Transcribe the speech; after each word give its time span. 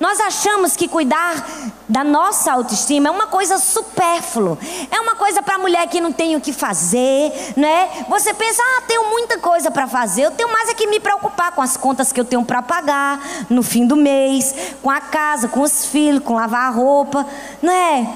Nós 0.00 0.20
achamos 0.20 0.76
que 0.76 0.88
cuidar 0.88 1.72
da 1.88 2.02
nossa 2.02 2.52
autoestima 2.52 3.08
é 3.08 3.10
uma 3.10 3.26
coisa 3.26 3.58
supérflua, 3.58 4.58
é 4.90 5.00
uma 5.00 5.14
coisa 5.14 5.42
para 5.42 5.58
mulher 5.58 5.86
que 5.88 6.00
não 6.00 6.12
tem 6.12 6.34
o 6.34 6.40
que 6.40 6.52
fazer, 6.52 7.32
né? 7.56 8.04
Você 8.08 8.32
pensa, 8.32 8.62
ah, 8.62 8.82
tenho 8.86 9.10
muita 9.10 9.38
coisa 9.38 9.70
para 9.70 9.86
fazer, 9.86 10.22
eu 10.22 10.30
tenho 10.30 10.50
mais 10.50 10.68
é 10.68 10.74
que 10.74 10.86
me 10.86 10.98
preocupar 10.98 11.52
com 11.52 11.62
as 11.62 11.76
contas 11.76 12.12
que 12.12 12.20
eu 12.20 12.24
tenho 12.24 12.44
para 12.44 12.62
pagar 12.62 13.20
no 13.48 13.62
fim 13.62 13.86
do 13.86 13.96
mês, 13.96 14.54
com 14.82 14.90
a 14.90 15.00
casa, 15.00 15.48
com 15.48 15.60
os 15.60 15.86
filhos, 15.86 16.22
com 16.22 16.34
lavar 16.34 16.68
a 16.68 16.70
roupa, 16.70 17.26
não 17.62 17.72
é? 17.72 18.06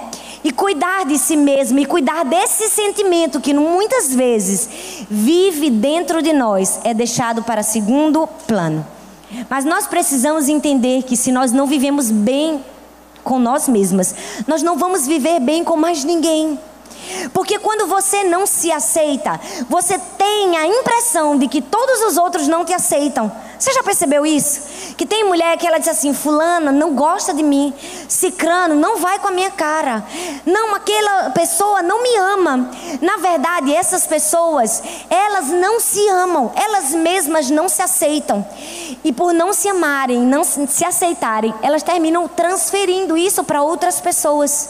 E 0.43 0.53
cuidar 0.53 1.05
de 1.05 1.19
si 1.19 1.37
mesmo 1.37 1.79
e 1.79 1.85
cuidar 1.85 2.25
desse 2.25 2.69
sentimento 2.69 3.41
que 3.41 3.53
muitas 3.53 4.15
vezes 4.15 4.69
vive 5.11 5.69
dentro 5.69 6.23
de 6.23 6.33
nós 6.33 6.81
é 6.85 6.95
deixado 6.95 7.43
para 7.43 7.63
segundo 7.63 8.27
plano. 8.47 8.98
Mas 9.49 9.65
nós 9.65 9.87
precisamos 9.87 10.49
entender 10.49 11.03
que 11.03 11.17
se 11.17 11.31
nós 11.33 11.53
não 11.53 11.67
vivemos 11.67 12.11
bem 12.11 12.65
com 13.23 13.39
nós 13.39 13.69
mesmas, 13.69 14.14
nós 14.46 14.63
não 14.63 14.79
vamos 14.79 15.07
viver 15.07 15.41
bem 15.41 15.63
com 15.63 15.77
mais 15.77 16.05
ninguém. 16.05 16.59
Porque 17.32 17.58
quando 17.58 17.86
você 17.86 18.25
não 18.25 18.46
se 18.46 18.71
aceita, 18.71 19.40
você 19.68 19.99
tem 20.16 20.57
a 20.57 20.66
impressão 20.66 21.39
de 21.39 21.49
que 21.49 21.62
todos 21.62 22.03
os 22.03 22.16
outros 22.16 22.49
não 22.49 22.64
te 22.64 22.72
aceitam. 22.72 23.30
Você 23.58 23.72
já 23.72 23.82
percebeu 23.82 24.25
isso? 24.25 24.94
Que 24.96 25.04
tem 25.04 25.25
mulher 25.25 25.57
que 25.57 25.66
ela 25.66 25.79
diz 25.79 25.89
assim: 25.89 26.14
Fulana 26.14 26.71
não 26.71 26.94
gosta 26.94 27.35
de 27.35 27.43
mim, 27.43 27.75
Cicrano 28.08 28.76
não 28.76 28.99
vai 28.99 29.18
com 29.18 29.29
a 29.29 29.32
minha 29.32 29.50
cara, 29.50 30.04
não, 30.46 30.75
aquela 30.75 31.30
pessoa 31.30 31.82
não 31.82 32.02
me 32.02 32.16
ama. 32.16 32.70
Na 33.00 33.16
verdade, 33.16 33.75
essas 33.75 34.06
pessoas, 34.06 34.83
elas 35.11 35.48
não 35.48 35.80
se 35.80 36.06
amam, 36.08 36.52
elas 36.55 36.91
mesmas 36.91 37.50
não 37.50 37.69
se 37.69 37.83
aceitam. 37.83 38.47
E 39.02 39.12
por 39.12 39.33
não 39.33 39.52
se 39.52 39.69
amarem, 39.69 40.20
não 40.20 40.44
se 40.44 40.84
aceitarem, 40.84 41.52
elas 41.62 41.83
terminam 41.83 42.28
transferindo 42.28 43.16
isso 43.16 43.42
para 43.42 43.62
outras 43.62 44.00
pessoas 44.00 44.69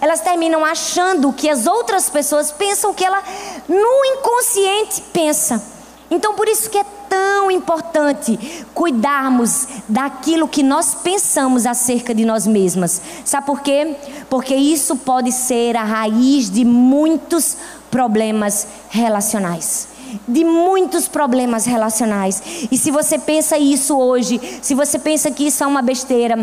elas 0.00 0.20
terminam 0.20 0.64
achando 0.64 1.32
que 1.32 1.48
as 1.48 1.66
outras 1.66 2.08
pessoas 2.10 2.50
pensam 2.50 2.94
que 2.94 3.04
ela 3.04 3.22
no 3.68 4.04
inconsciente 4.16 5.02
pensa. 5.12 5.62
Então 6.10 6.34
por 6.34 6.46
isso 6.46 6.68
que 6.68 6.78
é 6.78 6.84
tão 7.08 7.50
importante 7.50 8.38
cuidarmos 8.74 9.66
daquilo 9.88 10.46
que 10.46 10.62
nós 10.62 10.94
pensamos 10.94 11.66
acerca 11.66 12.14
de 12.14 12.24
nós 12.24 12.46
mesmas. 12.46 13.00
Sabe 13.24 13.46
por 13.46 13.60
quê? 13.60 13.96
Porque 14.28 14.54
isso 14.54 14.96
pode 14.96 15.32
ser 15.32 15.76
a 15.76 15.84
raiz 15.84 16.50
de 16.50 16.64
muitos 16.64 17.56
problemas 17.90 18.66
relacionais 18.88 19.92
de 20.28 20.44
muitos 20.44 21.08
problemas 21.08 21.64
relacionais. 21.64 22.42
E 22.70 22.76
se 22.76 22.90
você 22.90 23.18
pensa 23.18 23.56
isso 23.56 23.96
hoje, 23.96 24.38
se 24.60 24.74
você 24.74 24.98
pensa 24.98 25.30
que 25.30 25.46
isso 25.46 25.64
é 25.64 25.66
uma 25.66 25.80
besteira, 25.80 26.36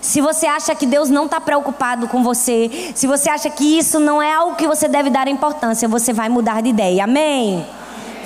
se 0.00 0.20
você 0.20 0.46
acha 0.46 0.74
que 0.74 0.86
Deus 0.86 1.10
não 1.10 1.24
está 1.26 1.40
preocupado 1.40 2.06
com 2.08 2.22
você, 2.22 2.92
se 2.94 3.06
você 3.06 3.28
acha 3.28 3.50
que 3.50 3.78
isso 3.78 3.98
não 3.98 4.22
é 4.22 4.32
algo 4.32 4.56
que 4.56 4.66
você 4.66 4.86
deve 4.86 5.10
dar 5.10 5.26
importância, 5.28 5.88
você 5.88 6.12
vai 6.12 6.28
mudar 6.28 6.62
de 6.62 6.68
ideia. 6.68 7.04
Amém? 7.04 7.66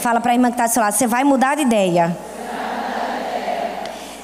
Fala 0.00 0.20
para 0.20 0.32
a 0.32 0.34
irmã 0.34 0.48
que 0.48 0.54
está 0.54 0.66
do 0.66 0.72
seu 0.72 0.82
lado, 0.82 0.92
você 0.92 1.06
vai 1.06 1.24
mudar 1.24 1.56
de 1.56 1.62
ideia. 1.62 2.16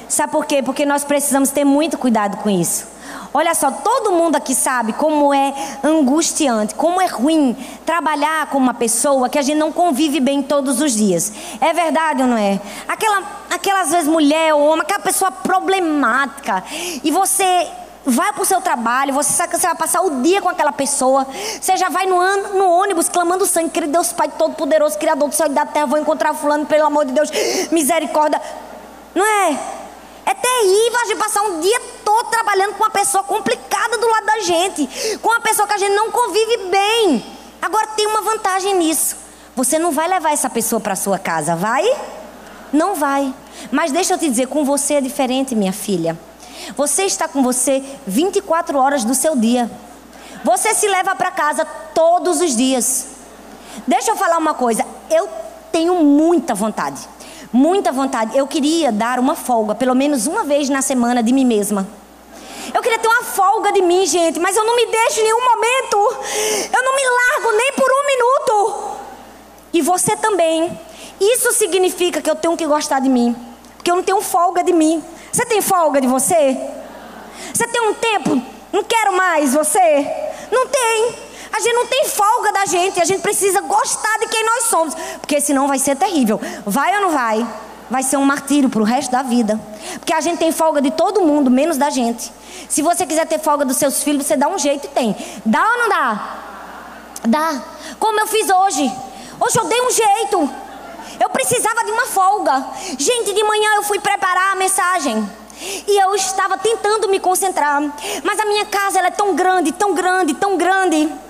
Sabe 0.07 0.31
por 0.31 0.45
quê? 0.45 0.61
Porque 0.63 0.85
nós 0.85 1.03
precisamos 1.03 1.49
ter 1.49 1.65
muito 1.65 1.97
cuidado 1.97 2.37
com 2.37 2.49
isso. 2.49 2.94
Olha 3.37 3.53
só, 3.53 3.69
todo 3.69 4.13
mundo 4.13 4.37
aqui 4.37 4.55
sabe 4.55 4.93
como 4.93 5.33
é 5.33 5.53
angustiante, 5.83 6.73
como 6.73 7.01
é 7.01 7.05
ruim 7.05 7.53
trabalhar 7.85 8.47
com 8.47 8.57
uma 8.57 8.73
pessoa 8.73 9.27
que 9.27 9.37
a 9.37 9.41
gente 9.41 9.57
não 9.57 9.73
convive 9.73 10.21
bem 10.21 10.41
todos 10.41 10.79
os 10.79 10.93
dias. 10.93 11.33
É 11.59 11.73
verdade 11.73 12.21
ou 12.21 12.29
não 12.29 12.37
é? 12.37 12.61
Aquela, 12.87 13.23
aquela 13.51 13.81
às 13.81 13.91
vezes 13.91 14.07
mulher 14.07 14.53
ou 14.53 14.65
homem, 14.65 14.83
aquela 14.83 15.01
pessoa 15.01 15.31
problemática. 15.31 16.63
E 17.03 17.11
você 17.11 17.67
vai 18.05 18.31
para 18.31 18.41
o 18.41 18.45
seu 18.45 18.61
trabalho, 18.61 19.13
você 19.13 19.33
sabe 19.33 19.51
que 19.51 19.59
você 19.59 19.67
vai 19.67 19.75
passar 19.75 19.99
o 19.99 20.21
dia 20.21 20.41
com 20.41 20.47
aquela 20.47 20.71
pessoa, 20.71 21.27
você 21.59 21.75
já 21.75 21.89
vai 21.89 22.05
no, 22.05 22.17
no 22.53 22.69
ônibus 22.69 23.09
clamando 23.09 23.45
sangue, 23.45 23.69
querido 23.69 23.91
Deus 23.91 24.13
Pai 24.13 24.29
Todo-Poderoso, 24.29 24.97
Criador 24.97 25.27
do 25.27 25.35
céu 25.35 25.47
e 25.47 25.49
da 25.49 25.65
terra, 25.65 25.87
vou 25.87 25.99
encontrar 25.99 26.33
fulano, 26.33 26.65
pelo 26.65 26.85
amor 26.85 27.03
de 27.03 27.11
Deus, 27.11 27.29
misericórdia. 27.69 28.41
Não 29.13 29.25
é? 29.25 29.84
É 30.25 30.33
terrível 30.33 30.99
a 31.01 31.05
gente 31.05 31.17
passar 31.17 31.41
um 31.43 31.59
dia 31.59 31.79
todo 32.03 32.29
trabalhando 32.29 32.73
com 32.73 32.83
uma 32.83 32.89
pessoa 32.89 33.23
complicada 33.23 33.97
do 33.97 34.07
lado 34.07 34.25
da 34.25 34.39
gente, 34.39 35.19
com 35.21 35.29
uma 35.29 35.39
pessoa 35.39 35.67
que 35.67 35.73
a 35.73 35.77
gente 35.77 35.93
não 35.93 36.09
convive 36.09 36.57
bem. 36.69 37.25
Agora 37.61 37.87
tem 37.87 38.07
uma 38.07 38.21
vantagem 38.21 38.75
nisso. 38.75 39.15
Você 39.55 39.77
não 39.77 39.91
vai 39.91 40.07
levar 40.07 40.33
essa 40.33 40.49
pessoa 40.49 40.79
para 40.79 40.95
sua 40.95 41.19
casa, 41.19 41.55
vai? 41.55 41.85
Não 42.73 42.95
vai. 42.95 43.33
Mas 43.71 43.91
deixa 43.91 44.15
eu 44.15 44.17
te 44.17 44.27
dizer, 44.27 44.47
com 44.47 44.65
você 44.65 44.95
é 44.95 45.01
diferente, 45.01 45.55
minha 45.55 45.71
filha. 45.71 46.17
Você 46.75 47.03
está 47.03 47.27
com 47.27 47.43
você 47.43 47.83
24 48.07 48.77
horas 48.77 49.03
do 49.03 49.13
seu 49.13 49.35
dia. 49.35 49.69
Você 50.43 50.73
se 50.73 50.87
leva 50.87 51.15
para 51.15 51.31
casa 51.31 51.65
todos 51.93 52.41
os 52.41 52.55
dias. 52.55 53.07
Deixa 53.87 54.11
eu 54.11 54.15
falar 54.15 54.37
uma 54.37 54.53
coisa, 54.53 54.85
eu 55.09 55.29
tenho 55.71 55.95
muita 56.03 56.55
vontade 56.55 57.07
muita 57.55 57.89
vontade. 57.89 58.37
Eu 58.37 58.45
queria 58.45 58.91
dar 58.91 59.17
uma 59.17 59.33
folga, 59.33 59.73
pelo 59.73 59.95
menos 59.95 60.27
uma 60.27 60.43
vez 60.43 60.67
na 60.67 60.81
semana, 60.81 61.23
de 61.23 61.31
mim 61.31 61.45
mesma. 61.45 61.87
Eu 62.73 62.81
queria 62.81 62.99
ter 62.99 63.07
uma 63.07 63.23
folga 63.23 63.71
de 63.71 63.81
mim, 63.81 64.05
gente, 64.05 64.39
mas 64.39 64.57
eu 64.57 64.65
não 64.65 64.75
me 64.75 64.85
deixo 64.85 65.21
em 65.21 65.23
nenhum 65.23 65.39
momento. 65.39 65.97
Eu 66.73 66.83
não 66.83 66.95
me 66.95 67.03
largo 67.03 67.57
nem 67.57 67.71
por 67.73 67.89
um 67.89 68.05
minuto. 68.07 68.97
E 69.71 69.81
você 69.81 70.17
também. 70.17 70.77
Isso 71.19 71.53
significa 71.53 72.21
que 72.21 72.29
eu 72.29 72.35
tenho 72.35 72.57
que 72.57 72.65
gostar 72.65 72.99
de 72.99 73.07
mim. 73.07 73.33
Porque 73.77 73.89
eu 73.89 73.95
não 73.95 74.03
tenho 74.03 74.19
folga 74.19 74.61
de 74.61 74.73
mim. 74.73 75.01
Você 75.31 75.45
tem 75.45 75.61
folga 75.61 76.01
de 76.01 76.07
você? 76.07 76.57
Você 77.53 77.67
tem 77.67 77.81
um 77.81 77.93
tempo? 77.93 78.41
Não 78.73 78.83
quero 78.83 79.15
mais 79.15 79.53
você? 79.53 80.05
Não 80.51 80.67
tem. 80.67 81.15
A 81.55 81.59
gente 81.61 81.73
não 81.73 81.85
tem 81.85 82.03
folga 82.03 82.51
da 82.51 82.65
gente, 82.65 82.99
a 82.99 83.05
gente 83.05 83.21
precisa 83.21 83.61
gostar 83.61 84.19
de 84.19 84.27
quem 84.27 84.43
nós 84.43 84.63
somos, 84.65 84.93
porque 85.21 85.39
senão 85.39 85.69
vai 85.69 85.79
ser 85.79 85.95
terrível. 85.95 86.37
Vai 86.65 86.93
ou 86.97 87.03
não 87.03 87.11
vai? 87.11 87.47
Vai 87.89 88.03
ser 88.03 88.17
um 88.17 88.25
martírio 88.25 88.69
para 88.69 88.81
o 88.81 88.83
resto 88.83 89.09
da 89.09 89.23
vida. 89.23 89.57
Porque 89.93 90.13
a 90.13 90.19
gente 90.19 90.37
tem 90.37 90.51
folga 90.51 90.81
de 90.81 90.91
todo 90.91 91.21
mundo, 91.21 91.49
menos 91.49 91.77
da 91.77 91.89
gente. 91.89 92.29
Se 92.67 92.81
você 92.81 93.05
quiser 93.05 93.25
ter 93.25 93.39
folga 93.39 93.63
dos 93.63 93.77
seus 93.77 94.03
filhos, 94.03 94.25
você 94.25 94.35
dá 94.35 94.49
um 94.49 94.59
jeito 94.59 94.85
e 94.85 94.89
tem. 94.89 95.15
Dá 95.45 95.65
ou 95.65 95.77
não 95.77 95.89
dá? 95.89 96.37
Dá. 97.25 97.61
Como 97.99 98.19
eu 98.19 98.27
fiz 98.27 98.49
hoje. 98.49 98.91
Hoje 99.39 99.57
eu 99.57 99.63
dei 99.63 99.81
um 99.81 99.91
jeito. 99.91 100.49
Eu 101.21 101.29
precisava 101.29 101.85
de 101.85 101.91
uma 101.91 102.05
folga. 102.07 102.65
Gente, 102.97 103.33
de 103.33 103.43
manhã 103.45 103.75
eu 103.75 103.83
fui 103.83 103.99
preparar 103.99 104.51
a 104.51 104.55
mensagem. 104.55 105.25
E 105.87 106.03
eu 106.03 106.13
estava 106.15 106.57
tentando 106.57 107.07
me 107.07 107.17
concentrar. 107.17 107.81
Mas 108.25 108.39
a 108.41 108.45
minha 108.45 108.65
casa 108.65 108.99
ela 108.99 109.07
é 109.07 109.11
tão 109.11 109.33
grande, 109.33 109.71
tão 109.71 109.93
grande, 109.93 110.33
tão 110.33 110.57
grande 110.57 111.23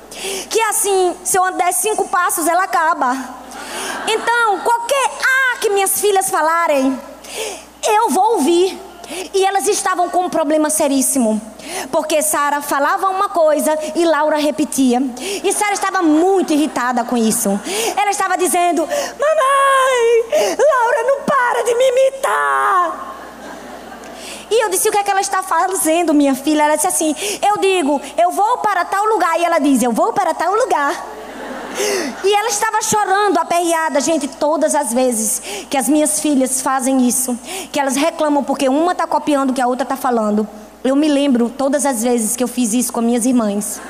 que 0.50 0.62
assim, 0.62 1.16
se 1.24 1.38
eu 1.38 1.44
andar 1.44 1.74
cinco 1.74 2.08
passos, 2.08 2.48
ela 2.48 2.64
acaba. 2.64 3.16
Então, 4.08 4.60
qualquer 4.60 5.12
ah 5.22 5.58
que 5.60 5.70
minhas 5.70 6.00
filhas 6.00 6.30
falarem, 6.30 7.00
eu 7.88 8.10
vou 8.10 8.36
ouvir. 8.36 8.82
E 9.34 9.46
elas 9.46 9.68
estavam 9.68 10.10
com 10.10 10.26
um 10.26 10.30
problema 10.30 10.70
seríssimo. 10.70 11.40
Porque 11.92 12.24
Sara 12.24 12.62
falava 12.62 13.08
uma 13.10 13.30
coisa 13.30 13.78
e 13.96 14.04
Laura 14.04 14.38
repetia. 14.38 15.00
E 15.44 15.54
Sara 15.54 15.74
estava 15.74 16.02
muito 16.02 16.54
irritada 16.54 17.04
com 17.04 17.16
isso. 17.16 17.50
Ela 17.96 18.10
estava 18.10 18.36
dizendo: 18.36 18.82
Mamãe, 18.82 20.58
Laura 20.58 21.04
não 21.04 21.22
para 21.22 21.64
de 21.64 21.76
me 21.76 21.88
imitar. 21.90 23.15
E 24.50 24.64
eu 24.64 24.70
disse: 24.70 24.88
O 24.90 24.92
que 24.92 24.98
é 24.98 25.04
que 25.04 25.12
ela 25.12 25.22
está 25.22 25.42
fazendo, 25.42 26.14
minha 26.14 26.36
filha? 26.36 26.64
Ela 26.64 26.76
disse 26.76 26.88
assim: 26.88 27.16
Eu 27.42 27.58
digo, 27.60 28.02
eu 28.18 28.32
vou 28.32 28.58
para 28.60 28.86
tal 28.86 29.06
lugar. 29.06 29.40
E 29.40 29.46
ela 29.46 29.60
diz: 29.60 29.82
Eu 29.82 29.92
vou 29.92 30.14
para 30.14 30.34
tal 30.34 30.54
lugar. 30.54 30.94
E 32.24 32.34
ela 32.34 32.48
estava 32.48 32.82
chorando, 32.82 33.38
aperreada, 33.38 34.00
gente, 34.00 34.28
todas 34.28 34.74
as 34.74 34.94
vezes 34.94 35.42
que 35.70 35.78
as 35.78 35.90
minhas 35.90 36.22
filhas 36.22 36.62
fazem 36.62 37.06
isso, 37.06 37.38
que 37.72 37.80
elas 37.80 37.98
reclamam 37.98 38.44
porque 38.44 38.70
uma 38.70 38.94
está 38.94 39.06
copiando 39.06 39.50
o 39.50 39.54
que 39.54 39.62
a 39.62 39.68
outra 39.68 39.84
está 39.84 39.98
falando. 39.98 40.48
Eu 40.84 40.96
me 40.96 41.08
lembro 41.10 41.50
todas 41.50 41.86
as 41.86 42.02
vezes 42.02 42.36
que 42.36 42.44
eu 42.44 42.48
fiz 42.48 42.74
isso 42.74 42.94
com 42.94 43.02
minhas 43.02 43.26
irmãs. 43.26 43.82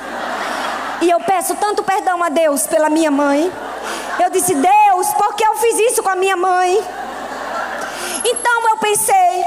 E 1.02 1.10
eu 1.10 1.20
peço 1.20 1.54
tanto 1.56 1.84
perdão 1.84 2.24
a 2.24 2.30
Deus 2.30 2.66
pela 2.66 2.90
minha 2.90 3.12
mãe. 3.12 3.52
Eu 4.24 4.30
disse, 4.32 4.56
Deus, 4.56 5.08
por 5.14 5.36
que 5.36 5.46
eu 5.46 5.56
fiz 5.56 5.92
isso 5.92 6.02
com 6.02 6.10
a 6.10 6.16
minha 6.16 6.38
mãe? 6.38 6.82
Então 8.24 8.70
eu 8.70 8.78
pensei, 8.78 9.46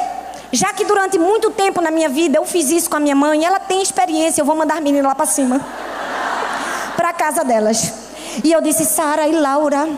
já 0.53 0.73
que 0.73 0.85
durante 0.85 1.19
muito 1.19 1.51
tempo 1.51 1.81
na 1.81 1.91
minha 1.91 2.09
vida 2.09 2.39
eu 2.39 2.45
fiz 2.45 2.71
isso 2.71 2.89
com 2.89 2.97
a 2.97 3.01
minha 3.01 3.15
mãe, 3.15 3.45
ela 3.45 3.61
tem 3.61 3.83
experiência, 3.83 4.41
eu 4.41 4.47
vou 4.47 4.57
mandar 4.57 4.81
menino 4.81 5.07
lá 5.07 5.15
para 5.15 5.27
cima. 5.27 5.61
Para 6.97 7.13
casa 7.13 7.45
delas. 7.45 8.09
E 8.43 8.53
eu 8.53 8.61
disse, 8.61 8.85
Sara 8.85 9.27
e 9.27 9.33
Laura, 9.33 9.89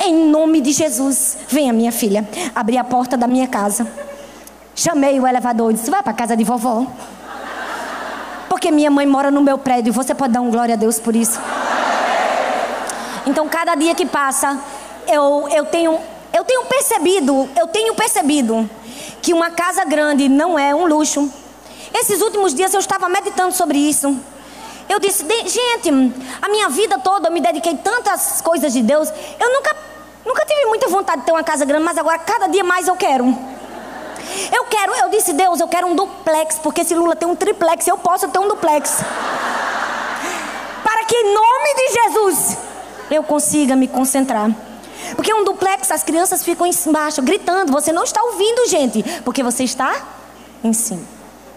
em 0.00 0.14
nome 0.28 0.60
de 0.60 0.72
Jesus, 0.72 1.36
venha 1.48 1.72
minha 1.72 1.92
filha. 1.92 2.26
Abri 2.54 2.78
a 2.78 2.84
porta 2.84 3.16
da 3.16 3.26
minha 3.26 3.46
casa. 3.48 3.86
Chamei 4.74 5.18
o 5.18 5.26
elevador 5.26 5.72
e 5.72 5.74
disse, 5.74 5.90
vai 5.90 6.02
para 6.02 6.12
casa 6.12 6.36
de 6.36 6.44
vovó. 6.44 6.86
Porque 8.48 8.70
minha 8.70 8.90
mãe 8.90 9.06
mora 9.06 9.30
no 9.30 9.42
meu 9.42 9.58
prédio. 9.58 9.92
Você 9.92 10.14
pode 10.14 10.32
dar 10.32 10.40
um 10.40 10.50
glória 10.50 10.74
a 10.74 10.76
Deus 10.76 10.98
por 10.98 11.14
isso? 11.14 11.38
Então, 13.26 13.48
cada 13.48 13.74
dia 13.74 13.94
que 13.94 14.06
passa, 14.06 14.58
eu, 15.06 15.48
eu 15.50 15.66
tenho 15.66 15.98
eu 16.32 16.44
tenho 16.44 16.64
percebido, 16.66 17.48
eu 17.58 17.66
tenho 17.66 17.94
percebido 17.94 18.68
que 19.22 19.32
uma 19.32 19.50
casa 19.50 19.84
grande 19.84 20.28
não 20.28 20.58
é 20.58 20.74
um 20.74 20.86
luxo. 20.86 21.30
Esses 21.94 22.20
últimos 22.20 22.54
dias 22.54 22.72
eu 22.72 22.80
estava 22.80 23.08
meditando 23.08 23.52
sobre 23.52 23.78
isso. 23.78 24.18
Eu 24.88 24.98
disse, 24.98 25.24
gente, 25.46 25.90
a 26.40 26.48
minha 26.48 26.68
vida 26.70 26.98
toda 26.98 27.28
eu 27.28 27.32
me 27.32 27.40
dediquei 27.40 27.76
tantas 27.76 28.40
coisas 28.40 28.72
de 28.72 28.82
Deus. 28.82 29.08
Eu 29.38 29.52
nunca, 29.52 29.76
nunca 30.24 30.46
tive 30.46 30.66
muita 30.66 30.88
vontade 30.88 31.20
de 31.20 31.26
ter 31.26 31.32
uma 31.32 31.44
casa 31.44 31.64
grande, 31.64 31.84
mas 31.84 31.98
agora 31.98 32.18
cada 32.18 32.46
dia 32.46 32.64
mais 32.64 32.88
eu 32.88 32.96
quero. 32.96 33.26
Eu 34.52 34.64
quero, 34.64 34.94
eu 34.94 35.08
disse, 35.10 35.32
Deus, 35.32 35.60
eu 35.60 35.68
quero 35.68 35.86
um 35.86 35.94
duplex, 35.94 36.58
porque 36.58 36.84
se 36.84 36.94
Lula 36.94 37.16
tem 37.16 37.28
um 37.28 37.36
triplex, 37.36 37.86
eu 37.86 37.98
posso 37.98 38.28
ter 38.28 38.38
um 38.38 38.48
duplex. 38.48 38.98
Para 40.82 41.04
que 41.04 41.16
em 41.16 41.34
nome 41.34 41.74
de 41.74 41.92
Jesus 42.02 42.58
eu 43.10 43.22
consiga 43.22 43.74
me 43.74 43.88
concentrar. 43.88 44.50
Porque 45.14 45.32
um 45.32 45.44
duplex, 45.44 45.90
as 45.90 46.02
crianças 46.02 46.42
ficam 46.42 46.66
embaixo 46.66 47.22
gritando. 47.22 47.72
Você 47.72 47.92
não 47.92 48.04
está 48.04 48.22
ouvindo, 48.22 48.68
gente, 48.68 49.02
porque 49.24 49.42
você 49.42 49.64
está 49.64 49.94
em 50.62 50.72
cima. 50.72 51.02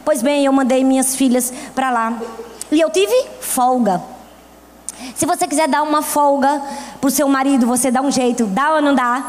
Pois 0.03 0.21
bem, 0.21 0.45
eu 0.45 0.53
mandei 0.53 0.83
minhas 0.83 1.15
filhas 1.15 1.53
para 1.75 1.91
lá. 1.91 2.13
E 2.71 2.79
eu 2.79 2.89
tive 2.89 3.13
folga. 3.39 4.01
Se 5.15 5.25
você 5.25 5.47
quiser 5.47 5.67
dar 5.67 5.83
uma 5.83 6.01
folga 6.01 6.61
pro 6.99 7.09
seu 7.09 7.27
marido, 7.27 7.65
você 7.65 7.91
dá 7.91 8.01
um 8.01 8.11
jeito. 8.11 8.45
Dá 8.45 8.75
ou 8.75 8.81
não 8.81 8.93
dá? 8.93 9.23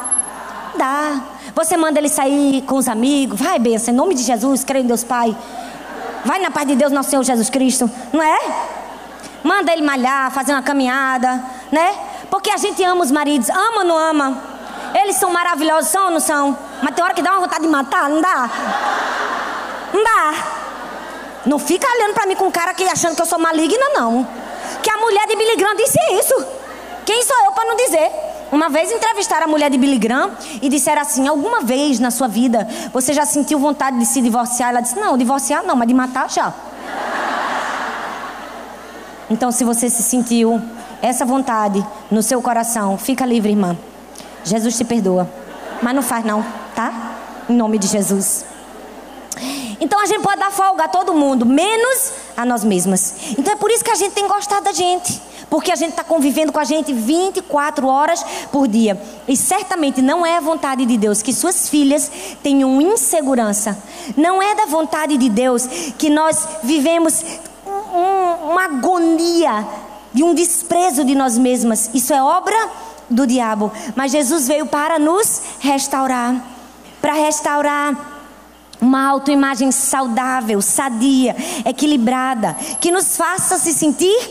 Dá. 0.77 1.23
Você 1.55 1.77
manda 1.77 1.99
ele 1.99 2.09
sair 2.09 2.63
com 2.63 2.77
os 2.77 2.89
amigos. 2.89 3.39
Vai, 3.39 3.59
benção, 3.59 3.93
em 3.93 3.97
nome 3.97 4.15
de 4.15 4.23
Jesus, 4.23 4.65
creio 4.65 4.85
em 4.85 4.87
Deus 4.87 5.05
Pai. 5.05 5.37
Vai 6.25 6.39
na 6.39 6.51
paz 6.51 6.67
de 6.67 6.77
Deus, 6.77 6.93
nosso 6.93 7.11
Senhor 7.11 7.23
Jesus 7.23 7.51
Cristo. 7.51 7.91
Não 8.13 8.23
é? 8.23 8.39
Manda 9.43 9.73
ele 9.73 9.83
malhar, 9.83 10.31
fazer 10.31 10.53
uma 10.53 10.63
caminhada, 10.63 11.43
né? 11.71 11.95
Porque 12.33 12.51
a 12.51 12.57
gente 12.57 12.83
ama 12.83 13.03
os 13.03 13.11
maridos. 13.11 13.51
Ama 13.51 13.81
ou 13.81 13.85
não 13.85 13.99
ama? 13.99 14.39
Eles 14.95 15.17
são 15.17 15.31
maravilhosos, 15.31 15.91
são 15.91 16.07
ou 16.07 16.11
não 16.13 16.19
são? 16.19 16.57
Mas 16.83 16.95
tem 16.95 17.05
hora 17.05 17.13
que 17.13 17.21
dá 17.21 17.33
uma 17.33 17.41
vontade 17.41 17.63
de 17.63 17.69
matar, 17.69 18.09
não 18.09 18.23
dá? 18.23 18.51
Não 19.93 20.03
dá. 20.03 20.35
Não 21.45 21.59
fica 21.59 21.87
olhando 21.87 22.15
para 22.15 22.25
mim 22.25 22.35
com 22.35 22.51
cara 22.51 22.73
que 22.73 22.85
achando 22.85 23.15
que 23.15 23.21
eu 23.21 23.27
sou 23.27 23.39
maligna, 23.39 23.85
não. 23.93 24.27
Que 24.83 24.91
a 24.91 24.97
mulher 24.97 25.27
de 25.27 25.37
Billy 25.37 25.57
Graham 25.57 25.77
disse 25.77 25.99
isso. 26.15 26.47
Quem 27.05 27.23
sou 27.23 27.37
eu 27.45 27.53
para 27.53 27.67
não 27.67 27.77
dizer? 27.77 28.11
Uma 28.51 28.71
vez 28.71 28.91
entrevistaram 28.91 29.45
a 29.45 29.49
mulher 29.49 29.69
de 29.69 29.77
Billy 29.77 29.99
Graham 29.99 30.31
e 30.63 30.71
disseram 30.71 31.03
assim: 31.03 31.29
Alguma 31.29 31.61
vez 31.61 31.99
na 31.99 32.11
sua 32.11 32.29
vida 32.29 32.67
você 32.95 33.13
já 33.13 33.27
sentiu 33.27 33.59
vontade 33.59 33.99
de 33.99 34.07
se 34.07 34.23
divorciar? 34.23 34.71
Ela 34.71 34.81
disse: 34.81 34.99
Não, 34.99 35.19
divorciar 35.19 35.63
não, 35.65 35.77
mas 35.77 35.87
de 35.87 35.93
matar 35.93 36.31
já. 36.31 36.51
Então, 39.29 39.53
se 39.53 39.65
você 39.65 39.91
se 39.91 40.03
sentiu 40.03 40.63
essa 41.03 41.25
vontade 41.25 41.85
no 42.11 42.23
seu 42.23 42.41
coração, 42.41 42.97
fica 42.97 43.27
livre, 43.27 43.51
irmã. 43.51 43.77
Jesus 44.45 44.77
te 44.77 44.85
perdoa. 44.85 45.29
Mas 45.83 45.95
não 45.95 46.03
faz, 46.03 46.25
não, 46.25 46.45
tá? 46.77 47.17
Em 47.49 47.55
nome 47.55 47.77
de 47.77 47.89
Jesus. 47.89 48.45
Então 49.81 50.01
a 50.01 50.07
gente 50.07 50.23
pode 50.23 50.39
dar 50.39 50.53
folga 50.53 50.85
a 50.85 50.89
todo 50.89 51.13
mundo, 51.13 51.45
menos 51.45 52.13
a 52.37 52.47
nós 52.47 52.63
mesmas. 52.63 53.35
Então 53.37 53.53
é 53.53 53.57
por 53.57 53.69
isso 53.69 53.83
que 53.83 53.91
a 53.91 53.97
gente 53.97 54.13
tem 54.13 54.29
gostado 54.29 54.65
da 54.65 54.73
gente. 54.73 55.21
Porque 55.51 55.73
a 55.73 55.77
gente 55.77 55.91
está 55.91 56.05
convivendo 56.05 56.53
com 56.53 56.61
a 56.61 56.65
gente 56.65 56.93
24 56.93 57.87
horas 57.87 58.25
por 58.53 58.69
dia. 58.69 58.99
E 59.27 59.37
certamente 59.37 60.01
não 60.01 60.25
é 60.25 60.37
a 60.37 60.41
vontade 60.41 60.87
de 60.87 60.97
Deus 60.97 61.21
que 61.21 61.33
suas 61.33 61.69
filhas 61.69 62.11
tenham 62.45 62.81
insegurança. 62.81 63.77
Não 64.17 64.41
é 64.41 64.55
da 64.55 64.67
vontade 64.67 65.17
de 65.17 65.29
Deus 65.29 65.67
que 65.99 66.09
nós 66.09 66.47
vivemos 66.63 67.25
um, 67.67 68.53
uma 68.53 68.65
agonia 68.65 69.67
de 70.13 70.23
um 70.23 70.35
desprezo 70.35 71.05
de 71.05 71.15
nós 71.15 71.39
mesmas. 71.39 71.91
Isso 71.95 72.13
é 72.13 72.23
obra 72.23 72.57
do 73.09 73.27
diabo. 73.27 73.73
Mas 73.95 74.13
Jesus 74.13 74.49
veio 74.49 74.67
para 74.67 74.99
nos 74.99 75.43
restaurar 75.61 76.53
para 77.03 77.15
restaurar 77.15 78.13
uma 78.81 79.09
autoimagem 79.09 79.73
saudável, 79.73 80.63
sadia, 80.63 81.37
equilibrada, 81.65 82.57
que 82.81 82.93
nos 82.93 83.17
faça 83.17 83.59
se 83.59 83.73
sentir 83.75 84.31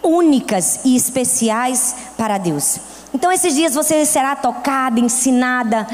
únicas 0.00 0.80
e 0.84 0.96
especiais 0.96 1.94
para 2.16 2.38
Deus. 2.38 2.78
Então, 3.12 3.32
esses 3.32 3.54
dias 3.54 3.74
você 3.74 4.06
será 4.06 4.36
tocada, 4.36 5.00
ensinada 5.00 5.86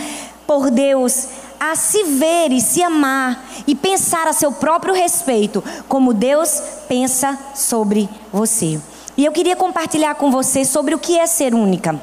por 0.47 0.71
Deus 0.71 1.27
a 1.59 1.75
se 1.75 2.05
ver 2.05 2.53
e 2.53 2.61
se 2.61 2.83
amar 2.83 3.45
e 3.67 3.75
pensar 3.75 4.27
a 4.27 4.33
seu 4.33 4.53
próprio 4.53 4.95
respeito, 4.95 5.63
como 5.89 6.15
Deus 6.15 6.63
pensa 6.89 7.39
sobre 7.55 8.09
você. 8.33 8.81
E 9.17 9.25
eu 9.25 9.33
queria 9.33 9.57
compartilhar 9.57 10.15
com 10.15 10.31
você 10.31 10.65
sobre 10.65 10.95
o 10.95 10.99
que 10.99 11.19
é 11.19 11.27
ser 11.27 11.55
única. 11.55 12.01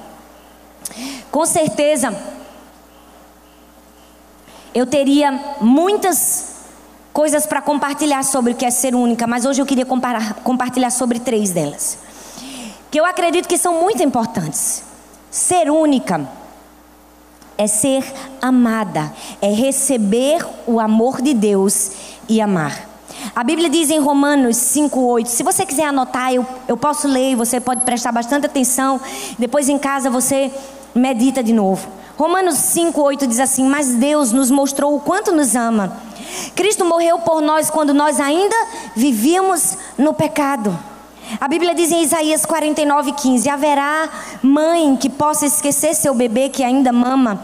Com 1.31 1.45
certeza, 1.45 2.15
eu 4.73 4.85
teria 4.85 5.55
muitas 5.59 6.55
coisas 7.11 7.45
para 7.47 7.61
compartilhar 7.61 8.23
sobre 8.23 8.53
o 8.53 8.55
que 8.55 8.65
é 8.65 8.69
ser 8.69 8.93
única, 8.93 9.25
mas 9.25 9.45
hoje 9.45 9.61
eu 9.61 9.65
queria 9.65 9.85
compartilhar 9.85 10.91
sobre 10.91 11.19
três 11.19 11.51
delas. 11.51 11.97
Que 12.91 12.99
eu 12.99 13.05
acredito 13.05 13.47
que 13.47 13.57
são 13.57 13.81
muito 13.81 14.03
importantes. 14.03 14.83
Ser 15.31 15.69
única 15.69 16.29
é 17.57 17.65
ser 17.65 18.05
amada, 18.41 19.11
é 19.41 19.51
receber 19.51 20.45
o 20.67 20.79
amor 20.79 21.21
de 21.21 21.33
Deus 21.33 21.91
e 22.29 22.39
amar. 22.39 22.86
A 23.37 23.43
Bíblia 23.43 23.69
diz 23.69 23.91
em 23.91 23.99
Romanos 23.99 24.57
5,8. 24.57 25.27
Se 25.27 25.43
você 25.43 25.63
quiser 25.63 25.85
anotar, 25.85 26.33
eu, 26.33 26.43
eu 26.67 26.75
posso 26.75 27.07
ler, 27.07 27.35
você 27.35 27.59
pode 27.59 27.81
prestar 27.81 28.11
bastante 28.11 28.47
atenção. 28.47 28.99
Depois 29.37 29.69
em 29.69 29.77
casa 29.77 30.09
você 30.09 30.51
medita 30.95 31.43
de 31.43 31.53
novo. 31.53 31.87
Romanos 32.17 32.55
5,8 32.55 33.27
diz 33.27 33.39
assim: 33.39 33.63
Mas 33.69 33.89
Deus 33.89 34.31
nos 34.31 34.49
mostrou 34.49 34.95
o 34.95 34.99
quanto 34.99 35.31
nos 35.31 35.55
ama. 35.55 35.95
Cristo 36.55 36.83
morreu 36.83 37.19
por 37.19 37.39
nós 37.39 37.69
quando 37.69 37.93
nós 37.93 38.19
ainda 38.19 38.55
vivíamos 38.95 39.77
no 39.99 40.15
pecado. 40.15 40.75
A 41.39 41.47
Bíblia 41.47 41.75
diz 41.75 41.91
em 41.91 42.01
Isaías 42.01 42.43
49,15: 42.43 43.47
Haverá 43.49 44.09
mãe 44.41 44.95
que 44.95 45.11
possa 45.11 45.45
esquecer 45.45 45.93
seu 45.93 46.15
bebê 46.15 46.49
que 46.49 46.63
ainda 46.63 46.91
mama 46.91 47.39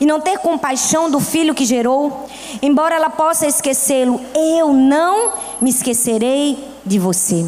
e 0.00 0.06
não 0.06 0.20
ter 0.20 0.38
compaixão 0.38 1.10
do 1.10 1.20
filho 1.20 1.54
que 1.54 1.64
gerou, 1.64 2.26
embora 2.62 2.94
ela 2.94 3.10
possa 3.10 3.46
esquecê-lo, 3.46 4.20
eu 4.34 4.72
não 4.72 5.32
me 5.60 5.70
esquecerei 5.70 6.58
de 6.84 6.98
você. 6.98 7.46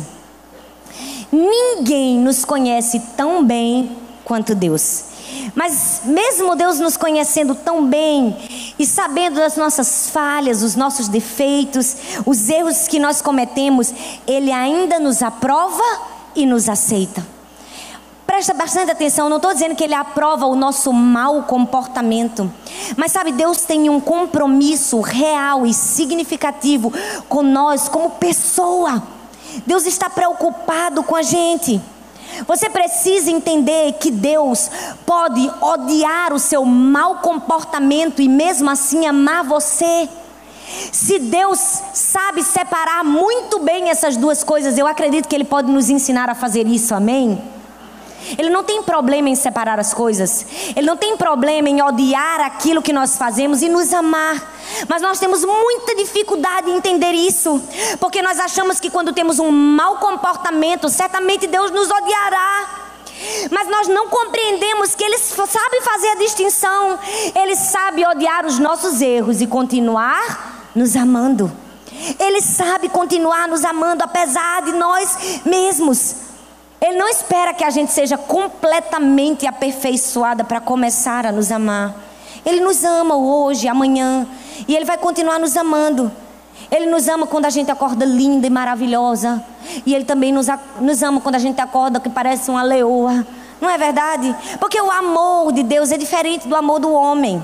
Ninguém 1.31 2.19
nos 2.19 2.45
conhece 2.45 3.01
tão 3.17 3.45
bem 3.45 3.97
quanto 4.25 4.55
Deus. 4.55 5.05
Mas 5.55 6.03
mesmo 6.05 6.57
Deus 6.57 6.79
nos 6.79 6.97
conhecendo 6.97 7.55
tão 7.55 7.85
bem 7.87 8.37
e 8.79 8.87
sabendo 8.87 9.37
das 9.37 9.57
nossas 9.57 10.09
falhas, 10.11 10.63
os 10.63 10.75
nossos 10.75 11.09
defeitos, 11.09 11.97
os 12.25 12.49
erros 12.49 12.89
que 12.89 12.99
nós 12.99 13.21
cometemos, 13.21 13.93
Ele 14.27 14.53
ainda 14.53 14.99
nos 14.99 15.23
aprova 15.23 15.83
e 16.35 16.47
nos 16.47 16.69
aceita. 16.69 17.38
Presta 18.29 18.53
bastante 18.53 18.91
atenção, 18.91 19.31
não 19.31 19.39
estou 19.39 19.55
dizendo 19.55 19.75
que 19.75 19.83
Ele 19.83 19.95
aprova 19.95 20.45
o 20.45 20.55
nosso 20.55 20.93
mau 20.93 21.45
comportamento, 21.45 22.53
mas 22.95 23.11
sabe, 23.11 23.33
Deus 23.33 23.63
tem 23.63 23.89
um 23.89 23.99
compromisso 23.99 25.01
real 25.01 25.65
e 25.65 25.73
significativo 25.73 26.93
com 27.27 27.43
nós 27.43 27.89
como 27.89 28.11
pessoa. 28.11 29.03
Deus 29.67 29.87
está 29.87 30.11
preocupado 30.11 31.03
com 31.03 31.17
a 31.17 31.23
gente. 31.23 31.81
Você 32.47 32.69
precisa 32.69 33.31
entender 33.31 33.95
que 33.95 34.11
Deus 34.11 34.71
pode 35.07 35.51
odiar 35.63 36.35
o 36.35 36.39
seu 36.39 36.67
mau 36.67 37.17
comportamento 37.17 38.21
e 38.21 38.29
mesmo 38.29 38.69
assim 38.69 39.07
amar 39.07 39.43
você. 39.43 40.07
Se 40.93 41.19
Deus 41.19 41.59
sabe 41.95 42.43
separar 42.43 43.03
muito 43.03 43.59
bem 43.61 43.89
essas 43.89 44.19
duas 44.19 44.45
coisas, 44.45 44.77
eu 44.77 44.87
acredito 44.87 45.27
que 45.27 45.35
Ele 45.35 45.45
pode 45.45 45.73
nos 45.73 45.89
ensinar 45.89 46.29
a 46.29 46.35
fazer 46.35 46.67
isso, 46.67 46.95
amém? 46.95 47.57
Ele 48.37 48.51
não 48.51 48.63
tem 48.63 48.83
problema 48.83 49.29
em 49.29 49.35
separar 49.35 49.79
as 49.79 49.95
coisas. 49.95 50.45
Ele 50.77 50.87
não 50.87 50.97
tem 50.97 51.17
problema 51.17 51.69
em 51.69 51.83
odiar 51.83 52.41
aquilo 52.41 52.83
que 52.83 52.93
nós 52.93 53.17
fazemos 53.17 53.63
e 53.63 53.69
nos 53.69 53.93
amar. 53.93 54.55
Mas 54.89 55.01
nós 55.01 55.19
temos 55.19 55.45
muita 55.45 55.95
dificuldade 55.95 56.71
em 56.71 56.77
entender 56.77 57.13
isso. 57.13 57.63
Porque 58.01 58.21
nós 58.21 58.39
achamos 58.39 58.81
que 58.81 58.91
quando 58.91 59.13
temos 59.13 59.39
um 59.39 59.51
mau 59.51 59.97
comportamento, 59.97 60.89
certamente 60.89 61.47
Deus 61.47 61.71
nos 61.71 61.91
odiará. 61.91 62.85
Mas 63.51 63.69
nós 63.69 63.89
não 63.89 64.09
compreendemos 64.09 64.95
que 64.95 65.05
Ele 65.05 65.19
sabe 65.19 65.81
fazer 65.83 66.09
a 66.09 66.17
distinção. 66.17 66.99
Ele 67.35 67.57
sabe 67.57 68.07
odiar 68.07 68.45
os 68.45 68.59
nossos 68.59 69.01
erros 69.01 69.41
e 69.41 69.47
continuar 69.47 70.71
nos 70.75 70.97
amando. 70.97 71.51
Ele 72.19 72.41
sabe 72.41 72.89
continuar 72.89 73.49
nos 73.49 73.65
amando 73.65 74.05
apesar 74.05 74.63
de 74.63 74.73
nós 74.73 75.41
mesmos. 75.45 76.28
Ele 76.81 76.97
não 76.97 77.09
espera 77.09 77.53
que 77.53 77.65
a 77.65 77.71
gente 77.71 77.93
seja 77.93 78.17
completamente 78.17 79.47
aperfeiçoada 79.47 80.45
para 80.45 80.61
começar 80.61 81.27
a 81.27 81.33
nos 81.33 81.51
amar. 81.51 81.95
Ele 82.47 82.61
nos 82.61 82.85
ama 82.85 83.17
hoje, 83.17 83.67
amanhã, 83.67 84.27
e 84.67 84.75
Ele 84.77 84.85
vai 84.85 84.97
continuar 84.97 85.39
nos 85.39 85.57
amando. 85.57 86.11
Ele 86.71 86.87
nos 86.87 87.09
ama 87.09 87.27
quando 87.27 87.47
a 87.47 87.51
gente 87.51 87.71
acorda 87.71 88.05
linda 88.05 88.47
e 88.47 88.51
maravilhosa. 88.51 89.43
E 89.85 89.95
Ele 89.95 90.05
também 90.05 90.33
nos, 90.33 90.47
nos 90.81 91.03
ama 91.03 91.21
quando 91.21 91.35
a 91.35 91.41
gente 91.41 91.61
acorda 91.61 91.99
que 91.99 92.09
parece 92.09 92.51
uma 92.51 92.63
leoa. 92.63 93.27
Não 93.61 93.69
é 93.69 93.77
verdade? 93.77 94.35
Porque 94.61 94.81
o 94.81 94.91
amor 94.91 95.53
de 95.53 95.65
Deus 95.65 95.91
é 95.91 95.97
diferente 95.97 96.47
do 96.47 96.55
amor 96.55 96.79
do 96.79 96.93
homem. 96.93 97.43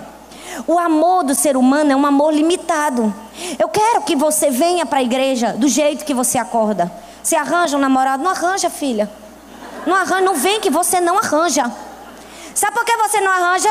o 0.66 0.78
amor 0.78 1.24
do 1.24 1.34
ser 1.34 1.56
humano 1.56 1.90
é 1.90 1.96
um 1.96 2.06
amor 2.06 2.32
limitado. 2.32 3.12
Eu 3.58 3.68
quero 3.68 4.02
que 4.02 4.14
você 4.14 4.50
venha 4.50 4.86
para 4.86 5.00
a 5.00 5.02
igreja 5.02 5.52
do 5.54 5.66
jeito 5.66 6.04
que 6.04 6.14
você 6.14 6.38
acorda. 6.38 6.90
Você 7.22 7.34
arranja 7.34 7.76
um 7.76 7.80
namorado? 7.80 8.22
Não 8.22 8.30
arranja, 8.30 8.70
filha. 8.70 9.10
Não 9.86 9.94
arranja, 9.94 10.20
não 10.20 10.34
vem 10.34 10.60
que 10.60 10.70
você 10.70 11.00
não 11.00 11.18
arranja. 11.18 11.70
Sabe 12.54 12.74
por 12.74 12.84
que 12.84 12.96
você 12.96 13.20
não 13.20 13.30
arranja? 13.30 13.68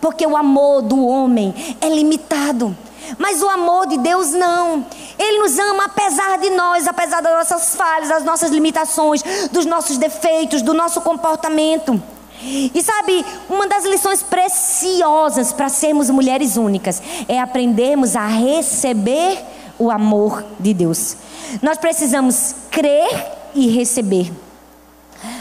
Porque 0.00 0.26
o 0.26 0.36
amor 0.36 0.82
do 0.82 1.04
homem 1.06 1.54
é 1.80 1.88
limitado. 1.88 2.76
Mas 3.18 3.42
o 3.42 3.48
amor 3.48 3.86
de 3.86 3.98
Deus 3.98 4.30
não. 4.30 4.86
Ele 5.18 5.38
nos 5.38 5.58
ama 5.58 5.84
apesar 5.84 6.38
de 6.38 6.50
nós, 6.50 6.86
apesar 6.86 7.20
das 7.20 7.32
nossas 7.32 7.74
falhas, 7.74 8.08
das 8.08 8.24
nossas 8.24 8.50
limitações, 8.50 9.22
dos 9.50 9.66
nossos 9.66 9.98
defeitos, 9.98 10.62
do 10.62 10.72
nosso 10.72 11.00
comportamento. 11.00 12.00
E 12.42 12.82
sabe, 12.82 13.24
uma 13.50 13.66
das 13.66 13.84
lições 13.84 14.22
preciosas 14.22 15.52
para 15.52 15.68
sermos 15.68 16.08
mulheres 16.08 16.56
únicas 16.56 17.02
é 17.28 17.38
aprendermos 17.38 18.16
a 18.16 18.26
receber 18.26 19.38
o 19.78 19.90
amor 19.90 20.44
de 20.58 20.72
Deus. 20.72 21.16
Nós 21.60 21.76
precisamos 21.76 22.54
crer 22.70 23.10
e 23.54 23.68
receber. 23.68 24.32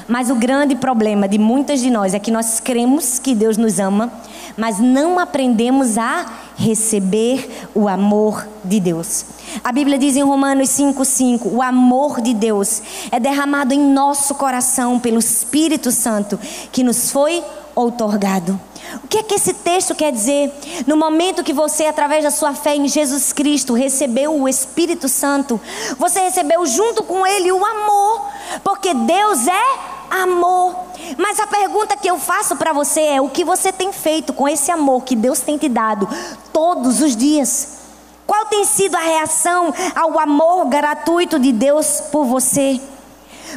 Mas 0.08 0.30
o 0.30 0.36
grande 0.36 0.76
problema 0.76 1.28
de 1.28 1.38
muitas 1.38 1.80
de 1.80 1.90
nós 1.90 2.14
é 2.14 2.20
que 2.20 2.32
nós 2.32 2.60
cremos 2.60 3.20
que 3.20 3.36
Deus 3.36 3.58
nos 3.58 3.80
ama, 3.80 4.12
mas 4.58 4.80
não 4.80 5.20
aprendemos 5.20 5.98
a 5.98 6.26
receber 6.58 7.68
o 7.74 7.88
amor 7.88 8.48
de 8.64 8.80
Deus. 8.80 9.26
A 9.64 9.72
Bíblia 9.72 9.98
diz 9.98 10.16
em 10.16 10.24
Romanos 10.24 10.70
5,5: 10.70 11.42
o 11.46 11.62
amor 11.62 12.22
de 12.22 12.34
Deus 12.34 12.82
é 13.12 13.20
derramado 13.20 13.74
em 13.74 13.80
nosso 13.80 14.36
coração 14.36 15.00
pelo 15.00 15.20
Espírito 15.20 15.92
Santo 15.92 16.40
que 16.72 16.84
nos 16.84 17.12
foi 17.12 17.44
outorgado. 17.76 18.60
O 19.04 19.08
que 19.08 19.20
é 19.20 19.24
que 19.24 19.36
esse 19.36 19.54
texto 19.54 19.94
quer 19.94 20.12
dizer? 20.12 20.52
No 20.88 20.98
momento 20.98 21.44
que 21.44 21.54
você, 21.54 21.86
através 21.86 22.24
da 22.24 22.32
sua 22.32 22.54
fé 22.54 22.76
em 22.76 22.88
Jesus 22.88 23.32
Cristo, 23.32 23.74
recebeu 23.74 24.36
o 24.36 24.48
Espírito 24.48 25.08
Santo, 25.08 25.60
você 25.98 26.20
recebeu 26.22 26.66
junto 26.66 27.04
com 27.04 27.26
ele 27.26 27.52
o 27.52 27.64
amor, 27.64 28.28
porque 28.64 28.94
Deus 28.94 29.48
é 29.48 30.00
amor. 30.22 30.76
Mas 31.18 31.40
a 31.40 31.48
pergunta 31.48 31.96
que 31.96 32.10
eu 32.10 32.18
faço 32.18 32.56
para 32.56 32.74
você 32.74 33.02
é: 33.02 33.22
o 33.22 33.30
que 33.30 33.44
você 33.44 33.72
tem 33.72 33.94
feito 33.94 34.34
com 34.34 34.48
esse 34.48 34.72
amor 34.72 35.04
que 35.04 35.16
Deus 35.16 35.40
tem 35.40 35.58
te 35.58 35.70
dado 35.70 36.08
todos 36.52 37.02
os 37.02 37.16
dias? 37.16 37.80
Qual 38.26 38.46
tem 38.46 38.64
sido 38.64 38.96
a 38.96 39.00
reação 39.00 39.74
ao 39.96 40.20
amor 40.20 40.66
gratuito 40.68 41.40
de 41.40 41.52
Deus 41.52 42.02
por 42.12 42.26
você? 42.26 42.80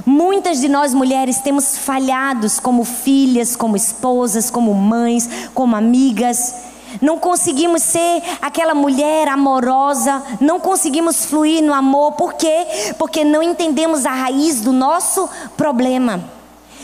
Muitas 0.04 0.60
de 0.60 0.68
nós 0.68 0.94
mulheres 0.94 1.38
temos 1.38 1.76
falhados 1.76 2.58
como 2.58 2.84
filhas, 2.84 3.56
como 3.56 3.76
esposas, 3.76 4.50
como 4.50 4.74
mães, 4.74 5.28
como 5.54 5.76
amigas. 5.76 6.54
Não 7.00 7.18
conseguimos 7.18 7.82
ser 7.82 8.22
aquela 8.40 8.74
mulher 8.74 9.28
amorosa, 9.28 10.22
não 10.40 10.60
conseguimos 10.60 11.24
fluir 11.24 11.62
no 11.62 11.72
amor, 11.72 12.12
por 12.12 12.34
quê? 12.34 12.66
Porque 12.98 13.24
não 13.24 13.42
entendemos 13.42 14.04
a 14.04 14.10
raiz 14.10 14.60
do 14.60 14.72
nosso 14.72 15.28
problema. 15.56 16.22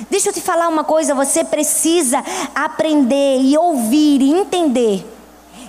Deixa 0.08 0.30
eu 0.30 0.32
te 0.32 0.40
falar 0.40 0.68
uma 0.68 0.84
coisa: 0.84 1.14
você 1.14 1.44
precisa 1.44 2.24
aprender 2.54 3.40
e 3.42 3.56
ouvir 3.56 4.22
e 4.22 4.30
entender 4.30 5.04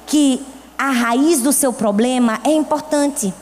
que 0.06 0.42
a 0.78 0.92
raiz 0.92 1.42
do 1.42 1.52
seu 1.52 1.74
problema 1.74 2.40
é 2.44 2.52
importante. 2.52 3.34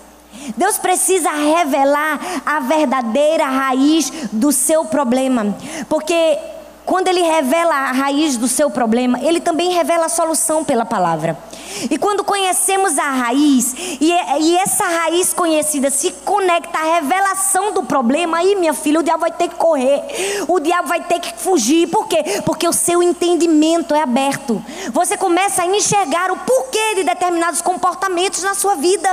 Deus 0.55 0.77
precisa 0.77 1.29
revelar 1.31 2.19
a 2.45 2.59
verdadeira 2.59 3.45
raiz 3.45 4.11
do 4.31 4.51
seu 4.51 4.85
problema, 4.85 5.55
porque 5.89 6.37
quando 6.87 7.09
Ele 7.09 7.21
revela 7.21 7.75
a 7.75 7.91
raiz 7.91 8.37
do 8.37 8.47
seu 8.47 8.69
problema, 8.69 9.19
Ele 9.21 9.41
também 9.41 9.71
revela 9.71 10.05
a 10.05 10.09
solução 10.09 10.63
pela 10.63 10.85
palavra. 10.85 11.37
E 11.91 11.97
quando 11.97 12.23
conhecemos 12.23 12.97
a 12.97 13.09
raiz, 13.11 13.75
e, 13.99 14.09
e, 14.09 14.57
essa 14.57 14.85
raiz 14.85 15.33
conhecida 15.33 15.89
se 15.89 16.11
conecta 16.23 16.79
à 16.79 16.95
revelação 16.95 17.73
do 17.73 17.83
problema, 17.83 18.37
aí, 18.37 18.55
minha 18.55 18.73
filha, 18.73 19.01
o 19.01 19.03
diabo 19.03 19.19
vai 19.19 19.31
ter 19.31 19.49
que 19.49 19.55
correr, 19.55 20.01
o 20.47 20.61
diabo 20.61 20.87
vai 20.87 21.01
ter 21.01 21.19
que 21.19 21.37
fugir. 21.37 21.87
Por 21.89 22.07
quê? 22.07 22.41
Porque 22.45 22.65
o 22.65 22.73
seu 22.73 23.03
entendimento 23.03 23.93
é 23.93 24.01
aberto. 24.01 24.63
Você 24.93 25.17
começa 25.17 25.63
a 25.63 25.67
enxergar 25.67 26.31
o 26.31 26.37
porquê 26.37 26.95
de 26.95 27.03
determinados 27.03 27.61
comportamentos 27.61 28.41
na 28.43 28.55
sua 28.55 28.75
vida. 28.75 29.09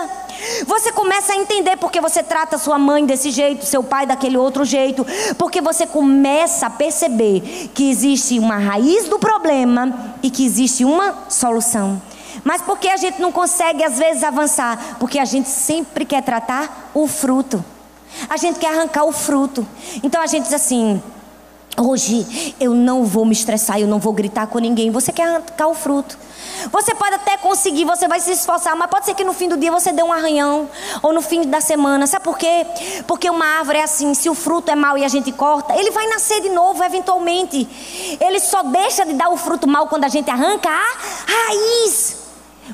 Você 0.67 0.93
começa 0.93 1.33
a 1.33 1.37
entender 1.37 1.77
porque 1.77 2.01
você 2.01 2.23
trata 2.23 2.59
sua 2.59 2.79
mãe 2.79 3.05
desse 3.05 3.31
jeito, 3.31 3.65
seu 3.65 3.83
pai 3.83 4.07
daquele 4.07 4.37
outro 4.37 4.65
jeito, 4.65 5.07
porque 5.39 5.61
você 5.61 5.87
começa 5.87 6.67
a 6.67 6.71
perceber 6.71 7.71
que 7.75 7.91
existe 7.91 8.39
uma 8.39 8.59
raiz 8.59 9.09
do 9.09 9.19
problema 9.19 10.15
e 10.23 10.31
que 10.31 10.45
existe 10.45 10.85
uma 10.85 11.25
solução. 11.29 12.01
Mas 12.43 12.61
por 12.63 12.79
que 12.79 12.89
a 12.89 12.97
gente 12.97 13.21
não 13.21 13.31
consegue 13.31 13.85
às 13.85 13.99
vezes 13.99 14.25
avançar? 14.25 14.97
Porque 14.99 15.19
a 15.19 15.25
gente 15.25 15.49
sempre 15.49 16.05
quer 16.05 16.23
tratar 16.23 16.91
o 16.93 17.07
fruto. 17.07 17.65
A 18.29 18.37
gente 18.37 18.59
quer 18.59 18.73
arrancar 18.73 19.05
o 19.05 19.13
fruto. 19.13 19.67
Então 20.03 20.21
a 20.21 20.27
gente 20.27 20.45
diz 20.45 20.53
assim: 20.53 21.03
Hoje 21.77 22.55
eu 22.61 22.73
não 22.73 23.05
vou 23.05 23.25
me 23.25 23.33
estressar, 23.33 23.81
eu 23.81 23.89
não 23.89 23.99
vou 23.99 24.13
gritar 24.13 24.47
com 24.47 24.59
ninguém. 24.59 24.91
Você 24.91 25.13
quer 25.13 25.25
arrancar 25.25 25.67
o 25.69 25.75
fruto. 25.75 26.17
Você 26.71 26.95
pode 26.95 27.17
até 27.17 27.37
conseguir, 27.37 27.85
você 27.85 28.07
vai 28.07 28.21
se 28.21 28.31
esforçar, 28.31 28.77
mas 28.77 28.89
pode 28.89 29.07
ser 29.07 29.15
que 29.15 29.25
no 29.25 29.33
fim 29.33 29.49
do 29.49 29.57
dia 29.57 29.73
você 29.73 29.93
dê 29.93 30.03
um 30.03 30.13
arranhão, 30.13 30.69
ou 31.03 31.13
no 31.13 31.21
fim 31.21 31.43
da 31.43 31.61
semana. 31.61 32.07
Sabe 32.07 32.25
por 32.25 32.39
quê? 32.39 32.67
Porque 33.07 33.29
uma 33.29 33.45
árvore 33.59 33.79
é 33.79 33.83
assim: 33.83 34.15
se 34.15 34.31
o 34.31 34.35
fruto 34.35 34.71
é 34.71 34.77
mau 34.77 34.97
e 34.97 35.05
a 35.05 35.09
gente 35.09 35.33
corta, 35.33 35.75
ele 35.77 35.91
vai 35.91 36.07
nascer 36.07 36.41
de 36.41 36.49
novo, 36.49 36.83
eventualmente. 36.83 37.69
Ele 38.21 38.39
só 38.41 38.63
deixa 38.63 39.05
de 39.05 39.15
dar 39.15 39.31
o 39.31 39.37
fruto 39.37 39.67
mau 39.67 39.89
quando 39.89 40.05
a 40.05 40.09
gente 40.09 40.31
arranca 40.31 40.71
a 40.71 41.49
raiz. 41.49 42.24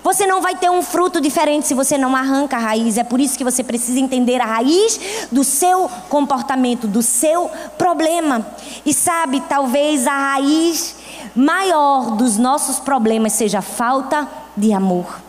Você 0.05 0.27
não 0.27 0.41
vai 0.41 0.55
ter 0.55 0.71
um 0.71 0.83
fruto 0.83 1.21
diferente 1.21 1.67
se 1.67 1.75
você 1.75 1.99
não 1.99 2.15
arranca 2.15 2.57
a 2.57 2.61
raiz. 2.61 2.97
É 2.97 3.05
por 3.05 3.21
isso 3.21 3.37
que 3.37 3.45
você 3.45 3.63
precisa 3.63 3.99
entender 3.99 4.41
a 4.41 4.47
raiz 4.47 5.27
do 5.33 5.43
seu 5.43 5.91
comportamento, 6.09 6.87
do 6.87 7.03
seu 7.03 7.51
problema. 7.77 8.47
E 8.87 8.95
sabe, 8.95 9.41
talvez 9.49 10.07
a 10.07 10.35
raiz 10.35 10.95
maior 11.35 12.13
dos 12.13 12.39
nossos 12.39 12.79
problemas 12.79 13.33
seja 13.33 13.61
falta 13.61 14.29
de 14.57 14.73
amor. 14.73 15.21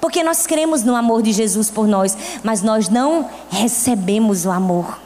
Porque 0.00 0.22
nós 0.22 0.46
cremos 0.46 0.82
no 0.82 0.94
amor 0.94 1.22
de 1.22 1.32
Jesus 1.32 1.70
por 1.70 1.86
nós, 1.86 2.16
mas 2.42 2.62
nós 2.62 2.90
não 2.90 3.28
recebemos 3.48 4.44
o 4.44 4.50
amor. 4.50 4.98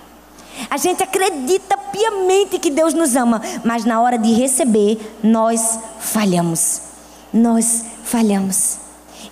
A 0.68 0.76
gente 0.76 1.02
acredita 1.02 1.76
piamente 1.76 2.58
que 2.58 2.70
Deus 2.70 2.92
nos 2.94 3.14
ama, 3.14 3.40
mas 3.64 3.84
na 3.84 4.00
hora 4.00 4.18
de 4.18 4.32
receber, 4.32 5.18
nós 5.22 5.78
falhamos. 6.00 6.82
Nós 7.32 7.84
falhamos. 8.12 8.76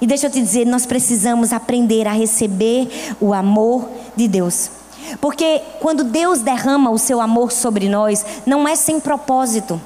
E 0.00 0.06
deixa 0.06 0.26
eu 0.26 0.30
te 0.30 0.40
dizer, 0.40 0.66
nós 0.66 0.86
precisamos 0.86 1.52
aprender 1.52 2.08
a 2.08 2.12
receber 2.12 2.88
o 3.20 3.34
amor 3.34 3.86
de 4.16 4.26
Deus. 4.26 4.70
Porque 5.20 5.60
quando 5.80 6.02
Deus 6.02 6.40
derrama 6.40 6.90
o 6.90 6.96
seu 6.96 7.20
amor 7.20 7.52
sobre 7.52 7.90
nós, 7.90 8.24
não 8.46 8.66
é 8.66 8.74
sem 8.74 8.98
propósito. 8.98 9.78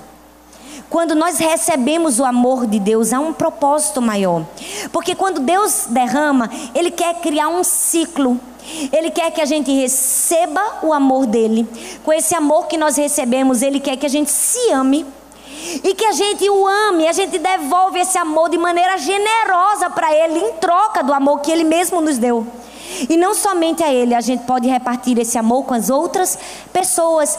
Quando 0.89 1.17
nós 1.17 1.39
recebemos 1.39 2.21
o 2.21 2.25
amor 2.25 2.69
de 2.69 2.79
Deus, 2.79 3.13
há 3.13 3.19
um 3.19 3.33
propósito 3.33 4.01
maior. 4.01 4.47
Porque 4.93 5.17
quando 5.17 5.41
Deus 5.41 5.87
derrama, 5.89 6.49
Ele 6.73 6.93
quer 6.93 7.15
criar 7.15 7.49
um 7.49 7.65
ciclo. 7.65 8.39
Ele 8.93 9.11
quer 9.11 9.33
que 9.33 9.41
a 9.41 9.47
gente 9.47 9.73
receba 9.73 10.79
o 10.85 10.93
amor 10.93 11.27
dele. 11.27 11.67
Com 12.05 12.13
esse 12.13 12.33
amor 12.33 12.69
que 12.69 12.77
nós 12.77 12.97
recebemos, 12.97 13.61
Ele 13.61 13.81
quer 13.81 13.97
que 13.97 14.07
a 14.07 14.11
gente 14.11 14.31
se 14.31 14.71
ame 14.71 15.05
e 15.83 15.95
que 15.95 16.05
a 16.05 16.13
gente 16.13 16.49
o 16.49 16.67
ame, 16.67 17.09
a 17.09 17.13
gente 17.13 17.39
devolve 17.39 18.01
esse 18.01 18.19
amor 18.19 18.51
de 18.51 18.59
maneira 18.59 18.99
generosa 18.99 19.91
para 19.91 20.13
Ele, 20.15 20.39
em 20.39 20.53
troca 20.55 21.03
do 21.03 21.13
amor 21.13 21.41
que 21.41 21.51
Ele 21.51 21.65
mesmo 21.65 22.01
nos 22.01 22.19
deu. 22.19 22.47
E 23.09 23.17
não 23.17 23.35
somente 23.35 23.83
a 23.83 23.93
Ele, 23.93 24.15
a 24.15 24.21
gente 24.21 24.45
pode 24.45 24.69
repartir 24.69 25.19
esse 25.19 25.37
amor 25.39 25.65
com 25.65 25.75
as 25.75 25.91
outras 25.91 26.39
pessoas. 26.73 27.39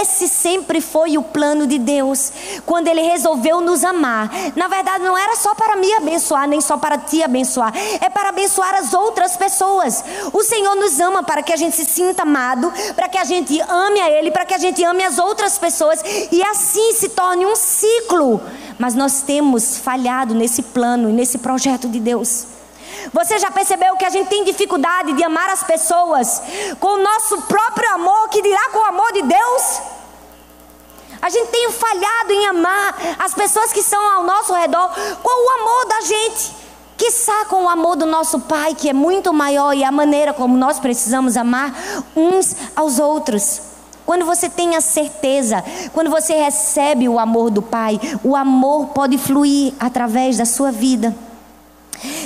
Esse 0.00 0.28
sempre 0.28 0.80
foi 0.80 1.18
o 1.18 1.22
plano 1.22 1.66
de 1.66 1.78
Deus. 1.78 2.32
Quando 2.66 2.88
Ele 2.88 3.02
resolveu 3.02 3.60
nos 3.60 3.84
amar. 3.84 4.30
Na 4.56 4.68
verdade, 4.68 5.04
não 5.04 5.16
era 5.16 5.36
só 5.36 5.54
para 5.54 5.76
me 5.76 5.92
abençoar, 5.94 6.48
nem 6.48 6.60
só 6.60 6.76
para 6.76 6.98
te 6.98 7.22
abençoar. 7.22 7.72
É 8.00 8.08
para 8.08 8.30
abençoar 8.30 8.74
as 8.74 8.92
outras 8.92 9.36
pessoas. 9.36 10.04
O 10.32 10.42
Senhor 10.42 10.74
nos 10.76 10.98
ama 11.00 11.22
para 11.22 11.42
que 11.42 11.52
a 11.52 11.56
gente 11.56 11.76
se 11.76 11.84
sinta 11.84 12.22
amado, 12.22 12.72
para 12.94 13.08
que 13.08 13.18
a 13.18 13.24
gente 13.24 13.60
ame 13.60 14.00
a 14.00 14.10
Ele, 14.10 14.30
para 14.30 14.44
que 14.44 14.54
a 14.54 14.58
gente 14.58 14.82
ame 14.84 15.04
as 15.04 15.18
outras 15.18 15.58
pessoas. 15.58 16.00
E 16.30 16.42
assim 16.42 16.92
se 16.92 17.10
torne 17.10 17.46
um 17.46 17.56
ciclo. 17.56 18.40
Mas 18.78 18.94
nós 18.94 19.22
temos 19.22 19.78
falhado 19.78 20.34
nesse 20.34 20.62
plano 20.62 21.08
e 21.08 21.12
nesse 21.12 21.38
projeto 21.38 21.88
de 21.88 22.00
Deus. 22.00 22.46
Você 23.12 23.38
já 23.38 23.50
percebeu 23.50 23.96
que 23.96 24.04
a 24.04 24.10
gente 24.10 24.28
tem 24.28 24.44
dificuldade 24.44 25.12
de 25.14 25.24
amar 25.24 25.48
as 25.50 25.62
pessoas 25.62 26.42
com 26.78 26.88
o 26.88 27.02
nosso 27.02 27.42
próprio 27.42 27.92
amor, 27.94 28.28
que 28.28 28.42
dirá 28.42 28.70
com 28.70 28.78
o 28.78 28.84
amor 28.84 29.12
de 29.12 29.22
Deus? 29.22 29.80
A 31.22 31.30
gente 31.30 31.50
tem 31.50 31.70
falhado 31.70 32.32
em 32.32 32.46
amar 32.46 32.96
as 33.18 33.32
pessoas 33.32 33.72
que 33.72 33.78
estão 33.78 34.00
ao 34.12 34.24
nosso 34.24 34.52
redor 34.52 34.90
com 35.22 35.46
o 35.46 35.60
amor 35.60 35.86
da 35.88 36.00
gente. 36.00 36.52
Quiçá 36.96 37.44
com 37.46 37.64
o 37.64 37.68
amor 37.68 37.96
do 37.96 38.06
nosso 38.06 38.40
Pai, 38.40 38.74
que 38.74 38.88
é 38.88 38.92
muito 38.92 39.32
maior, 39.32 39.72
e 39.72 39.84
a 39.84 39.92
maneira 39.92 40.32
como 40.32 40.56
nós 40.56 40.78
precisamos 40.80 41.36
amar 41.36 41.72
uns 42.16 42.56
aos 42.76 42.98
outros. 42.98 43.60
quando 44.04 44.24
você 44.24 44.48
tem 44.48 44.74
a 44.74 44.80
certeza, 44.80 45.64
quando 45.92 46.10
você 46.10 46.34
recebe 46.34 47.08
o 47.08 47.20
amor 47.20 47.50
do 47.50 47.62
Pai, 47.62 48.00
o 48.22 48.34
amor 48.34 48.88
pode 48.88 49.16
fluir 49.16 49.74
através 49.78 50.38
da 50.38 50.44
sua 50.44 50.72
vida. 50.72 51.14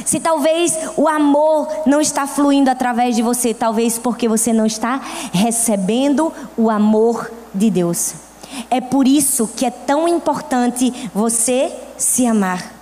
Se 0.05 0.21
talvez 0.21 0.77
o 0.97 1.09
amor 1.09 1.69
não 1.87 2.01
está 2.01 2.27
fluindo 2.27 2.71
através 2.71 3.17
de 3.17 3.23
você, 3.23 3.53
talvez 3.53 3.99
porque 3.99 4.29
você 4.29 4.53
não 4.53 4.67
está 4.67 5.01
recebendo 5.33 6.33
o 6.57 6.71
amor 6.71 7.31
de 7.55 7.71
Deus. 7.71 8.15
É 8.71 8.81
por 8.81 9.07
isso 9.07 9.49
que 9.55 9.67
é 9.67 9.71
tão 9.71 10.09
importante 10.09 11.11
você 11.15 11.73
se 11.97 12.27
amar. 12.27 12.73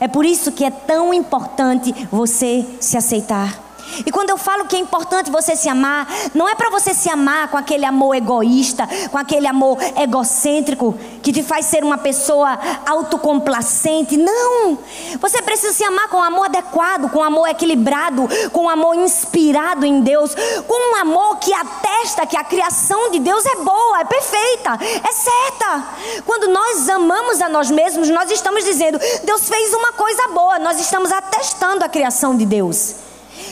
É 0.00 0.08
por 0.08 0.24
isso 0.24 0.52
que 0.52 0.64
é 0.64 0.70
tão 0.70 1.12
importante 1.12 1.94
você 2.10 2.64
se 2.80 2.96
aceitar. 2.96 3.63
E 4.06 4.10
quando 4.10 4.30
eu 4.30 4.36
falo 4.36 4.66
que 4.66 4.76
é 4.76 4.78
importante 4.78 5.30
você 5.30 5.54
se 5.56 5.68
amar, 5.68 6.06
não 6.34 6.48
é 6.48 6.54
para 6.54 6.70
você 6.70 6.94
se 6.94 7.08
amar 7.08 7.48
com 7.48 7.56
aquele 7.56 7.84
amor 7.84 8.14
egoísta, 8.14 8.88
com 9.10 9.18
aquele 9.18 9.46
amor 9.46 9.78
egocêntrico 9.96 10.94
que 11.22 11.32
te 11.32 11.42
faz 11.42 11.66
ser 11.66 11.84
uma 11.84 11.98
pessoa 11.98 12.58
autocomplacente. 12.86 14.16
Não! 14.16 14.78
Você 15.20 15.40
precisa 15.42 15.72
se 15.72 15.84
amar 15.84 16.08
com 16.08 16.18
um 16.18 16.22
amor 16.22 16.46
adequado, 16.46 17.10
com 17.10 17.20
um 17.20 17.24
amor 17.24 17.48
equilibrado, 17.48 18.28
com 18.52 18.64
um 18.64 18.68
amor 18.68 18.94
inspirado 18.96 19.86
em 19.86 20.00
Deus, 20.00 20.34
com 20.66 20.92
um 20.92 20.96
amor 20.96 21.36
que 21.38 21.52
atesta 21.52 22.26
que 22.26 22.36
a 22.36 22.44
criação 22.44 23.10
de 23.10 23.18
Deus 23.18 23.44
é 23.46 23.56
boa, 23.56 24.00
é 24.00 24.04
perfeita, 24.04 24.78
é 25.02 25.12
certa. 25.12 25.84
Quando 26.26 26.48
nós 26.48 26.88
amamos 26.88 27.40
a 27.40 27.48
nós 27.48 27.70
mesmos, 27.70 28.08
nós 28.10 28.30
estamos 28.30 28.64
dizendo: 28.64 28.98
Deus 29.24 29.48
fez 29.48 29.72
uma 29.72 29.92
coisa 29.92 30.28
boa, 30.28 30.58
nós 30.58 30.78
estamos 30.80 31.10
atestando 31.12 31.84
a 31.84 31.88
criação 31.88 32.36
de 32.36 32.44
Deus. 32.46 33.03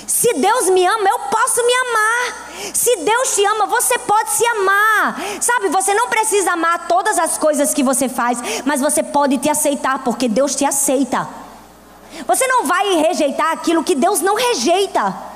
Se 0.07 0.33
Deus 0.35 0.71
me 0.71 0.85
ama, 0.87 1.09
eu 1.09 1.19
posso 1.31 1.65
me 1.65 1.73
amar. 1.75 2.73
Se 2.75 2.97
Deus 2.97 3.35
te 3.35 3.45
ama, 3.45 3.67
você 3.67 3.99
pode 3.99 4.31
se 4.31 4.47
amar. 4.47 5.21
Sabe, 5.41 5.69
você 5.69 5.95
não 5.95 6.09
precisa 6.09 6.53
amar 6.53 6.87
todas 6.87 7.19
as 7.19 7.39
coisas 7.39 7.73
que 7.73 7.83
você 7.83 8.09
faz, 8.09 8.39
mas 8.65 8.81
você 8.81 9.03
pode 9.03 9.39
te 9.39 9.49
aceitar, 9.49 10.03
porque 10.05 10.29
Deus 10.29 10.55
te 10.55 10.65
aceita. 10.65 11.29
Você 12.27 12.47
não 12.47 12.67
vai 12.67 12.95
rejeitar 12.97 13.53
aquilo 13.53 13.85
que 13.85 13.95
Deus 13.95 14.21
não 14.21 14.35
rejeita. 14.35 15.32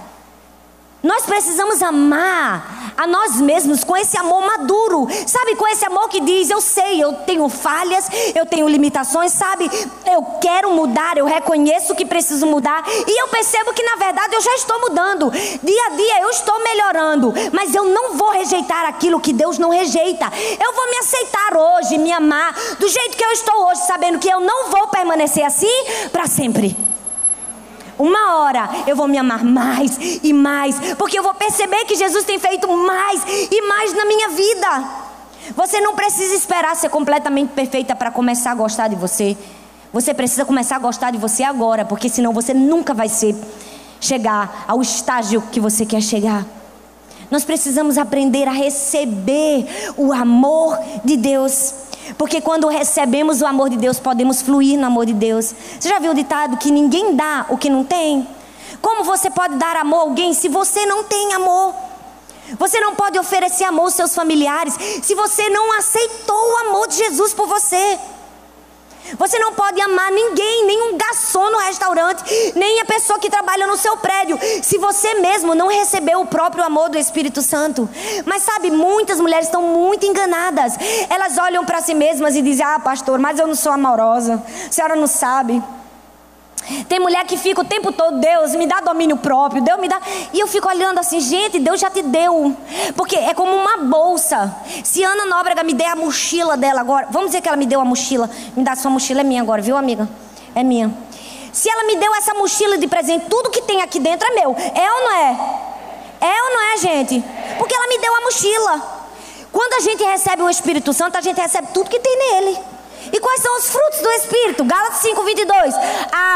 Nós 1.07 1.25
precisamos 1.25 1.81
amar 1.83 2.93
a 2.97 3.07
nós 3.07 3.41
mesmos 3.41 3.85
com 3.85 3.97
esse 3.97 4.19
amor 4.19 4.45
maduro, 4.45 5.07
sabe? 5.25 5.55
Com 5.55 5.69
esse 5.69 5.85
amor 5.87 6.09
que 6.09 6.21
diz: 6.21 6.51
Eu 6.51 6.61
sei, 6.61 7.01
eu 7.01 7.13
tenho 7.13 7.49
falhas, 7.49 8.09
eu 8.35 8.45
tenho 8.45 8.69
limitações, 8.69 9.31
sabe? 9.31 9.71
Eu 10.05 10.23
quero 10.41 10.73
mudar, 10.73 11.17
eu 11.17 11.25
reconheço 11.25 11.95
que 11.95 12.05
preciso 12.05 12.45
mudar 12.47 12.83
e 12.89 13.23
eu 13.23 13.29
percebo 13.29 13.73
que 13.73 13.85
na 13.85 13.95
verdade 13.95 14.35
eu 14.35 14.41
já 14.41 14.53
estou 14.55 14.81
mudando. 14.81 15.31
Dia 15.31 15.87
a 15.87 15.91
dia 15.91 16.23
eu 16.23 16.31
estou 16.31 16.59
melhorando, 16.65 17.33
mas 17.53 17.73
eu 17.73 17.85
não 17.85 18.15
vou 18.15 18.31
rejeitar 18.31 18.87
aquilo 18.87 19.21
que 19.21 19.33
Deus 19.33 19.59
não 19.59 19.71
rejeita. 19.71 20.27
Eu 20.59 20.73
vou 20.73 20.91
me 20.91 20.97
aceitar 20.97 21.57
hoje, 21.57 21.99
me 21.99 22.11
amar 22.11 22.53
do 22.81 22.89
jeito 22.89 23.17
que 23.17 23.25
eu 23.25 23.31
estou 23.31 23.69
hoje, 23.69 23.87
sabendo 23.87 24.19
que 24.19 24.29
eu 24.29 24.41
não 24.41 24.71
vou 24.71 24.89
permanecer 24.89 25.45
assim 25.45 25.85
para 26.11 26.27
sempre. 26.27 26.86
Uma 27.99 28.37
hora 28.37 28.69
eu 28.87 28.95
vou 28.95 29.09
me 29.09 29.19
amar 29.19 29.45
mais 29.45 30.21
e 30.23 30.33
mais, 30.33 30.77
porque 30.97 31.19
eu 31.19 31.23
vou 31.23 31.35
perceber 31.35 31.85
que 31.85 31.97
Jesus 31.97 32.25
tem 32.25 32.39
feito 32.39 32.69
mais 32.69 33.23
e 33.51 33.63
mais 33.63 33.93
na 33.95 34.05
minha 34.05 34.29
vida. 34.29 34.85
Você 35.55 35.81
não 35.81 35.95
precisa 35.95 36.35
esperar 36.35 36.75
ser 36.77 36.91
completamente 36.91 37.51
perfeita 37.51 37.95
para 37.95 38.11
começar 38.11 38.51
a 38.51 38.55
gostar 38.55 38.89
de 38.89 38.97
você. 38.97 39.37
Você 39.93 40.13
precisa 40.13 40.45
começar 40.45 40.77
a 40.77 40.81
gostar 40.81 41.11
de 41.11 41.19
você 41.19 41.43
agora, 41.43 41.85
porque 41.85 42.09
senão 42.09 42.33
você 42.33 42.53
nunca 42.53 42.93
vai 42.93 43.09
ser 43.09 43.35
chegar 44.01 44.65
ao 44.69 44.83
estágio 44.83 45.43
que 45.51 45.61
você 45.61 45.87
quer 45.87 46.03
chegar. 46.03 46.45
Nós 47.31 47.45
precisamos 47.45 47.99
aprender 47.99 48.47
a 48.47 48.53
receber 48.53 49.67
o 49.97 50.13
amor 50.13 50.79
de 51.05 51.17
Deus. 51.17 51.86
Porque 52.17 52.41
quando 52.41 52.69
recebemos 52.69 53.41
o 53.41 53.47
amor 53.47 53.69
de 53.69 53.77
Deus, 53.77 53.99
podemos 53.99 54.43
fluir 54.43 54.79
no 54.79 54.87
amor 54.87 55.07
de 55.07 55.13
Deus. 55.13 55.55
Você 55.79 55.89
já 55.89 55.99
viu 55.99 56.13
o 56.13 56.15
ditado 56.15 56.57
que 56.57 56.71
ninguém 56.71 57.15
dá 57.15 57.47
o 57.49 57.57
que 57.57 57.69
não 57.69 57.85
tem? 57.85 58.27
Como 58.81 59.05
você 59.05 59.31
pode 59.31 59.57
dar 59.57 59.77
amor 59.77 59.99
a 59.99 60.03
alguém 60.03 60.33
se 60.33 60.49
você 60.49 60.87
não 60.87 61.05
tem 61.05 61.35
amor? 61.35 61.75
Você 62.59 62.79
não 62.81 62.95
pode 62.95 63.19
oferecer 63.19 63.65
amor 63.65 63.85
aos 63.85 63.95
seus 63.95 64.15
familiares 64.15 64.75
se 65.03 65.15
você 65.15 65.49
não 65.49 65.73
aceitou 65.79 66.37
o 66.37 66.57
amor 66.69 66.87
de 66.87 66.97
Jesus 66.97 67.35
por 67.35 67.47
você. 67.47 67.99
Você 69.19 69.39
não 69.39 69.53
pode 69.55 69.81
amar 69.81 70.11
ninguém, 70.11 70.67
nem 70.67 70.83
um 70.83 70.97
garçom 70.97 71.51
no 71.51 71.59
restaurante, 71.59 72.25
nem 72.55 72.81
a 72.81 72.85
pessoa 72.85 73.19
que 73.19 73.31
trabalha 73.31 73.67
no 73.67 73.77
seu 73.77 73.97
prédio, 73.97 74.39
se 74.63 74.79
você 74.79 75.15
mesmo 75.15 75.55
não 75.55 75.69
recebeu 75.69 76.21
o 76.21 76.27
próprio 76.27 76.65
amor 76.65 76.89
do 76.89 76.99
Espírito 76.99 77.43
Santo. 77.43 77.89
Mas 78.25 78.43
sabe, 78.43 78.71
muitas 78.71 79.21
mulheres 79.21 79.47
estão 79.47 79.63
muito 79.63 80.07
enganadas. 80.07 80.75
Elas 81.09 81.39
olham 81.39 81.65
para 81.65 81.81
si 81.81 81.95
mesmas 81.95 82.35
e 82.37 82.43
dizem: 82.43 82.65
Ah, 82.65 82.79
pastor, 82.79 83.19
mas 83.19 83.39
eu 83.39 83.47
não 83.47 83.55
sou 83.55 83.73
amorosa. 83.73 84.43
A 84.69 84.73
senhora 84.73 84.97
não 84.97 85.07
sabe. 85.07 85.63
Tem 86.89 86.99
mulher 86.99 87.25
que 87.25 87.37
fica 87.37 87.61
o 87.61 87.65
tempo 87.65 87.93
todo, 87.93 88.19
Deus 88.19 88.55
me 88.55 88.67
dá 88.67 88.81
domínio 88.81 89.17
próprio, 89.17 89.63
Deus 89.63 89.79
me 89.79 89.89
dá. 89.89 90.01
E 90.33 90.41
eu 90.41 90.47
fico 90.47 90.69
olhando 90.69 90.99
assim, 90.99 91.21
gente, 91.21 91.59
Deus 91.61 91.81
já 91.81 91.89
te 91.89 92.03
deu. 92.03 92.57
Porque 92.97 93.17
é 93.17 93.33
como 93.35 93.55
uma 93.55 93.77
bolsa. 93.79 94.55
Se 94.83 95.03
Ana 95.03 95.27
Nóbrega 95.27 95.63
me 95.63 95.75
der 95.75 95.91
a 95.91 95.97
mochila 95.97 96.57
dela 96.57 96.81
agora, 96.81 97.07
vamos 97.11 97.29
dizer 97.29 97.41
que 97.41 97.49
ela 97.49 97.57
me 97.57 97.67
deu 97.67 97.81
a 97.81 97.85
mochila, 97.85 98.29
me 98.57 98.65
dá 98.65 98.75
sua 98.75 98.91
mochila, 98.91 99.21
é 99.21 99.25
minha 99.25 99.43
agora, 99.43 99.63
viu, 99.63 99.77
amiga? 99.77 100.09
É 100.55 100.65
minha. 100.65 100.93
Se 101.53 101.71
ela 101.71 101.85
me 101.85 101.97
deu 101.97 102.15
essa 102.17 102.35
mochila 102.35 102.77
de 102.77 102.87
presente, 102.87 103.27
tudo 103.31 103.49
que 103.49 103.63
tem 103.63 103.81
aqui 103.81 103.99
dentro 103.99 104.27
é 104.29 104.35
meu. 104.35 104.55
É 104.75 104.93
ou 104.93 105.01
não 105.05 105.13
é? 105.13 105.67
É 106.21 106.43
ou 106.43 106.51
não 106.51 106.63
é, 106.73 106.77
gente? 106.79 107.25
Porque 107.59 107.75
ela 107.75 107.89
me 107.89 107.99
deu 107.99 108.15
a 108.15 108.21
mochila. 108.23 108.97
Quando 109.53 109.73
a 109.75 109.81
gente 109.81 110.05
recebe 110.05 110.43
o 110.43 110.51
Espírito 110.51 110.93
Santo, 110.93 111.17
a 111.17 111.21
gente 111.21 111.41
recebe 111.41 111.69
tudo 111.73 111.89
que 111.89 111.99
tem 111.99 112.19
nele. 112.19 112.59
E 113.13 113.21
quais 113.21 113.41
são 113.41 113.57
os 113.57 113.71
frutos 113.71 114.01
do 114.01 114.11
Espírito? 114.11 114.65
Gálatas 114.65 114.99
5, 114.99 115.23
22. 115.23 115.75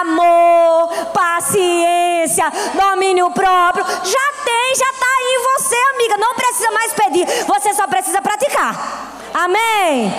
Amor, 0.00 0.88
paciência, 1.12 2.50
domínio 2.74 3.30
próprio. 3.30 3.84
Já 3.84 4.32
tem, 4.44 4.74
já 4.74 4.90
está 4.90 5.06
aí 5.06 5.34
em 5.34 5.42
você, 5.42 5.76
amiga. 5.94 6.16
Não 6.16 6.34
precisa 6.34 6.70
mais 6.70 6.92
pedir, 6.92 7.26
você 7.46 7.74
só 7.74 7.86
precisa 7.86 8.20
praticar. 8.22 9.10
Amém? 9.34 10.12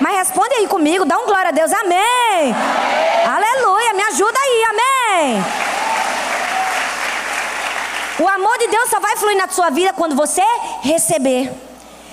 Mas 0.00 0.16
responde 0.16 0.54
aí 0.54 0.66
comigo, 0.66 1.04
dá 1.04 1.18
um 1.18 1.26
glória 1.26 1.48
a 1.48 1.52
Deus. 1.52 1.72
Amém. 1.72 2.52
Amém. 2.52 2.54
Aleluia, 3.24 3.92
me 3.94 4.02
ajuda 4.02 4.38
aí, 4.38 4.64
amém. 4.70 5.44
O 8.18 8.28
amor 8.28 8.58
de 8.58 8.68
Deus 8.68 8.88
só 8.88 9.00
vai 9.00 9.16
fluir 9.16 9.36
na 9.36 9.48
sua 9.48 9.70
vida 9.70 9.92
quando 9.92 10.14
você 10.14 10.42
receber. 10.82 11.52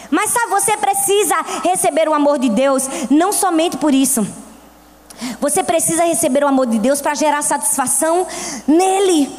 Mas 0.09 0.31
sabe, 0.31 0.47
você 0.47 0.75
precisa 0.77 1.35
receber 1.63 2.09
o 2.09 2.13
amor 2.13 2.39
de 2.39 2.49
Deus, 2.49 2.87
não 3.09 3.31
somente 3.31 3.77
por 3.77 3.93
isso. 3.93 4.25
Você 5.39 5.63
precisa 5.63 6.03
receber 6.05 6.43
o 6.43 6.47
amor 6.47 6.65
de 6.67 6.79
Deus 6.79 7.01
para 7.01 7.13
gerar 7.13 7.41
satisfação 7.41 8.25
nele. 8.67 9.29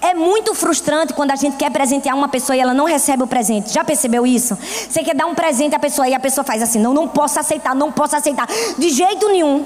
É 0.00 0.14
muito 0.14 0.54
frustrante 0.54 1.12
quando 1.12 1.30
a 1.30 1.36
gente 1.36 1.56
quer 1.56 1.70
presentear 1.70 2.16
uma 2.16 2.28
pessoa 2.28 2.56
e 2.56 2.60
ela 2.60 2.74
não 2.74 2.84
recebe 2.84 3.22
o 3.22 3.26
presente. 3.26 3.72
Já 3.72 3.84
percebeu 3.84 4.26
isso? 4.26 4.56
Você 4.56 5.02
quer 5.02 5.14
dar 5.14 5.26
um 5.26 5.34
presente 5.34 5.74
à 5.74 5.78
pessoa 5.78 6.08
e 6.08 6.14
a 6.14 6.20
pessoa 6.20 6.44
faz 6.44 6.62
assim: 6.62 6.78
não, 6.78 6.92
não 6.92 7.06
posso 7.06 7.38
aceitar, 7.38 7.74
não 7.74 7.92
posso 7.92 8.16
aceitar. 8.16 8.46
De 8.78 8.90
jeito 8.90 9.28
nenhum. 9.28 9.64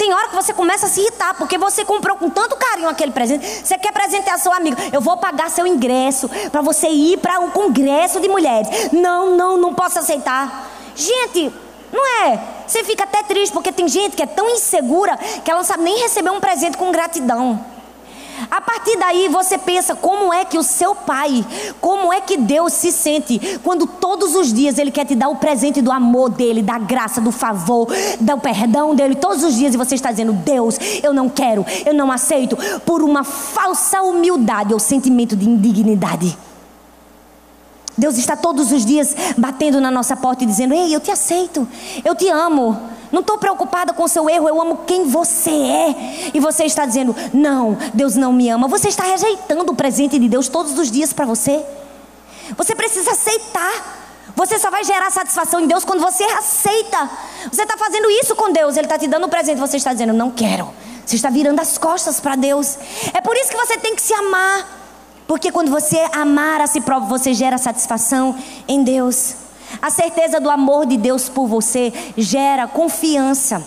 Tem 0.00 0.14
hora 0.14 0.28
que 0.28 0.34
você 0.34 0.54
começa 0.54 0.86
a 0.86 0.88
se 0.88 0.98
irritar, 0.98 1.34
porque 1.34 1.58
você 1.58 1.84
comprou 1.84 2.16
com 2.16 2.30
tanto 2.30 2.56
carinho 2.56 2.88
aquele 2.88 3.12
presente. 3.12 3.46
Você 3.46 3.76
quer 3.76 3.92
presentear 3.92 4.38
seu 4.38 4.50
amigo. 4.50 4.74
Eu 4.90 4.98
vou 4.98 5.18
pagar 5.18 5.50
seu 5.50 5.66
ingresso 5.66 6.26
para 6.50 6.62
você 6.62 6.88
ir 6.88 7.18
para 7.18 7.38
um 7.38 7.50
congresso 7.50 8.18
de 8.18 8.26
mulheres. 8.26 8.90
Não, 8.92 9.36
não, 9.36 9.58
não 9.58 9.74
posso 9.74 9.98
aceitar. 9.98 10.70
Gente, 10.96 11.52
não 11.92 12.22
é? 12.24 12.40
Você 12.66 12.82
fica 12.82 13.04
até 13.04 13.22
triste, 13.24 13.52
porque 13.52 13.70
tem 13.70 13.86
gente 13.88 14.16
que 14.16 14.22
é 14.22 14.26
tão 14.26 14.48
insegura 14.48 15.18
que 15.44 15.50
ela 15.50 15.60
não 15.60 15.66
sabe 15.66 15.82
nem 15.82 15.98
receber 15.98 16.30
um 16.30 16.40
presente 16.40 16.78
com 16.78 16.90
gratidão. 16.90 17.62
A 18.50 18.60
partir 18.60 18.96
daí 18.98 19.28
você 19.28 19.58
pensa 19.58 19.94
como 19.94 20.32
é 20.32 20.44
que 20.44 20.58
o 20.58 20.62
seu 20.62 20.94
pai, 20.94 21.44
como 21.80 22.12
é 22.12 22.20
que 22.20 22.36
Deus 22.36 22.72
se 22.72 22.92
sente 22.92 23.58
quando 23.62 23.86
todos 23.86 24.34
os 24.34 24.52
dias 24.52 24.78
ele 24.78 24.90
quer 24.90 25.04
te 25.04 25.14
dar 25.14 25.28
o 25.28 25.36
presente 25.36 25.82
do 25.82 25.90
amor 25.90 26.30
dele, 26.30 26.62
da 26.62 26.78
graça, 26.78 27.20
do 27.20 27.32
favor, 27.32 27.88
do 28.20 28.38
perdão 28.38 28.94
dele, 28.94 29.14
todos 29.14 29.42
os 29.42 29.54
dias 29.54 29.74
e 29.74 29.76
você 29.76 29.94
está 29.94 30.10
dizendo: 30.10 30.32
Deus, 30.32 30.76
eu 31.02 31.12
não 31.12 31.28
quero, 31.28 31.64
eu 31.84 31.94
não 31.94 32.12
aceito, 32.12 32.56
por 32.84 33.02
uma 33.02 33.24
falsa 33.24 34.02
humildade 34.02 34.72
ou 34.72 34.78
sentimento 34.78 35.34
de 35.34 35.48
indignidade. 35.48 36.36
Deus 37.96 38.16
está 38.16 38.34
todos 38.34 38.72
os 38.72 38.86
dias 38.86 39.14
batendo 39.36 39.80
na 39.80 39.90
nossa 39.90 40.16
porta 40.16 40.44
e 40.44 40.46
dizendo: 40.46 40.72
Ei, 40.72 40.94
eu 40.94 41.00
te 41.00 41.10
aceito, 41.10 41.66
eu 42.04 42.14
te 42.14 42.28
amo. 42.28 42.78
Não 43.10 43.20
estou 43.20 43.38
preocupada 43.38 43.92
com 43.92 44.04
o 44.04 44.08
seu 44.08 44.28
erro, 44.30 44.48
eu 44.48 44.60
amo 44.60 44.80
quem 44.86 45.08
você 45.08 45.50
é. 45.50 46.30
E 46.32 46.40
você 46.40 46.64
está 46.64 46.86
dizendo, 46.86 47.14
não, 47.32 47.76
Deus 47.92 48.14
não 48.14 48.32
me 48.32 48.48
ama. 48.48 48.68
Você 48.68 48.88
está 48.88 49.04
rejeitando 49.04 49.72
o 49.72 49.74
presente 49.74 50.18
de 50.18 50.28
Deus 50.28 50.48
todos 50.48 50.78
os 50.78 50.90
dias 50.90 51.12
para 51.12 51.26
você. 51.26 51.64
Você 52.56 52.74
precisa 52.74 53.10
aceitar. 53.10 53.98
Você 54.36 54.58
só 54.58 54.70
vai 54.70 54.84
gerar 54.84 55.10
satisfação 55.10 55.60
em 55.60 55.66
Deus 55.66 55.84
quando 55.84 56.00
você 56.00 56.24
aceita. 56.24 57.10
Você 57.50 57.62
está 57.62 57.76
fazendo 57.76 58.08
isso 58.10 58.34
com 58.36 58.52
Deus, 58.52 58.76
Ele 58.76 58.86
está 58.86 58.98
te 58.98 59.08
dando 59.08 59.26
um 59.26 59.28
presente, 59.28 59.58
você 59.58 59.76
está 59.76 59.92
dizendo, 59.92 60.12
não 60.12 60.30
quero. 60.30 60.72
Você 61.04 61.16
está 61.16 61.28
virando 61.28 61.60
as 61.60 61.76
costas 61.76 62.20
para 62.20 62.36
Deus. 62.36 62.78
É 63.12 63.20
por 63.20 63.36
isso 63.36 63.50
que 63.50 63.56
você 63.56 63.76
tem 63.76 63.96
que 63.96 64.02
se 64.02 64.14
amar. 64.14 64.78
Porque 65.26 65.50
quando 65.50 65.70
você 65.70 65.98
amar 66.12 66.60
a 66.60 66.66
si 66.66 66.80
próprio, 66.80 67.08
você 67.08 67.34
gera 67.34 67.58
satisfação 67.58 68.36
em 68.68 68.82
Deus. 68.82 69.34
A 69.80 69.90
certeza 69.90 70.40
do 70.40 70.50
amor 70.50 70.86
de 70.86 70.96
Deus 70.96 71.28
por 71.28 71.46
você 71.46 71.92
gera 72.16 72.66
confiança. 72.66 73.62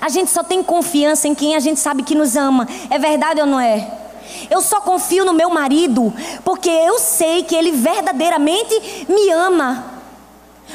A 0.00 0.08
gente 0.08 0.30
só 0.30 0.42
tem 0.42 0.62
confiança 0.62 1.28
em 1.28 1.34
quem 1.34 1.54
a 1.54 1.60
gente 1.60 1.80
sabe 1.80 2.02
que 2.02 2.14
nos 2.14 2.36
ama. 2.36 2.68
É 2.90 2.98
verdade 2.98 3.40
ou 3.40 3.46
não 3.46 3.60
é? 3.60 4.06
Eu 4.50 4.60
só 4.60 4.80
confio 4.80 5.24
no 5.24 5.32
meu 5.32 5.50
marido 5.50 6.12
porque 6.44 6.70
eu 6.70 6.98
sei 6.98 7.42
que 7.42 7.54
ele 7.54 7.72
verdadeiramente 7.72 9.06
me 9.08 9.30
ama. 9.30 9.96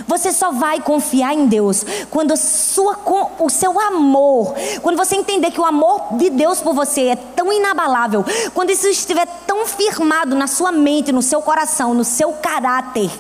Você 0.08 0.32
só 0.32 0.52
vai 0.52 0.80
confiar 0.80 1.34
em 1.34 1.48
Deus 1.48 1.86
quando 2.10 2.36
sua, 2.38 2.98
o 3.40 3.50
seu 3.50 3.78
amor, 3.80 4.56
quando 4.82 4.96
você 4.96 5.16
entender 5.16 5.52
que 5.52 5.60
o 5.60 5.66
amor 5.66 6.14
de 6.14 6.30
Deus 6.30 6.62
por 6.62 6.74
você 6.74 7.08
é 7.08 7.16
tão 7.16 7.52
inabalável, 7.52 8.24
quando 8.54 8.70
isso 8.70 8.88
estiver 8.88 9.28
tão 9.46 9.66
firmado 9.66 10.34
na 10.34 10.48
sua 10.48 10.72
mente, 10.72 11.12
no 11.12 11.22
seu 11.22 11.42
coração, 11.42 11.94
no 11.94 12.06
seu 12.06 12.32
caráter, 12.34 13.12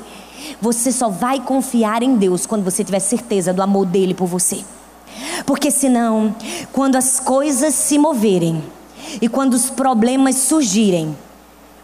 você 0.62 0.92
só 0.92 1.10
vai 1.10 1.40
confiar 1.40 2.04
em 2.04 2.16
Deus 2.16 2.46
quando 2.46 2.64
você 2.64 2.84
tiver 2.84 3.00
certeza 3.00 3.54
do 3.54 3.62
amor 3.62 3.86
dele 3.86 4.14
por 4.14 4.28
você. 4.28 4.64
Porque 5.46 5.72
senão, 5.72 6.36
quando 6.72 6.96
as 6.96 7.20
coisas 7.20 7.74
se 7.74 7.98
moverem 7.98 8.64
e 9.22 9.28
quando 9.28 9.54
os 9.54 9.70
problemas 9.70 10.36
surgirem, 10.36 11.16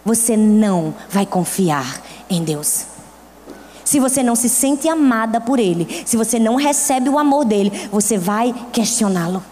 você 0.05 0.37
não 0.37 0.93
vai 1.09 1.25
confiar 1.25 2.01
em 2.29 2.43
Deus. 2.43 2.85
Se 3.83 3.99
você 3.99 4.21
não 4.21 4.35
se 4.35 4.49
sente 4.49 4.87
amada 4.89 5.39
por 5.39 5.59
Ele, 5.59 6.03
se 6.05 6.17
você 6.17 6.37
não 6.37 6.55
recebe 6.55 7.09
o 7.09 7.17
amor 7.17 7.45
dele, 7.45 7.71
você 7.91 8.17
vai 8.17 8.53
questioná-lo. 8.71 9.43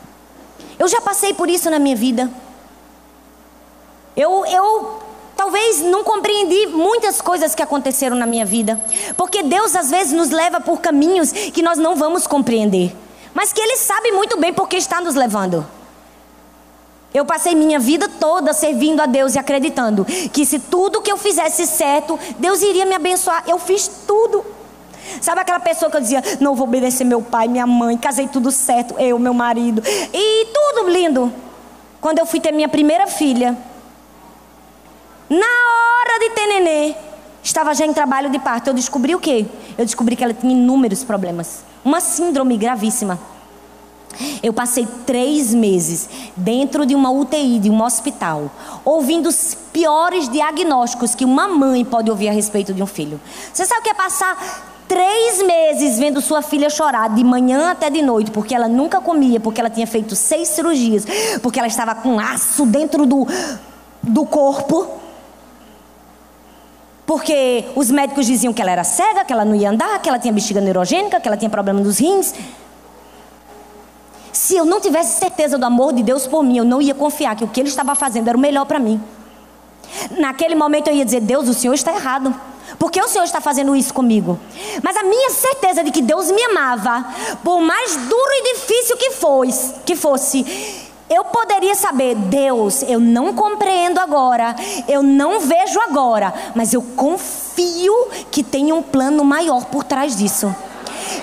Eu 0.77 0.87
já 0.87 0.99
passei 0.99 1.33
por 1.33 1.49
isso 1.49 1.69
na 1.69 1.79
minha 1.79 1.95
vida. 1.95 2.29
Eu, 4.15 4.45
eu 4.45 4.99
talvez 5.35 5.81
não 5.81 6.03
compreendi 6.03 6.67
muitas 6.67 7.21
coisas 7.21 7.53
que 7.53 7.61
aconteceram 7.61 8.15
na 8.15 8.25
minha 8.25 8.45
vida. 8.45 8.79
Porque 9.17 9.43
Deus 9.43 9.75
às 9.75 9.89
vezes 9.89 10.13
nos 10.13 10.29
leva 10.29 10.59
por 10.59 10.81
caminhos 10.81 11.31
que 11.31 11.61
nós 11.61 11.77
não 11.77 11.95
vamos 11.95 12.25
compreender 12.27 12.95
mas 13.35 13.51
que 13.51 13.59
Ele 13.59 13.75
sabe 13.75 14.13
muito 14.13 14.39
bem 14.39 14.53
por 14.53 14.67
que 14.67 14.77
está 14.77 15.01
nos 15.01 15.13
levando. 15.13 15.67
Eu 17.13 17.25
passei 17.25 17.53
minha 17.53 17.79
vida 17.79 18.09
toda 18.09 18.53
servindo 18.53 19.01
a 19.01 19.05
Deus 19.05 19.35
e 19.35 19.39
acreditando 19.39 20.05
que 20.05 20.45
se 20.45 20.57
tudo 20.57 21.01
que 21.01 21.11
eu 21.11 21.17
fizesse 21.17 21.67
certo, 21.67 22.17
Deus 22.39 22.61
iria 22.61 22.85
me 22.85 22.95
abençoar. 22.95 23.43
Eu 23.45 23.59
fiz 23.59 23.87
tudo. 24.07 24.43
Sabe 25.21 25.41
aquela 25.41 25.59
pessoa 25.59 25.91
que 25.91 25.97
eu 25.97 26.01
dizia, 26.01 26.23
não 26.39 26.55
vou 26.55 26.65
obedecer 26.67 27.03
meu 27.03 27.21
pai, 27.21 27.47
minha 27.47 27.67
mãe, 27.67 27.97
casei 27.97 28.27
tudo 28.27 28.51
certo, 28.51 28.95
eu, 28.97 29.19
meu 29.19 29.33
marido, 29.33 29.81
e 30.13 30.47
tudo 30.47 30.89
lindo. 30.89 31.31
Quando 32.01 32.19
eu 32.19 32.25
fui 32.25 32.39
ter 32.39 32.51
minha 32.51 32.67
primeira 32.67 33.05
filha, 33.05 33.55
na 35.29 35.37
hora 35.37 36.19
de 36.19 36.29
ter 36.31 36.47
nenê, 36.47 36.95
estava 37.43 37.73
já 37.73 37.85
em 37.85 37.93
trabalho 37.93 38.29
de 38.29 38.39
parto. 38.39 38.69
Eu 38.69 38.73
descobri 38.73 39.15
o 39.15 39.19
quê? 39.19 39.45
Eu 39.77 39.85
descobri 39.85 40.15
que 40.15 40.23
ela 40.23 40.33
tinha 40.33 40.53
inúmeros 40.53 41.03
problemas 41.03 41.63
uma 41.85 42.01
síndrome 42.01 42.57
gravíssima. 42.57 43.19
Eu 44.41 44.53
passei 44.53 44.87
três 45.05 45.53
meses 45.53 46.09
dentro 46.35 46.85
de 46.85 46.95
uma 46.95 47.11
UTI, 47.11 47.59
de 47.59 47.69
um 47.69 47.83
hospital, 47.83 48.49
ouvindo 48.83 49.27
os 49.27 49.53
piores 49.71 50.27
diagnósticos 50.29 51.13
que 51.13 51.25
uma 51.25 51.47
mãe 51.47 51.85
pode 51.85 52.09
ouvir 52.09 52.29
a 52.29 52.31
respeito 52.31 52.73
de 52.73 52.81
um 52.81 52.87
filho. 52.87 53.19
Você 53.53 53.65
sabe 53.65 53.81
o 53.81 53.83
que 53.83 53.89
é 53.89 53.93
passar 53.93 54.73
três 54.87 55.43
meses 55.43 55.99
vendo 55.99 56.21
sua 56.21 56.41
filha 56.41 56.69
chorar, 56.69 57.09
de 57.09 57.23
manhã 57.23 57.71
até 57.71 57.89
de 57.89 58.01
noite, 58.01 58.31
porque 58.31 58.55
ela 58.55 58.69
nunca 58.69 59.01
comia, 59.01 59.39
porque 59.39 59.59
ela 59.59 59.69
tinha 59.69 59.85
feito 59.85 60.15
seis 60.15 60.47
cirurgias, 60.47 61.05
porque 61.43 61.59
ela 61.59 61.67
estava 61.67 61.93
com 61.93 62.19
aço 62.19 62.65
dentro 62.65 63.05
do, 63.05 63.27
do 64.01 64.25
corpo? 64.25 64.87
Porque 67.05 67.65
os 67.75 67.91
médicos 67.91 68.25
diziam 68.25 68.51
que 68.51 68.61
ela 68.61 68.71
era 68.71 68.83
cega, 68.83 69.23
que 69.23 69.31
ela 69.31 69.45
não 69.45 69.55
ia 69.55 69.69
andar, 69.69 70.01
que 70.01 70.09
ela 70.09 70.17
tinha 70.17 70.33
bexiga 70.33 70.59
neurogênica, 70.59 71.19
que 71.19 71.27
ela 71.27 71.37
tinha 71.37 71.49
problema 71.49 71.79
nos 71.79 71.99
rins. 71.99 72.33
Se 74.33 74.57
eu 74.57 74.65
não 74.65 74.81
tivesse 74.81 75.19
certeza 75.19 75.57
do 75.57 75.65
amor 75.65 75.93
de 75.93 76.03
Deus 76.03 76.27
por 76.27 76.43
mim, 76.43 76.57
eu 76.57 76.65
não 76.65 76.81
ia 76.81 76.95
confiar 76.95 77.35
que 77.35 77.43
o 77.43 77.47
que 77.47 77.59
ele 77.59 77.69
estava 77.69 77.93
fazendo 77.95 78.27
era 78.27 78.37
o 78.37 78.41
melhor 78.41 78.65
para 78.65 78.79
mim. 78.79 79.01
Naquele 80.17 80.55
momento 80.55 80.87
eu 80.87 80.95
ia 80.95 81.05
dizer: 81.05 81.21
Deus, 81.21 81.47
o 81.47 81.53
Senhor 81.53 81.73
está 81.73 81.93
errado. 81.93 82.33
Porque 82.79 82.99
o 82.99 83.07
Senhor 83.07 83.23
está 83.23 83.39
fazendo 83.39 83.75
isso 83.75 83.93
comigo? 83.93 84.39
Mas 84.81 84.97
a 84.97 85.03
minha 85.03 85.29
certeza 85.29 85.83
de 85.83 85.91
que 85.91 86.01
Deus 86.01 86.31
me 86.31 86.43
amava, 86.43 87.05
por 87.43 87.61
mais 87.61 87.95
duro 87.95 88.31
e 88.31 88.53
difícil 88.55 88.97
que 88.97 89.11
fosse, 89.11 89.73
que 89.85 89.95
fosse 89.95 90.84
eu 91.09 91.23
poderia 91.25 91.75
saber, 91.75 92.15
Deus, 92.15 92.81
eu 92.83 92.99
não 92.99 93.33
compreendo 93.33 93.99
agora, 93.99 94.55
eu 94.87 95.03
não 95.03 95.39
vejo 95.39 95.79
agora, 95.79 96.33
mas 96.55 96.73
eu 96.73 96.81
confio 96.81 97.93
que 98.31 98.43
tem 98.43 98.73
um 98.73 98.81
plano 98.81 99.23
maior 99.23 99.65
por 99.65 99.83
trás 99.83 100.15
disso. 100.15 100.53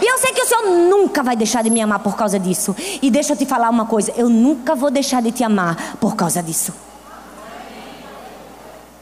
E 0.00 0.06
eu 0.06 0.18
sei 0.18 0.32
que 0.32 0.42
o 0.42 0.46
Senhor 0.46 0.64
nunca 0.88 1.22
vai 1.22 1.34
deixar 1.34 1.62
de 1.62 1.70
me 1.70 1.80
amar 1.80 1.98
por 1.98 2.16
causa 2.16 2.38
disso. 2.38 2.74
E 3.00 3.10
deixa 3.10 3.32
eu 3.32 3.36
te 3.36 3.44
falar 3.44 3.68
uma 3.68 3.84
coisa: 3.84 4.12
eu 4.16 4.28
nunca 4.28 4.76
vou 4.76 4.90
deixar 4.90 5.20
de 5.20 5.32
te 5.32 5.42
amar 5.42 5.96
por 6.00 6.14
causa 6.14 6.40
disso. 6.40 6.72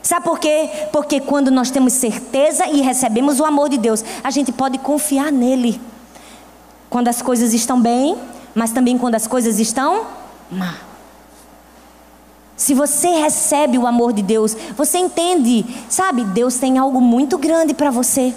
Sabe 0.03 0.25
por 0.25 0.39
quê? 0.39 0.89
Porque 0.91 1.21
quando 1.21 1.51
nós 1.51 1.71
temos 1.71 1.93
certeza 1.93 2.67
e 2.67 2.81
recebemos 2.81 3.39
o 3.39 3.45
amor 3.45 3.69
de 3.69 3.77
Deus, 3.77 4.03
a 4.25 4.31
gente 4.31 4.51
pode 4.51 4.79
confiar 4.79 5.31
nele. 5.31 5.79
Quando 6.89 7.09
as 7.09 7.21
coisas 7.21 7.53
estão 7.53 7.79
bem, 7.79 8.17
mas 8.55 8.73
também 8.73 8.97
quando 8.97 9.15
as 9.15 9.27
coisas 9.27 9.61
estão 9.61 10.07
má. 10.51 10.75
Se 12.57 12.75
você 12.75 13.09
recebe 13.09 13.79
o 13.79 13.87
amor 13.87 14.13
de 14.13 14.21
Deus, 14.21 14.55
você 14.77 14.99
entende, 14.99 15.65
sabe? 15.89 16.25
Deus 16.25 16.57
tem 16.57 16.77
algo 16.77 17.01
muito 17.01 17.39
grande 17.39 17.73
para 17.73 17.91
você. 17.91 18.35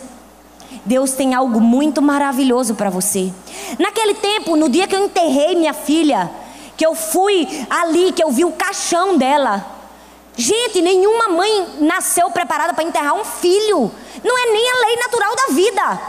Deus 0.86 1.12
tem 1.12 1.34
algo 1.34 1.60
muito 1.60 2.02
maravilhoso 2.02 2.76
para 2.76 2.90
você. 2.90 3.34
Naquele 3.78 4.14
tempo, 4.14 4.56
no 4.56 4.70
dia 4.70 4.88
que 4.88 4.96
eu 4.96 5.06
enterrei 5.06 5.56
minha 5.56 5.74
filha, 5.74 6.32
que 6.78 6.86
eu 6.86 6.96
fui 6.96 7.48
ali, 7.70 8.12
que 8.12 8.24
eu 8.24 8.32
vi 8.32 8.46
o 8.46 8.54
caixão 8.54 9.18
dela. 9.18 9.66
Gente, 10.36 10.82
nenhuma 10.82 11.28
mãe 11.28 11.68
nasceu 11.82 12.30
preparada 12.32 12.74
para 12.74 12.84
enterrar 12.84 13.16
um 13.16 13.26
filho. 13.26 13.92
Não 14.24 14.38
é 14.38 14.52
nem 14.52 14.72
a 14.72 14.86
lei 14.86 14.96
natural 14.96 15.36
da 15.36 15.54
vida. 15.54 16.02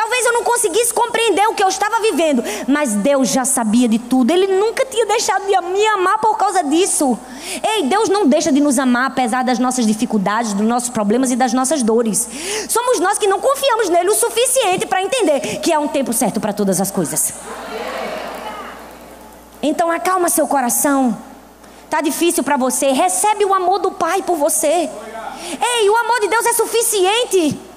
Talvez 0.00 0.24
eu 0.24 0.32
não 0.32 0.42
conseguisse 0.42 0.94
compreender 0.94 1.46
o 1.48 1.54
que 1.54 1.62
eu 1.62 1.68
estava 1.68 2.00
vivendo, 2.00 2.42
mas 2.66 2.94
Deus 2.94 3.28
já 3.28 3.44
sabia 3.44 3.86
de 3.86 3.98
tudo. 3.98 4.30
Ele 4.30 4.46
nunca 4.46 4.86
tinha 4.86 5.04
deixado 5.04 5.44
de 5.44 5.60
me 5.60 5.86
amar 5.88 6.18
por 6.20 6.38
causa 6.38 6.64
disso. 6.64 7.18
Ei, 7.62 7.82
Deus 7.82 8.08
não 8.08 8.26
deixa 8.26 8.50
de 8.50 8.60
nos 8.60 8.78
amar 8.78 9.08
apesar 9.08 9.44
das 9.44 9.58
nossas 9.58 9.86
dificuldades, 9.86 10.54
dos 10.54 10.66
nossos 10.66 10.88
problemas 10.88 11.30
e 11.30 11.36
das 11.36 11.52
nossas 11.52 11.82
dores. 11.82 12.26
Somos 12.70 12.98
nós 12.98 13.18
que 13.18 13.26
não 13.26 13.40
confiamos 13.40 13.90
nele 13.90 14.08
o 14.08 14.14
suficiente 14.14 14.86
para 14.86 15.02
entender 15.02 15.58
que 15.58 15.70
é 15.70 15.78
um 15.78 15.86
tempo 15.86 16.14
certo 16.14 16.40
para 16.40 16.54
todas 16.54 16.80
as 16.80 16.90
coisas. 16.90 17.34
Então 19.62 19.90
acalma 19.90 20.30
seu 20.30 20.48
coração. 20.48 21.14
Tá 21.90 22.00
difícil 22.00 22.42
para 22.42 22.56
você, 22.56 22.92
recebe 22.92 23.44
o 23.44 23.52
amor 23.52 23.78
do 23.80 23.90
Pai 23.90 24.22
por 24.22 24.36
você. 24.36 24.88
Ei, 25.60 25.90
o 25.90 25.96
amor 25.98 26.20
de 26.20 26.28
Deus 26.28 26.46
é 26.46 26.54
suficiente. 26.54 27.69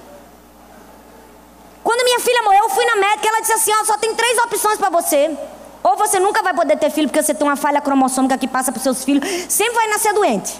Quando 1.84 2.02
minha 2.02 2.18
filha 2.18 2.42
morreu, 2.42 2.64
eu 2.64 2.70
fui 2.70 2.84
na 2.86 2.96
médica 2.96 3.26
e 3.26 3.28
ela 3.28 3.40
disse 3.40 3.52
assim: 3.52 3.70
ó, 3.78 3.84
só 3.84 3.98
tem 3.98 4.14
três 4.14 4.38
opções 4.38 4.78
para 4.78 4.88
você. 4.88 5.36
Ou 5.82 5.96
você 5.96 6.18
nunca 6.18 6.42
vai 6.42 6.54
poder 6.54 6.78
ter 6.78 6.90
filho 6.90 7.08
porque 7.08 7.22
você 7.22 7.34
tem 7.34 7.46
uma 7.46 7.56
falha 7.56 7.78
cromossômica 7.78 8.38
que 8.38 8.48
passa 8.48 8.72
para 8.72 8.80
seus 8.80 9.04
filhos, 9.04 9.28
sempre 9.50 9.74
vai 9.74 9.86
nascer 9.88 10.14
doente. 10.14 10.58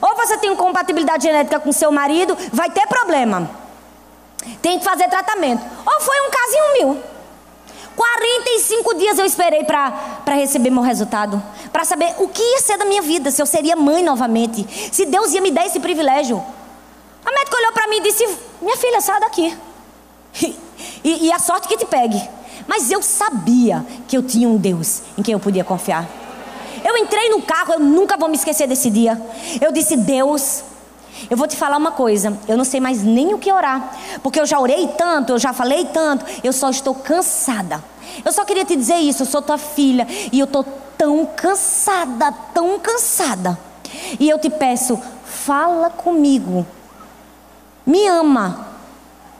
Ou 0.00 0.14
você 0.14 0.38
tem 0.38 0.54
compatibilidade 0.54 1.24
genética 1.24 1.58
com 1.58 1.72
seu 1.72 1.90
marido, 1.90 2.38
vai 2.52 2.70
ter 2.70 2.86
problema. 2.86 3.50
Tem 4.62 4.78
que 4.78 4.84
fazer 4.84 5.08
tratamento. 5.08 5.62
Ou 5.84 6.00
foi 6.00 6.16
um 6.20 6.30
casinho 6.30 6.72
mil. 6.74 7.02
45 7.96 8.94
dias 8.94 9.18
eu 9.18 9.26
esperei 9.26 9.64
para 9.64 10.34
receber 10.34 10.70
meu 10.70 10.82
resultado. 10.82 11.42
Para 11.72 11.84
saber 11.84 12.14
o 12.18 12.28
que 12.28 12.40
ia 12.40 12.60
ser 12.60 12.78
da 12.78 12.84
minha 12.84 13.02
vida, 13.02 13.32
se 13.32 13.42
eu 13.42 13.46
seria 13.46 13.74
mãe 13.74 14.02
novamente. 14.02 14.64
Se 14.92 15.04
Deus 15.06 15.32
ia 15.32 15.40
me 15.40 15.50
dar 15.50 15.66
esse 15.66 15.80
privilégio. 15.80 16.42
A 17.24 17.32
médica 17.32 17.56
olhou 17.56 17.72
para 17.72 17.88
mim 17.88 17.96
e 17.96 18.02
disse: 18.02 18.38
Minha 18.60 18.76
filha, 18.76 19.00
sai 19.00 19.18
daqui. 19.18 19.56
E, 21.04 21.26
e 21.26 21.32
a 21.32 21.38
sorte 21.38 21.68
que 21.68 21.76
te 21.76 21.84
pegue. 21.84 22.20
Mas 22.66 22.90
eu 22.90 23.02
sabia 23.02 23.84
que 24.06 24.16
eu 24.16 24.22
tinha 24.22 24.48
um 24.48 24.56
Deus 24.56 25.02
em 25.18 25.22
quem 25.22 25.32
eu 25.32 25.40
podia 25.40 25.64
confiar. 25.64 26.08
Eu 26.84 26.96
entrei 26.96 27.28
no 27.28 27.42
carro, 27.42 27.74
eu 27.74 27.80
nunca 27.80 28.16
vou 28.16 28.28
me 28.28 28.36
esquecer 28.36 28.66
desse 28.66 28.90
dia. 28.90 29.20
Eu 29.60 29.72
disse: 29.72 29.96
Deus, 29.96 30.62
eu 31.30 31.36
vou 31.36 31.46
te 31.46 31.56
falar 31.56 31.76
uma 31.76 31.92
coisa, 31.92 32.36
eu 32.48 32.56
não 32.56 32.64
sei 32.64 32.80
mais 32.80 33.02
nem 33.02 33.34
o 33.34 33.38
que 33.38 33.52
orar, 33.52 33.96
porque 34.22 34.40
eu 34.40 34.46
já 34.46 34.58
orei 34.58 34.88
tanto, 34.98 35.32
eu 35.32 35.38
já 35.38 35.52
falei 35.52 35.84
tanto, 35.86 36.24
eu 36.42 36.52
só 36.52 36.70
estou 36.70 36.94
cansada. 36.94 37.82
Eu 38.24 38.32
só 38.32 38.44
queria 38.44 38.64
te 38.64 38.76
dizer 38.76 38.96
isso, 38.96 39.22
eu 39.22 39.26
sou 39.26 39.40
tua 39.40 39.58
filha 39.58 40.06
e 40.32 40.38
eu 40.38 40.44
estou 40.44 40.64
tão 40.98 41.26
cansada, 41.26 42.32
tão 42.52 42.78
cansada. 42.78 43.58
E 44.18 44.28
eu 44.28 44.38
te 44.38 44.50
peço, 44.50 45.00
fala 45.24 45.90
comigo. 45.90 46.66
Me 47.86 48.06
ama, 48.06 48.71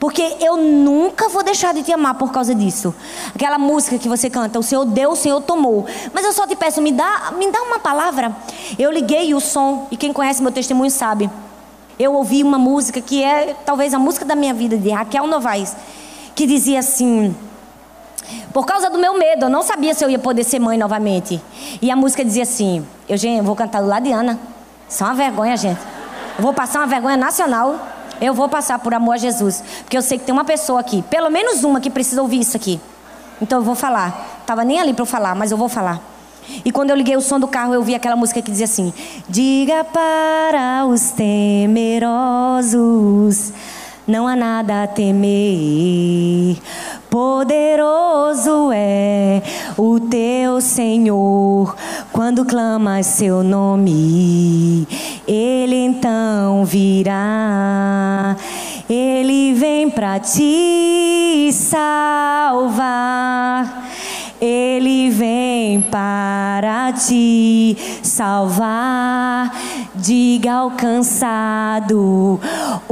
Porque 0.02 0.36
eu 0.40 0.56
nunca 0.56 1.28
vou 1.28 1.44
deixar 1.44 1.72
de 1.72 1.84
te 1.84 1.92
amar 1.92 2.14
por 2.14 2.32
causa 2.32 2.52
disso. 2.52 2.92
Aquela 3.32 3.56
música 3.56 3.96
que 4.00 4.08
você 4.08 4.28
canta, 4.28 4.58
o 4.58 4.62
Senhor 4.62 4.84
deu, 4.84 5.12
o 5.12 5.14
Senhor 5.14 5.40
tomou. 5.40 5.86
Mas 6.12 6.24
eu 6.24 6.32
só 6.32 6.44
te 6.44 6.56
peço, 6.56 6.82
me 6.82 6.90
dá, 6.90 7.32
me 7.38 7.48
dá 7.52 7.62
uma 7.62 7.78
palavra. 7.78 8.34
Eu 8.76 8.90
liguei 8.90 9.32
o 9.32 9.38
som, 9.38 9.86
e 9.92 9.96
quem 9.96 10.12
conhece 10.12 10.42
meu 10.42 10.50
testemunho 10.50 10.90
sabe. 10.90 11.30
Eu 12.00 12.14
ouvi 12.14 12.42
uma 12.42 12.58
música 12.58 13.00
que 13.00 13.22
é 13.22 13.54
talvez 13.64 13.94
a 13.94 13.98
música 14.00 14.24
da 14.24 14.34
minha 14.34 14.52
vida, 14.52 14.76
de 14.76 14.90
Raquel 14.90 15.24
Novaes, 15.28 15.76
que 16.34 16.48
dizia 16.48 16.80
assim. 16.80 17.32
Por 18.52 18.66
causa 18.66 18.90
do 18.90 18.98
meu 18.98 19.16
medo, 19.16 19.44
eu 19.44 19.50
não 19.50 19.62
sabia 19.62 19.94
se 19.94 20.04
eu 20.04 20.10
ia 20.10 20.18
poder 20.18 20.42
ser 20.42 20.58
mãe 20.58 20.76
novamente. 20.76 21.40
E 21.80 21.92
a 21.92 21.94
música 21.94 22.24
dizia 22.24 22.42
assim: 22.42 22.84
Eu 23.08 23.44
vou 23.44 23.54
cantar 23.54 23.80
do 23.80 23.86
lado 23.86 24.02
de 24.02 24.10
Ana. 24.10 24.36
Isso 24.88 25.04
é 25.04 25.06
uma 25.06 25.14
vergonha, 25.14 25.56
gente. 25.56 25.80
Eu 26.36 26.42
vou 26.42 26.52
passar 26.52 26.80
uma 26.80 26.88
vergonha 26.88 27.16
nacional. 27.16 27.91
Eu 28.22 28.32
vou 28.32 28.48
passar 28.48 28.78
por 28.78 28.94
amor 28.94 29.14
a 29.14 29.18
Jesus. 29.18 29.64
Porque 29.82 29.98
eu 29.98 30.02
sei 30.02 30.16
que 30.16 30.24
tem 30.24 30.32
uma 30.32 30.44
pessoa 30.44 30.78
aqui, 30.78 31.02
pelo 31.10 31.28
menos 31.28 31.64
uma, 31.64 31.80
que 31.80 31.90
precisa 31.90 32.22
ouvir 32.22 32.40
isso 32.40 32.56
aqui. 32.56 32.80
Então 33.40 33.58
eu 33.58 33.64
vou 33.64 33.74
falar. 33.74 34.42
Tava 34.46 34.64
nem 34.64 34.78
ali 34.78 34.94
para 34.94 35.02
eu 35.02 35.06
falar, 35.06 35.34
mas 35.34 35.50
eu 35.50 35.58
vou 35.58 35.68
falar. 35.68 36.00
E 36.64 36.70
quando 36.70 36.90
eu 36.90 36.96
liguei 36.96 37.16
o 37.16 37.20
som 37.20 37.40
do 37.40 37.48
carro, 37.48 37.74
eu 37.74 37.82
vi 37.82 37.96
aquela 37.96 38.14
música 38.14 38.40
que 38.40 38.48
dizia 38.50 38.66
assim: 38.66 38.94
Diga 39.28 39.82
para 39.84 40.86
os 40.86 41.10
temerosos, 41.10 42.02
não 44.06 44.26
há 44.26 44.34
nada 44.36 44.82
a 44.82 44.86
temer. 44.86 46.56
Poderoso 47.10 48.70
é 48.72 49.42
o 49.76 50.00
teu 50.00 50.60
Senhor, 50.60 51.76
quando 52.12 52.44
clamas 52.44 53.06
seu 53.06 53.42
nome, 53.42 54.86
ele 55.26 55.76
então 55.76 56.64
virá. 56.64 58.36
Ele 58.88 59.54
vem 59.54 59.88
para 59.90 60.18
te 60.18 61.50
salvar. 61.52 62.62
Ele 64.40 65.08
vem 65.10 65.80
para 65.80 66.92
te 66.92 67.76
salvar. 68.02 69.56
Diga 69.94 70.54
ao 70.54 70.72
cansado: 70.72 72.40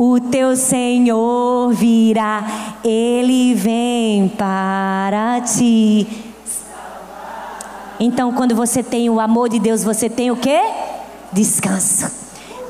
o 0.03 0.19
teu 0.19 0.57
Senhor 0.57 1.75
virá. 1.75 2.43
Ele 2.83 3.53
vem 3.53 4.29
para 4.29 5.45
salvar. 5.45 6.31
Então, 8.01 8.33
quando 8.33 8.55
você 8.55 8.83
tem 8.83 9.11
o 9.11 9.21
amor 9.21 9.51
de 9.51 9.59
Deus, 9.59 9.85
você 9.85 10.09
tem 10.09 10.31
o 10.31 10.37
que? 10.37 10.59
Descanso. 11.31 12.11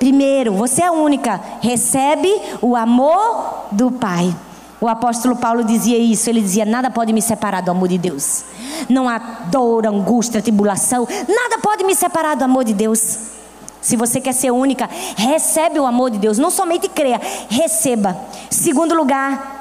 Primeiro, 0.01 0.55
você 0.55 0.83
é 0.83 0.91
única, 0.91 1.41
recebe 1.61 2.29
o 2.61 2.75
amor 2.75 3.67
do 3.71 3.93
Pai. 3.93 4.35
O 4.81 4.89
apóstolo 4.89 5.37
Paulo 5.37 5.63
dizia 5.63 5.99
isso, 5.99 6.29
ele 6.29 6.41
dizia: 6.41 6.65
Nada 6.65 6.91
pode 6.91 7.13
me 7.13 7.23
separar 7.23 7.61
do 7.61 7.71
amor 7.71 7.87
de 7.87 7.99
Deus. 7.99 8.43
Não 8.89 9.09
há 9.09 9.19
dor, 9.53 9.87
angústia, 9.87 10.43
tribulação, 10.43 11.07
nada 11.29 11.59
pode 11.63 11.85
me 11.85 11.95
separar 11.95 12.35
do 12.35 12.43
amor 12.43 12.65
de 12.65 12.75
Deus. 12.75 13.40
Se 13.81 13.97
você 13.97 14.21
quer 14.21 14.33
ser 14.33 14.51
única, 14.51 14.89
recebe 15.17 15.81
o 15.81 15.87
amor 15.87 16.11
de 16.11 16.19
Deus, 16.19 16.39
não 16.39 16.51
somente 16.51 16.89
creia, 16.89 17.21
receba. 17.49 18.17
Segundo 18.51 18.95
lugar, 18.95 19.61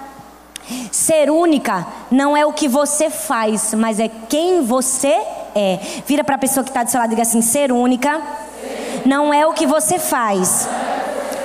ser 0.91 1.29
única 1.29 1.87
não 2.11 2.35
é 2.35 2.45
o 2.45 2.53
que 2.53 2.67
você 2.67 3.09
faz, 3.09 3.73
mas 3.73 3.99
é 3.99 4.09
quem 4.27 4.61
você 4.61 5.17
é. 5.55 5.79
Vira 6.05 6.23
para 6.23 6.35
a 6.35 6.39
pessoa 6.39 6.63
que 6.63 6.69
está 6.69 6.83
do 6.83 6.91
seu 6.91 6.99
lado 6.99 7.09
e 7.09 7.15
diga 7.15 7.23
assim: 7.23 7.41
ser 7.41 7.71
única 7.71 8.21
não 9.05 9.33
é 9.33 9.47
o 9.47 9.53
que 9.53 9.65
você 9.65 9.97
faz, 9.97 10.67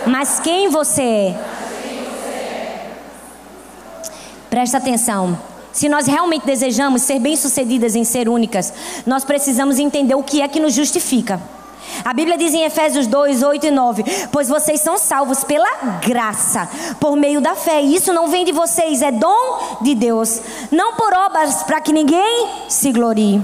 mas 0.07 0.41
quem 0.41 0.69
você 0.69 1.03
é. 1.03 1.55
Presta 4.51 4.79
atenção. 4.79 5.39
Se 5.73 5.89
nós 5.89 6.07
realmente 6.07 6.47
desejamos 6.47 7.03
ser 7.03 7.19
bem-sucedidas 7.19 7.97
em 7.97 8.05
ser 8.05 8.29
únicas, 8.29 8.73
nós 9.05 9.25
precisamos 9.25 9.81
entender 9.81 10.15
o 10.15 10.23
que 10.23 10.41
é 10.41 10.47
que 10.47 10.61
nos 10.61 10.73
justifica. 10.73 11.41
A 12.05 12.13
Bíblia 12.13 12.37
diz 12.37 12.53
em 12.55 12.65
Efésios 12.65 13.07
2, 13.07 13.43
8 13.43 13.67
e 13.67 13.71
9: 13.71 14.05
Pois 14.31 14.49
vocês 14.49 14.81
são 14.81 14.99
salvos 14.99 15.45
pela 15.45 15.69
graça, 16.05 16.69
por 17.01 17.17
meio 17.17 17.41
da 17.41 17.55
fé. 17.55 17.83
E 17.83 17.95
isso 17.95 18.13
não 18.13 18.29
vem 18.29 18.45
de 18.45 18.53
vocês, 18.53 19.03
é 19.03 19.11
dom 19.11 19.79
de 19.81 19.95
Deus. 19.95 20.41
Não 20.71 20.95
por 20.95 21.13
obras 21.13 21.63
para 21.63 21.81
que 21.81 21.93
ninguém 21.93 22.49
se 22.69 22.93
glorie. 22.93 23.43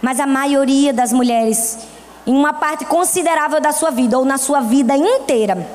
Mas 0.00 0.20
a 0.20 0.26
maioria 0.26 0.92
das 0.92 1.12
mulheres, 1.12 1.78
em 2.26 2.34
uma 2.34 2.52
parte 2.52 2.84
considerável 2.84 3.60
da 3.60 3.72
sua 3.72 3.90
vida, 3.90 4.18
ou 4.18 4.24
na 4.24 4.38
sua 4.38 4.60
vida 4.60 4.96
inteira, 4.96 5.66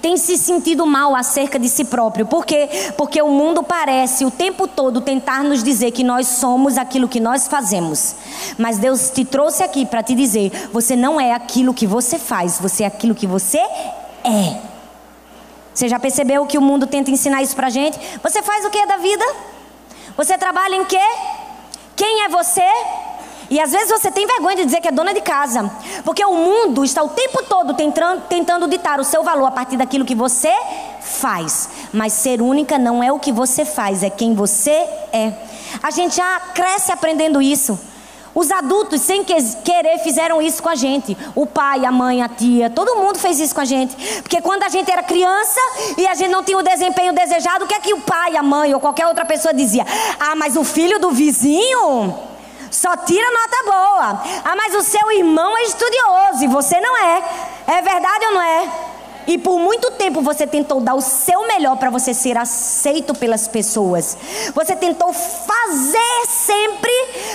tem 0.00 0.16
se 0.16 0.36
sentido 0.36 0.86
mal 0.86 1.14
acerca 1.14 1.58
de 1.58 1.68
si 1.68 1.84
próprio. 1.84 2.26
Por 2.26 2.44
quê? 2.44 2.68
Porque 2.96 3.20
o 3.20 3.28
mundo 3.28 3.62
parece 3.62 4.24
o 4.24 4.30
tempo 4.30 4.68
todo 4.68 5.00
tentar 5.00 5.42
nos 5.42 5.62
dizer 5.62 5.90
que 5.90 6.04
nós 6.04 6.26
somos 6.26 6.78
aquilo 6.78 7.08
que 7.08 7.20
nós 7.20 7.48
fazemos. 7.48 8.14
Mas 8.58 8.78
Deus 8.78 9.10
te 9.10 9.24
trouxe 9.24 9.62
aqui 9.62 9.84
para 9.86 10.02
te 10.02 10.14
dizer: 10.14 10.68
você 10.72 10.94
não 10.94 11.20
é 11.20 11.32
aquilo 11.32 11.74
que 11.74 11.86
você 11.86 12.18
faz, 12.18 12.58
você 12.60 12.84
é 12.84 12.86
aquilo 12.86 13.14
que 13.14 13.26
você 13.26 13.58
é. 13.58 14.74
Você 15.74 15.88
já 15.88 15.98
percebeu 15.98 16.46
que 16.46 16.56
o 16.56 16.62
mundo 16.62 16.86
tenta 16.86 17.10
ensinar 17.10 17.42
isso 17.42 17.56
pra 17.56 17.68
gente? 17.68 17.98
Você 18.22 18.42
faz 18.42 18.64
o 18.64 18.70
que 18.70 18.86
da 18.86 18.96
vida? 18.96 19.24
Você 20.16 20.38
trabalha 20.38 20.76
em 20.76 20.84
quê? 20.84 21.00
Quem 21.96 22.22
é 22.24 22.28
você? 22.28 22.62
E 23.50 23.60
às 23.60 23.70
vezes 23.70 23.90
você 23.90 24.10
tem 24.10 24.26
vergonha 24.26 24.56
de 24.56 24.64
dizer 24.64 24.80
que 24.80 24.88
é 24.88 24.92
dona 24.92 25.12
de 25.12 25.20
casa, 25.20 25.70
porque 26.04 26.24
o 26.24 26.34
mundo 26.34 26.84
está 26.84 27.02
o 27.02 27.10
tempo 27.10 27.42
todo 27.44 27.74
tentando, 27.74 28.68
ditar 28.68 29.00
o 29.00 29.04
seu 29.04 29.22
valor 29.22 29.46
a 29.46 29.50
partir 29.50 29.76
daquilo 29.76 30.04
que 30.04 30.14
você 30.14 30.52
faz. 31.00 31.68
Mas 31.92 32.12
ser 32.12 32.40
única 32.40 32.78
não 32.78 33.02
é 33.02 33.12
o 33.12 33.18
que 33.18 33.32
você 33.32 33.64
faz, 33.64 34.02
é 34.02 34.10
quem 34.10 34.34
você 34.34 34.88
é. 35.12 35.32
A 35.82 35.90
gente 35.90 36.16
já 36.16 36.40
cresce 36.54 36.90
aprendendo 36.90 37.42
isso. 37.42 37.78
Os 38.34 38.50
adultos, 38.50 39.00
sem 39.00 39.22
querer, 39.22 39.98
fizeram 39.98 40.42
isso 40.42 40.60
com 40.60 40.68
a 40.68 40.74
gente. 40.74 41.16
O 41.36 41.46
pai, 41.46 41.84
a 41.84 41.92
mãe, 41.92 42.20
a 42.20 42.28
tia, 42.28 42.68
todo 42.68 42.96
mundo 42.96 43.16
fez 43.16 43.38
isso 43.38 43.54
com 43.54 43.60
a 43.60 43.64
gente. 43.64 43.94
Porque 44.22 44.40
quando 44.40 44.64
a 44.64 44.68
gente 44.68 44.90
era 44.90 45.04
criança 45.04 45.60
e 45.96 46.04
a 46.06 46.14
gente 46.14 46.30
não 46.30 46.42
tinha 46.42 46.58
o 46.58 46.62
desempenho 46.62 47.12
desejado, 47.12 47.64
o 47.64 47.68
que 47.68 47.74
é 47.74 47.80
que 47.80 47.94
o 47.94 48.00
pai, 48.00 48.36
a 48.36 48.42
mãe 48.42 48.74
ou 48.74 48.80
qualquer 48.80 49.06
outra 49.06 49.24
pessoa 49.24 49.54
dizia? 49.54 49.86
Ah, 50.18 50.34
mas 50.34 50.56
o 50.56 50.64
filho 50.64 50.98
do 50.98 51.12
vizinho 51.12 52.33
só 52.74 52.96
tira 52.96 53.26
nota 53.30 53.62
boa. 53.64 54.22
Ah, 54.44 54.56
mas 54.56 54.74
o 54.74 54.82
seu 54.82 55.12
irmão 55.12 55.56
é 55.56 55.62
estudioso 55.62 56.42
e 56.42 56.48
você 56.48 56.80
não 56.80 56.96
é. 56.96 57.22
É 57.68 57.80
verdade 57.80 58.26
ou 58.26 58.32
não 58.32 58.42
é? 58.42 58.68
E 59.26 59.38
por 59.38 59.58
muito 59.58 59.92
tempo 59.92 60.20
você 60.20 60.46
tentou 60.46 60.80
dar 60.80 60.94
o 60.94 61.00
seu 61.00 61.46
melhor 61.46 61.76
para 61.76 61.88
você 61.88 62.12
ser 62.12 62.36
aceito 62.36 63.14
pelas 63.14 63.46
pessoas. 63.46 64.16
Você 64.52 64.74
tentou 64.74 65.12
fazer 65.12 66.26
sempre 66.28 66.92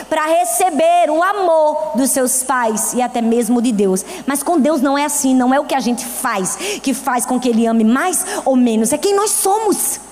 para 0.10 0.26
receber 0.26 1.10
o 1.10 1.24
amor 1.24 1.94
dos 1.96 2.12
seus 2.12 2.44
pais 2.44 2.94
e 2.94 3.02
até 3.02 3.22
mesmo 3.22 3.62
de 3.62 3.72
Deus. 3.72 4.06
Mas 4.28 4.44
com 4.44 4.60
Deus 4.60 4.82
não 4.82 4.98
é 4.98 5.06
assim, 5.06 5.34
não 5.34 5.54
é 5.54 5.60
o 5.60 5.66
que 5.66 5.74
a 5.74 5.80
gente 5.80 6.06
faz 6.06 6.58
que 6.84 6.94
faz 6.94 7.26
com 7.26 7.40
que 7.40 7.48
ele 7.48 7.66
ame 7.66 7.86
mais 7.86 8.26
ou 8.46 8.56
menos, 8.56 8.92
é 8.92 8.98
quem 8.98 9.16
nós 9.16 9.32
somos. 9.32 10.09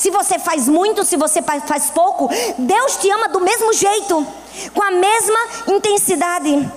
Se 0.00 0.10
você 0.10 0.38
faz 0.38 0.66
muito, 0.66 1.04
se 1.04 1.14
você 1.14 1.42
faz 1.42 1.90
pouco, 1.90 2.26
Deus 2.56 2.96
te 2.96 3.10
ama 3.10 3.28
do 3.28 3.38
mesmo 3.38 3.70
jeito, 3.74 4.26
com 4.72 4.82
a 4.82 4.90
mesma 4.92 5.38
intensidade. 5.68 6.72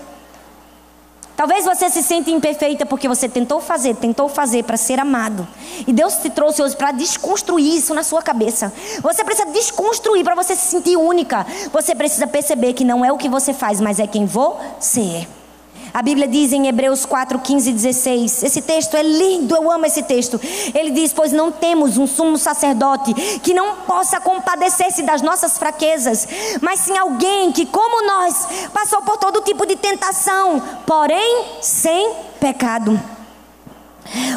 Talvez 1.33 1.63
você 1.63 1.89
se 1.89 2.03
sinta 2.03 2.29
imperfeita 2.29 2.85
porque 2.85 3.07
você 3.07 3.29
tentou 3.29 3.61
fazer, 3.61 3.95
tentou 3.95 4.27
fazer 4.27 4.63
para 4.63 4.75
ser 4.75 4.99
amado. 4.99 5.47
E 5.87 5.93
Deus 5.93 6.15
te 6.17 6.29
trouxe 6.29 6.61
hoje 6.61 6.75
para 6.75 6.91
desconstruir 6.91 7.77
isso 7.77 7.93
na 7.93 8.03
sua 8.03 8.21
cabeça. 8.21 8.73
Você 9.01 9.23
precisa 9.23 9.49
desconstruir 9.51 10.25
para 10.25 10.35
você 10.35 10.53
se 10.53 10.67
sentir 10.67 10.97
única. 10.97 11.47
Você 11.71 11.95
precisa 11.95 12.27
perceber 12.27 12.73
que 12.73 12.83
não 12.83 13.05
é 13.05 13.11
o 13.13 13.17
que 13.17 13.29
você 13.29 13.53
faz, 13.53 13.79
mas 13.79 13.99
é 13.99 14.05
quem 14.05 14.25
você 14.25 14.99
é. 14.99 15.42
A 15.93 16.01
Bíblia 16.01 16.27
diz 16.27 16.51
em 16.51 16.67
Hebreus 16.67 17.05
4, 17.05 17.37
15 17.37 17.69
e 17.69 17.73
16. 17.73 18.43
Esse 18.43 18.61
texto 18.63 18.97
é 18.97 19.03
lindo, 19.03 19.55
eu 19.55 19.69
amo 19.71 19.85
esse 19.85 20.01
texto. 20.01 20.41
Ele 20.73 20.89
diz: 20.89 21.13
Pois 21.13 21.31
não 21.31 21.51
temos 21.51 21.99
um 21.99 22.07
sumo 22.07 22.35
sacerdote 22.35 23.13
que 23.41 23.53
não 23.53 23.75
possa 23.87 24.19
compadecer-se 24.19 25.03
das 25.03 25.21
nossas 25.21 25.57
fraquezas, 25.59 26.27
mas 26.61 26.79
sim 26.79 26.97
alguém 26.97 27.51
que, 27.51 27.67
como 27.67 28.07
nós, 28.07 28.69
passou 28.73 29.03
por 29.03 29.17
todo 29.17 29.41
tipo 29.41 29.67
de 29.67 29.75
tentação, 29.75 30.61
porém 30.83 31.45
sem 31.61 32.13
pecado. 32.39 32.99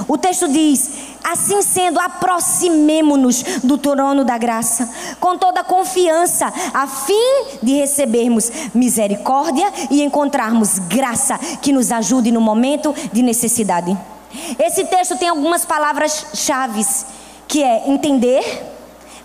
O 0.07 0.19
texto 0.19 0.49
diz: 0.49 0.90
Assim 1.29 1.61
sendo, 1.61 1.99
aproximemo-nos 1.99 3.43
do 3.65 3.77
trono 3.77 4.25
da 4.25 4.39
graça, 4.39 4.89
com 5.19 5.37
toda 5.37 5.65
confiança, 5.65 6.53
a 6.73 6.87
fim 6.87 7.59
de 7.61 7.73
recebermos 7.73 8.49
misericórdia 8.73 9.67
e 9.91 10.05
encontrarmos 10.05 10.79
graça 10.79 11.37
que 11.61 11.73
nos 11.73 11.91
ajude 11.91 12.31
no 12.31 12.41
momento 12.41 12.95
de 13.12 13.23
necessidade. 13.23 13.99
Esse 14.57 14.85
texto 14.85 15.19
tem 15.19 15.29
algumas 15.29 15.65
palavras-chave, 15.65 16.87
que 17.49 17.61
é 17.61 17.91
entender, 17.91 18.65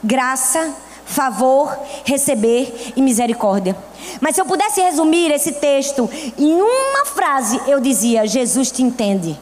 graça, 0.04 0.74
favor, 1.06 1.78
receber 2.04 2.94
e 2.96 3.02
misericórdia. 3.02 3.78
Mas 4.20 4.34
se 4.34 4.42
eu 4.42 4.46
pudesse 4.46 4.82
resumir 4.82 5.30
esse 5.30 5.52
texto 5.52 6.10
em 6.36 6.62
uma 6.62 7.06
frase, 7.06 7.62
eu 7.68 7.80
dizia: 7.80 8.26
Jesus 8.26 8.72
te 8.72 8.82
entende. 8.82 9.40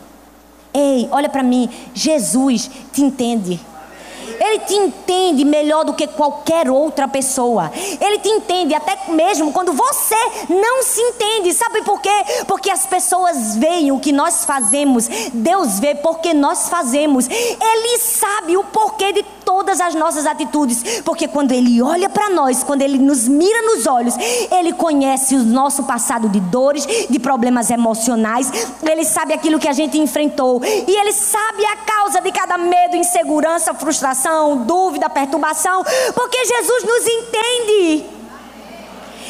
Ei, 0.73 1.07
olha 1.11 1.29
para 1.29 1.43
mim, 1.43 1.69
Jesus 1.93 2.69
te 2.91 3.01
entende. 3.01 3.59
Ele 4.39 4.59
te 4.59 4.73
entende 4.73 5.43
melhor 5.43 5.83
do 5.83 5.93
que 5.93 6.07
qualquer 6.07 6.69
outra 6.69 7.07
pessoa. 7.07 7.71
Ele 7.99 8.19
te 8.19 8.29
entende 8.29 8.73
até 8.73 8.97
mesmo 9.09 9.51
quando 9.51 9.73
você 9.73 10.15
não 10.49 10.83
se 10.83 11.01
entende. 11.01 11.53
Sabe 11.53 11.81
por 11.81 12.01
quê? 12.01 12.09
Porque 12.47 12.69
as 12.69 12.85
pessoas 12.85 13.55
veem 13.55 13.91
o 13.91 13.99
que 13.99 14.11
nós 14.11 14.45
fazemos. 14.45 15.07
Deus 15.33 15.79
vê 15.79 15.95
porque 15.95 16.33
nós 16.33 16.69
fazemos. 16.69 17.27
Ele 17.27 17.97
sabe 17.99 18.57
o 18.57 18.63
porquê 18.63 19.11
de 19.13 19.23
todas 19.49 19.81
as 19.81 19.95
nossas 19.95 20.25
atitudes. 20.27 21.01
Porque 21.01 21.27
quando 21.27 21.51
Ele 21.51 21.81
olha 21.81 22.07
para 22.07 22.29
nós, 22.29 22.63
quando 22.63 22.83
Ele 22.83 22.99
nos 22.99 23.27
mira 23.27 23.61
nos 23.63 23.87
olhos, 23.87 24.15
Ele 24.51 24.73
conhece 24.73 25.35
o 25.35 25.43
nosso 25.43 25.83
passado 25.83 26.29
de 26.29 26.39
dores, 26.39 26.85
de 27.09 27.19
problemas 27.19 27.71
emocionais. 27.71 28.51
Ele 28.83 29.03
sabe 29.03 29.33
aquilo 29.33 29.59
que 29.59 29.67
a 29.67 29.73
gente 29.73 29.97
enfrentou. 29.97 30.61
E 30.63 30.91
Ele 30.91 31.11
sabe 31.13 31.65
a 31.65 31.77
causa 31.77 32.21
de 32.21 32.31
cada 32.31 32.57
medo, 32.57 32.95
insegurança, 32.95 33.73
frustração, 33.73 34.28
dúvida, 34.65 35.09
perturbação. 35.09 35.83
Porque 36.13 36.45
Jesus 36.45 36.83
nos 36.83 37.07
entende. 37.07 38.05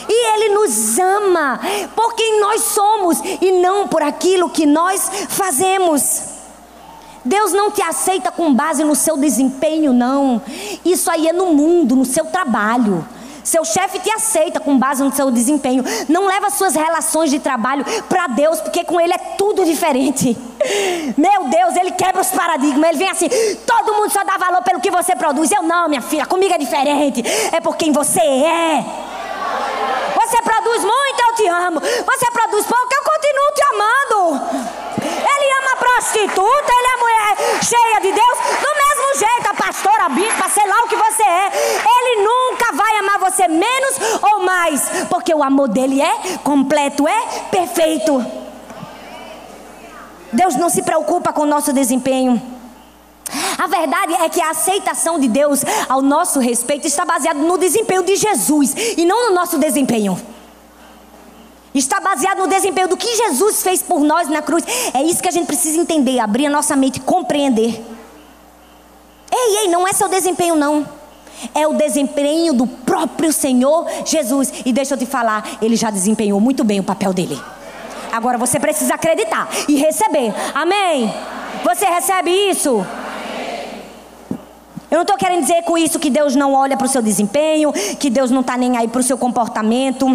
E 0.09 0.33
Ele 0.33 0.49
nos 0.55 0.97
ama 0.97 1.59
por 1.95 2.15
quem 2.15 2.39
nós 2.39 2.61
somos 2.63 3.19
e 3.41 3.51
não 3.61 3.87
por 3.87 4.01
aquilo 4.01 4.49
que 4.49 4.65
nós 4.65 5.09
fazemos. 5.29 6.29
Deus 7.23 7.51
não 7.51 7.69
te 7.69 7.81
aceita 7.81 8.31
com 8.31 8.53
base 8.53 8.83
no 8.83 8.95
seu 8.95 9.17
desempenho, 9.17 9.93
não. 9.93 10.41
Isso 10.83 11.11
aí 11.11 11.27
é 11.27 11.33
no 11.33 11.53
mundo, 11.53 11.95
no 11.95 12.05
seu 12.05 12.25
trabalho. 12.25 13.05
Seu 13.49 13.65
chefe 13.65 13.97
te 13.97 14.11
aceita 14.11 14.59
com 14.59 14.77
base 14.77 15.03
no 15.03 15.11
seu 15.11 15.31
desempenho. 15.31 15.83
Não 16.07 16.27
leva 16.27 16.51
suas 16.51 16.75
relações 16.75 17.31
de 17.31 17.39
trabalho 17.39 17.83
para 18.07 18.27
Deus, 18.27 18.61
porque 18.61 18.83
com 18.83 19.01
Ele 19.01 19.11
é 19.11 19.17
tudo 19.17 19.65
diferente. 19.65 20.37
Meu 21.17 21.45
Deus, 21.45 21.75
Ele 21.75 21.89
quebra 21.93 22.21
os 22.21 22.27
paradigmas. 22.27 22.89
Ele 22.91 22.99
vem 22.99 23.09
assim: 23.09 23.27
todo 23.65 23.95
mundo 23.95 24.11
só 24.11 24.23
dá 24.23 24.37
valor 24.37 24.61
pelo 24.61 24.79
que 24.79 24.91
você 24.91 25.15
produz. 25.15 25.51
Eu 25.51 25.63
não, 25.63 25.89
minha 25.89 25.99
filha, 25.99 26.27
comigo 26.27 26.53
é 26.53 26.59
diferente. 26.59 27.23
É 27.51 27.59
por 27.59 27.75
quem 27.75 27.91
você 27.91 28.19
é. 28.19 28.85
Você 30.29 30.43
produz 30.43 30.83
muito, 30.83 31.19
eu 31.27 31.35
te 31.35 31.47
amo. 31.47 31.79
Você 31.79 32.31
produz 32.31 32.63
pouco, 32.67 32.93
eu 32.93 33.03
continuo 33.03 33.51
te 33.55 33.63
amando. 33.73 34.79
Ele 35.01 35.51
ama 35.57 35.71
a 35.73 35.77
prostituta, 35.77 36.71
ele 36.71 36.87
é 36.87 36.97
mulher 36.97 37.63
cheia 37.63 37.99
de 37.99 38.11
Deus. 38.11 38.37
Do 38.61 38.69
mesmo 38.77 39.27
jeito, 39.27 39.49
a 39.49 39.53
pastora, 39.55 40.09
bispa, 40.09 40.47
sei 40.49 40.67
lá 40.67 40.83
o 40.83 40.87
que 40.87 40.95
você 40.95 41.23
é. 41.23 41.51
Ele 41.83 42.21
nunca 42.21 42.71
vai 42.73 42.95
amar 42.97 43.17
você 43.17 43.47
menos 43.47 43.95
ou 44.21 44.41
mais. 44.41 44.87
Porque 45.09 45.33
o 45.33 45.41
amor 45.41 45.67
dele 45.67 45.99
é 45.99 46.37
completo, 46.43 47.07
é 47.07 47.21
perfeito. 47.49 48.23
Deus 50.31 50.55
não 50.55 50.69
se 50.69 50.83
preocupa 50.83 51.33
com 51.33 51.41
o 51.41 51.47
nosso 51.47 51.73
desempenho. 51.73 52.58
A 53.57 53.67
verdade 53.67 54.13
é 54.13 54.29
que 54.29 54.41
a 54.41 54.51
aceitação 54.51 55.19
de 55.19 55.27
Deus 55.27 55.61
ao 55.87 56.01
nosso 56.01 56.39
respeito 56.39 56.87
está 56.87 57.05
baseada 57.05 57.39
no 57.39 57.57
desempenho 57.57 58.03
de 58.03 58.15
Jesus 58.15 58.73
e 58.97 59.05
não 59.05 59.29
no 59.29 59.35
nosso 59.35 59.57
desempenho. 59.57 60.19
Está 61.73 61.99
baseado 61.99 62.39
no 62.39 62.47
desempenho 62.47 62.87
do 62.87 62.97
que 62.97 63.15
Jesus 63.15 63.61
fez 63.61 63.83
por 63.83 63.99
nós 63.99 64.27
na 64.27 64.41
cruz. 64.41 64.63
É 64.93 65.03
isso 65.03 65.21
que 65.21 65.29
a 65.29 65.31
gente 65.31 65.45
precisa 65.45 65.79
entender, 65.79 66.19
abrir 66.19 66.47
a 66.47 66.49
nossa 66.49 66.75
mente, 66.75 66.99
compreender. 66.99 67.83
Ei, 69.31 69.57
ei, 69.59 69.67
não 69.67 69.87
é 69.87 69.93
seu 69.93 70.09
desempenho, 70.09 70.55
não. 70.55 70.87
É 71.53 71.67
o 71.67 71.73
desempenho 71.73 72.53
do 72.53 72.65
próprio 72.65 73.31
Senhor 73.31 73.85
Jesus. 74.03 74.51
E 74.65 74.73
deixa 74.73 74.95
eu 74.95 74.97
te 74.97 75.05
falar, 75.05 75.57
ele 75.61 75.75
já 75.75 75.91
desempenhou 75.91 76.39
muito 76.41 76.63
bem 76.63 76.79
o 76.79 76.83
papel 76.83 77.13
dele. 77.13 77.39
Agora 78.11 78.37
você 78.37 78.59
precisa 78.59 78.95
acreditar 78.95 79.47
e 79.67 79.75
receber. 79.75 80.33
Amém? 80.53 81.13
Você 81.63 81.85
recebe 81.85 82.31
isso? 82.49 82.85
Eu 84.89 84.95
não 84.95 85.01
estou 85.03 85.17
querendo 85.17 85.41
dizer 85.41 85.63
com 85.63 85.77
isso 85.77 85.99
que 85.99 86.09
Deus 86.09 86.35
não 86.35 86.53
olha 86.53 86.75
para 86.75 86.85
o 86.85 86.89
seu 86.89 87.01
desempenho, 87.01 87.71
que 87.71 88.09
Deus 88.09 88.31
não 88.31 88.41
está 88.41 88.57
nem 88.57 88.75
aí 88.75 88.87
para 88.87 89.01
o 89.01 89.03
seu 89.03 89.17
comportamento. 89.17 90.07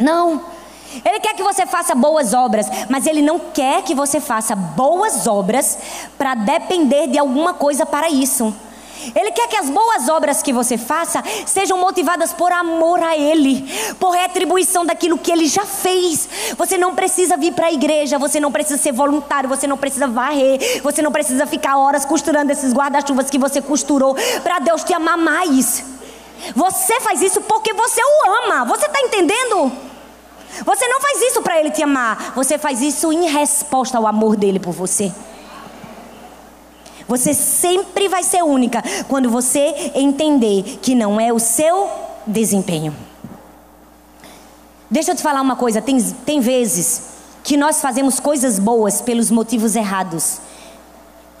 Não. 0.00 0.42
Ele 1.04 1.20
quer 1.20 1.34
que 1.34 1.42
você 1.42 1.66
faça 1.66 1.94
boas 1.94 2.32
obras, 2.32 2.66
mas 2.88 3.06
ele 3.06 3.22
não 3.22 3.38
quer 3.38 3.82
que 3.82 3.94
você 3.94 4.20
faça 4.20 4.56
boas 4.56 5.26
obras 5.26 5.78
para 6.16 6.34
depender 6.34 7.08
de 7.08 7.18
alguma 7.18 7.54
coisa 7.54 7.86
para 7.86 8.08
isso. 8.08 8.54
Ele 9.14 9.30
quer 9.32 9.48
que 9.48 9.56
as 9.56 9.70
boas 9.70 10.08
obras 10.08 10.42
que 10.42 10.52
você 10.52 10.76
faça 10.76 11.22
sejam 11.46 11.78
motivadas 11.78 12.32
por 12.32 12.52
amor 12.52 13.02
a 13.02 13.16
Ele, 13.16 13.64
por 13.98 14.10
retribuição 14.10 14.84
daquilo 14.84 15.18
que 15.18 15.30
Ele 15.30 15.46
já 15.46 15.64
fez. 15.64 16.28
Você 16.56 16.76
não 16.76 16.94
precisa 16.94 17.36
vir 17.36 17.52
para 17.52 17.66
a 17.66 17.72
igreja, 17.72 18.18
você 18.18 18.40
não 18.40 18.52
precisa 18.52 18.80
ser 18.80 18.92
voluntário, 18.92 19.48
você 19.48 19.66
não 19.66 19.76
precisa 19.76 20.06
varrer, 20.06 20.82
você 20.82 21.02
não 21.02 21.12
precisa 21.12 21.46
ficar 21.46 21.76
horas 21.76 22.04
costurando 22.04 22.52
esses 22.52 22.72
guarda-chuvas 22.72 23.30
que 23.30 23.38
você 23.38 23.60
costurou 23.60 24.16
para 24.42 24.58
Deus 24.58 24.84
te 24.84 24.92
amar 24.92 25.16
mais. 25.16 25.84
Você 26.54 27.00
faz 27.00 27.20
isso 27.20 27.40
porque 27.42 27.72
você 27.72 28.00
o 28.00 28.44
ama. 28.44 28.64
Você 28.64 28.86
está 28.86 29.00
entendendo? 29.00 29.72
Você 30.64 30.88
não 30.88 31.00
faz 31.00 31.22
isso 31.22 31.42
para 31.42 31.58
ele 31.60 31.70
te 31.70 31.82
amar. 31.82 32.32
Você 32.34 32.58
faz 32.58 32.80
isso 32.80 33.12
em 33.12 33.28
resposta 33.28 33.98
ao 33.98 34.06
amor 34.06 34.36
dele 34.36 34.58
por 34.58 34.72
você. 34.72 35.12
Você 37.08 37.32
sempre 37.32 38.06
vai 38.06 38.22
ser 38.22 38.44
única 38.44 38.82
quando 39.08 39.30
você 39.30 39.92
entender 39.94 40.78
que 40.82 40.94
não 40.94 41.18
é 41.18 41.32
o 41.32 41.38
seu 41.38 41.88
desempenho. 42.26 42.94
Deixa 44.90 45.12
eu 45.12 45.16
te 45.16 45.22
falar 45.22 45.40
uma 45.40 45.56
coisa: 45.56 45.80
tem, 45.80 46.00
tem 46.26 46.38
vezes 46.38 47.02
que 47.42 47.56
nós 47.56 47.80
fazemos 47.80 48.20
coisas 48.20 48.58
boas 48.58 49.00
pelos 49.00 49.30
motivos 49.30 49.74
errados. 49.74 50.38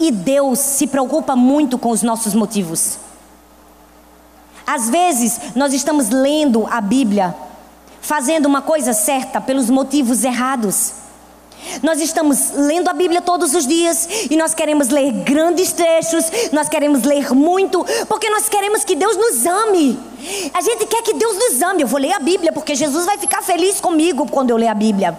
E 0.00 0.10
Deus 0.10 0.58
se 0.58 0.86
preocupa 0.86 1.36
muito 1.36 1.76
com 1.76 1.90
os 1.90 2.02
nossos 2.02 2.32
motivos. 2.32 2.98
Às 4.66 4.88
vezes, 4.88 5.40
nós 5.54 5.72
estamos 5.72 6.08
lendo 6.08 6.66
a 6.70 6.80
Bíblia 6.80 7.34
fazendo 8.00 8.46
uma 8.46 8.62
coisa 8.62 8.92
certa 8.92 9.40
pelos 9.40 9.68
motivos 9.68 10.24
errados. 10.24 10.92
Nós 11.82 12.00
estamos 12.00 12.50
lendo 12.54 12.88
a 12.88 12.92
Bíblia 12.92 13.20
todos 13.20 13.54
os 13.54 13.66
dias 13.66 14.08
e 14.30 14.36
nós 14.36 14.54
queremos 14.54 14.88
ler 14.88 15.12
grandes 15.24 15.72
trechos, 15.72 16.24
nós 16.52 16.68
queremos 16.68 17.02
ler 17.02 17.32
muito, 17.34 17.84
porque 18.08 18.28
nós 18.30 18.48
queremos 18.48 18.84
que 18.84 18.94
Deus 18.94 19.16
nos 19.16 19.46
ame. 19.46 19.98
A 20.52 20.60
gente 20.60 20.86
quer 20.86 21.02
que 21.02 21.14
Deus 21.14 21.36
nos 21.36 21.62
ame. 21.62 21.82
Eu 21.82 21.88
vou 21.88 22.00
ler 22.00 22.12
a 22.12 22.18
Bíblia 22.18 22.52
porque 22.52 22.74
Jesus 22.74 23.06
vai 23.06 23.18
ficar 23.18 23.42
feliz 23.42 23.80
comigo 23.80 24.26
quando 24.30 24.50
eu 24.50 24.56
ler 24.56 24.68
a 24.68 24.74
Bíblia. 24.74 25.16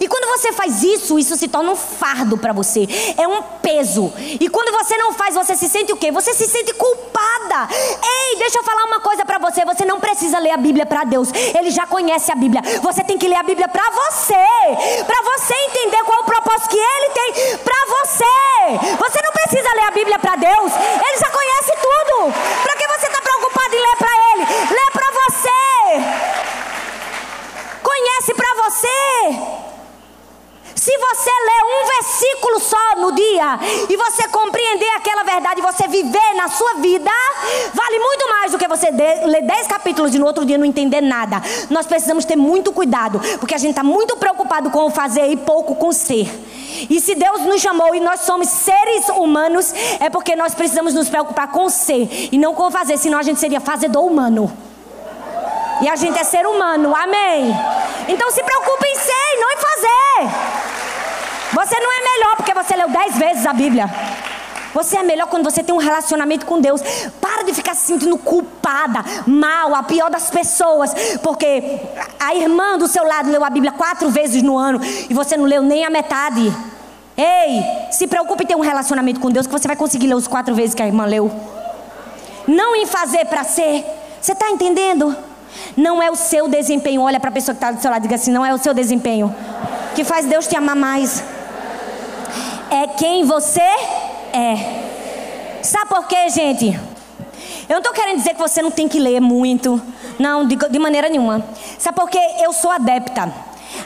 E 0.00 0.08
quando 0.08 0.26
você 0.36 0.52
faz 0.52 0.82
isso, 0.82 1.18
isso 1.18 1.36
se 1.36 1.48
torna 1.48 1.70
um 1.70 1.76
fardo 1.76 2.36
para 2.36 2.52
você, 2.52 2.86
é 3.16 3.26
um 3.26 3.42
peso. 3.62 4.12
E 4.18 4.48
quando 4.48 4.72
você 4.72 4.96
não 4.96 5.12
faz, 5.12 5.34
você 5.34 5.56
se 5.56 5.68
sente 5.68 5.92
o 5.92 5.96
quê? 5.96 6.10
Você 6.10 6.34
se 6.34 6.46
sente 6.46 6.74
culpada. 6.74 7.68
Ei, 7.70 8.36
deixa 8.36 8.58
eu 8.58 8.64
falar 8.64 8.84
uma 8.84 9.00
coisa 9.00 9.24
para 9.24 9.38
você, 9.38 9.64
você 9.64 9.84
não 9.84 10.00
precisa 10.00 10.38
ler 10.38 10.50
a 10.50 10.56
Bíblia 10.56 10.84
para 10.84 11.04
Deus. 11.04 11.28
Ele 11.32 11.70
já 11.70 11.86
conhece 11.86 12.30
a 12.32 12.34
Bíblia. 12.34 12.62
Você 12.82 13.04
tem 13.04 13.16
que 13.16 13.28
ler 13.28 13.36
a 13.36 13.42
Bíblia 13.42 13.68
para 13.68 13.88
você, 13.90 15.04
para 15.06 15.22
você 15.22 15.54
entender 15.54 16.02
qual 16.04 16.20
o 16.20 16.24
propósito 16.24 16.70
que 16.70 16.78
ele 16.78 17.10
tem 17.10 17.58
para 17.58 17.86
você. 17.86 18.96
Você 18.98 19.22
não 19.22 19.32
precisa 19.32 19.74
ler 19.74 19.84
a 19.84 19.90
Bíblia 19.90 20.18
para 20.18 20.36
Deus. 20.36 20.72
Ele 20.72 21.18
já 21.18 21.30
conhece 21.30 21.72
tudo. 21.80 22.32
Para 22.62 22.76
que 22.76 22.86
você 22.88 23.06
está 23.06 23.20
preocupado 23.20 23.74
em 23.74 23.80
ler 23.80 23.96
para 23.96 24.10
ele? 24.32 24.46
Lê 24.70 24.90
para 24.92 25.10
você 25.10 26.42
conhece 28.22 28.34
para 28.34 28.54
você. 28.64 28.88
Se 30.74 30.96
você 30.98 31.30
ler 31.30 31.62
um 31.64 31.86
versículo 31.86 32.60
só 32.60 32.96
no 32.96 33.12
dia 33.42 33.58
e 33.88 33.96
você 33.96 34.28
compreender 34.28 34.88
aquela 34.96 35.24
verdade 35.24 35.60
e 35.60 35.62
você 35.62 35.88
viver 35.88 36.34
na 36.36 36.48
sua 36.48 36.74
vida, 36.74 37.10
vale 37.74 37.98
muito 37.98 38.28
mais 38.28 38.52
do 38.52 38.58
que 38.58 38.68
você 38.68 38.90
ler 38.90 39.42
dez 39.42 39.66
capítulos 39.66 40.14
e 40.14 40.18
no 40.18 40.26
outro 40.26 40.44
dia 40.44 40.56
não 40.56 40.64
entender 40.64 41.00
nada. 41.00 41.42
Nós 41.68 41.86
precisamos 41.86 42.24
ter 42.24 42.36
muito 42.36 42.72
cuidado, 42.72 43.20
porque 43.38 43.54
a 43.54 43.58
gente 43.58 43.70
está 43.70 43.82
muito 43.82 44.16
preocupado 44.16 44.70
com 44.70 44.86
o 44.86 44.90
fazer 44.90 45.26
e 45.30 45.36
pouco 45.36 45.74
com 45.74 45.88
o 45.88 45.92
ser. 45.92 46.28
E 46.88 47.00
se 47.00 47.14
Deus 47.14 47.42
nos 47.42 47.60
chamou 47.60 47.94
e 47.94 48.00
nós 48.00 48.20
somos 48.20 48.48
seres 48.48 49.08
humanos, 49.08 49.74
é 50.00 50.08
porque 50.08 50.34
nós 50.36 50.54
precisamos 50.54 50.94
nos 50.94 51.08
preocupar 51.08 51.48
com 51.48 51.64
o 51.64 51.70
ser 51.70 52.08
e 52.32 52.38
não 52.38 52.54
com 52.54 52.64
o 52.64 52.70
fazer, 52.70 52.96
senão 52.96 53.18
a 53.18 53.22
gente 53.22 53.40
seria 53.40 53.60
fazedor 53.60 54.04
humano. 54.04 54.50
E 55.80 55.88
a 55.88 55.96
gente 55.96 56.18
é 56.18 56.24
ser 56.24 56.46
humano, 56.46 56.94
amém? 56.94 57.52
Então 58.08 58.30
se 58.30 58.42
preocupe 58.42 58.86
em 58.86 58.96
ser 58.96 59.12
e 59.34 59.40
não 59.40 59.50
em 59.50 59.56
fazer. 59.56 60.51
Você 61.52 61.78
não 61.78 61.92
é 61.92 62.16
melhor 62.16 62.36
porque 62.36 62.54
você 62.54 62.74
leu 62.74 62.88
dez 62.88 63.16
vezes 63.18 63.46
a 63.46 63.52
Bíblia. 63.52 63.86
Você 64.74 64.96
é 64.96 65.02
melhor 65.02 65.26
quando 65.26 65.44
você 65.44 65.62
tem 65.62 65.74
um 65.74 65.78
relacionamento 65.78 66.46
com 66.46 66.58
Deus. 66.58 66.80
Para 67.20 67.42
de 67.42 67.52
ficar 67.52 67.74
se 67.74 67.84
sentindo 67.84 68.16
culpada, 68.16 69.04
mal, 69.26 69.74
a 69.74 69.82
pior 69.82 70.10
das 70.10 70.30
pessoas. 70.30 70.94
Porque 71.22 71.78
a 72.18 72.34
irmã 72.34 72.78
do 72.78 72.88
seu 72.88 73.04
lado 73.04 73.30
leu 73.30 73.44
a 73.44 73.50
Bíblia 73.50 73.72
quatro 73.72 74.08
vezes 74.08 74.42
no 74.42 74.56
ano 74.56 74.80
e 74.82 75.12
você 75.12 75.36
não 75.36 75.44
leu 75.44 75.62
nem 75.62 75.84
a 75.84 75.90
metade. 75.90 76.52
Ei, 77.16 77.62
se 77.90 78.06
preocupe 78.06 78.44
em 78.44 78.46
ter 78.46 78.56
um 78.56 78.60
relacionamento 78.60 79.20
com 79.20 79.30
Deus 79.30 79.46
que 79.46 79.52
você 79.52 79.68
vai 79.68 79.76
conseguir 79.76 80.06
ler 80.06 80.14
os 80.14 80.26
quatro 80.26 80.54
vezes 80.54 80.74
que 80.74 80.82
a 80.82 80.86
irmã 80.86 81.04
leu. 81.04 81.30
Não 82.48 82.74
em 82.74 82.86
fazer 82.86 83.26
para 83.26 83.44
ser. 83.44 83.84
Você 84.18 84.32
está 84.32 84.50
entendendo? 84.50 85.14
Não 85.76 86.02
é 86.02 86.10
o 86.10 86.16
seu 86.16 86.48
desempenho. 86.48 87.02
Olha 87.02 87.20
para 87.20 87.28
a 87.28 87.32
pessoa 87.32 87.54
que 87.54 87.58
está 87.58 87.70
do 87.70 87.80
seu 87.80 87.90
lado 87.90 88.00
e 88.00 88.02
diga 88.04 88.14
assim: 88.14 88.32
não 88.32 88.44
é 88.44 88.54
o 88.54 88.58
seu 88.58 88.72
desempenho 88.72 89.34
que 89.94 90.04
faz 90.04 90.26
Deus 90.26 90.46
te 90.46 90.56
amar 90.56 90.76
mais. 90.76 91.22
É 92.74 92.86
quem 92.86 93.26
você 93.26 93.60
é. 93.60 95.60
Sabe 95.62 95.90
por 95.90 96.06
quê, 96.06 96.30
gente? 96.30 96.68
Eu 97.68 97.74
não 97.74 97.78
estou 97.78 97.92
querendo 97.92 98.16
dizer 98.16 98.30
que 98.30 98.40
você 98.40 98.62
não 98.62 98.70
tem 98.70 98.88
que 98.88 98.98
ler 98.98 99.20
muito. 99.20 99.78
Não, 100.18 100.46
de, 100.46 100.56
de 100.56 100.78
maneira 100.78 101.10
nenhuma. 101.10 101.44
Sabe 101.78 102.00
por 102.00 102.08
quê? 102.08 102.18
Eu 102.40 102.50
sou 102.54 102.70
adepta 102.70 103.30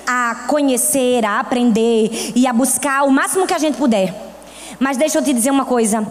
a 0.07 0.45
conhecer, 0.47 1.25
a 1.25 1.41
aprender 1.41 2.33
e 2.37 2.47
a 2.47 2.53
buscar 2.53 3.03
o 3.03 3.11
máximo 3.11 3.45
que 3.45 3.55
a 3.55 3.59
gente 3.59 3.77
puder. 3.77 4.15
Mas 4.79 4.97
deixa 4.97 5.19
eu 5.19 5.25
te 5.25 5.33
dizer 5.33 5.51
uma 5.51 5.65
coisa. 5.65 6.07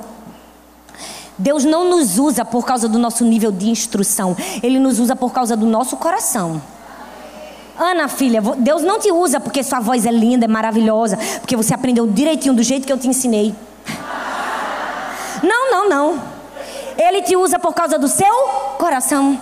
Deus 1.38 1.64
não 1.64 1.90
nos 1.90 2.20
usa 2.20 2.44
por 2.44 2.66
causa 2.66 2.90
do 2.90 3.00
nosso 3.00 3.24
nível 3.24 3.54
de 3.54 3.70
instrução. 3.70 4.36
Ele 4.62 4.80
nos 4.80 5.00
usa 5.00 5.16
por 5.16 5.32
causa 5.32 5.56
do 5.56 5.66
nosso 5.66 5.96
coração. 5.96 6.62
Ana, 7.78 8.08
filha, 8.08 8.42
Deus 8.58 8.84
não 8.84 9.00
te 9.00 9.12
usa 9.12 9.40
porque 9.40 9.62
sua 9.62 9.80
voz 9.80 10.06
é 10.06 10.12
linda, 10.12 10.46
é 10.46 10.48
maravilhosa, 10.48 11.18
porque 11.42 11.56
você 11.56 11.74
aprendeu 11.74 12.08
direitinho 12.08 12.54
do 12.54 12.64
jeito 12.64 12.88
que 12.88 12.94
eu 12.94 12.98
te 12.98 13.08
ensinei. 13.08 13.54
Não, 15.44 15.72
não, 15.72 15.90
não. 15.90 16.22
Ele 16.98 17.22
te 17.22 17.36
usa 17.36 17.60
por 17.60 17.74
causa 17.74 18.00
do 18.00 18.08
seu 18.08 18.34
coração. 18.78 19.40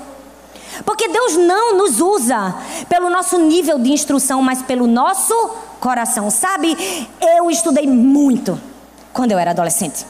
Porque 0.84 1.08
Deus 1.08 1.38
não 1.38 1.78
nos 1.78 2.02
usa 2.02 2.56
pelo 2.90 3.10
nosso 3.10 3.38
nível 3.38 3.78
de 3.78 3.92
instrução, 3.92 4.42
mas 4.42 4.64
pelo 4.64 4.88
nosso 4.88 5.34
coração. 5.80 6.32
Sabe, 6.32 6.76
eu 7.38 7.52
estudei 7.52 7.86
muito 7.86 8.60
quando 9.14 9.32
eu 9.32 9.38
era 9.38 9.52
adolescente. 9.52 10.06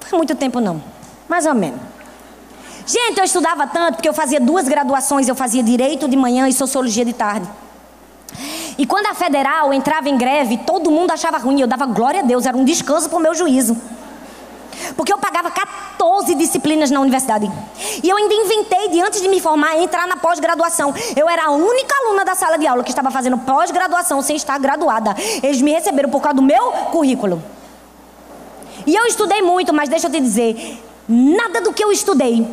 Foi 0.00 0.16
muito 0.16 0.36
tempo, 0.36 0.60
não. 0.60 0.80
Mais 1.28 1.44
ou 1.46 1.54
menos. 1.54 1.95
Gente, 2.86 3.18
eu 3.18 3.24
estudava 3.24 3.66
tanto 3.66 3.96
porque 3.96 4.08
eu 4.08 4.14
fazia 4.14 4.38
duas 4.38 4.68
graduações, 4.68 5.26
eu 5.26 5.34
fazia 5.34 5.60
direito 5.60 6.06
de 6.06 6.16
manhã 6.16 6.48
e 6.48 6.52
sociologia 6.52 7.04
de 7.04 7.12
tarde. 7.12 7.48
E 8.78 8.86
quando 8.86 9.06
a 9.06 9.14
federal 9.14 9.72
entrava 9.72 10.08
em 10.08 10.16
greve, 10.16 10.58
todo 10.58 10.88
mundo 10.88 11.10
achava 11.10 11.36
ruim, 11.36 11.60
eu 11.60 11.66
dava 11.66 11.84
glória 11.86 12.20
a 12.20 12.22
Deus, 12.22 12.46
era 12.46 12.56
um 12.56 12.64
descanso 12.64 13.08
para 13.08 13.18
o 13.18 13.20
meu 13.20 13.34
juízo. 13.34 13.76
Porque 14.94 15.12
eu 15.12 15.18
pagava 15.18 15.50
14 15.50 16.32
disciplinas 16.36 16.88
na 16.88 17.00
universidade. 17.00 17.50
E 18.04 18.08
eu 18.08 18.16
ainda 18.16 18.34
inventei, 18.34 18.88
de 18.90 19.00
antes 19.00 19.20
de 19.20 19.28
me 19.28 19.40
formar, 19.40 19.76
entrar 19.78 20.06
na 20.06 20.16
pós-graduação. 20.18 20.94
Eu 21.16 21.28
era 21.28 21.46
a 21.46 21.50
única 21.50 21.92
aluna 22.04 22.24
da 22.24 22.36
sala 22.36 22.56
de 22.56 22.68
aula 22.68 22.84
que 22.84 22.90
estava 22.90 23.10
fazendo 23.10 23.36
pós-graduação 23.38 24.22
sem 24.22 24.36
estar 24.36 24.58
graduada. 24.58 25.16
Eles 25.42 25.60
me 25.60 25.72
receberam 25.72 26.08
por 26.08 26.20
causa 26.20 26.36
do 26.36 26.42
meu 26.42 26.70
currículo. 26.92 27.42
E 28.86 28.94
eu 28.94 29.06
estudei 29.06 29.42
muito, 29.42 29.74
mas 29.74 29.88
deixa 29.88 30.06
eu 30.06 30.12
te 30.12 30.20
dizer, 30.20 30.80
nada 31.08 31.60
do 31.62 31.72
que 31.72 31.82
eu 31.82 31.90
estudei 31.90 32.46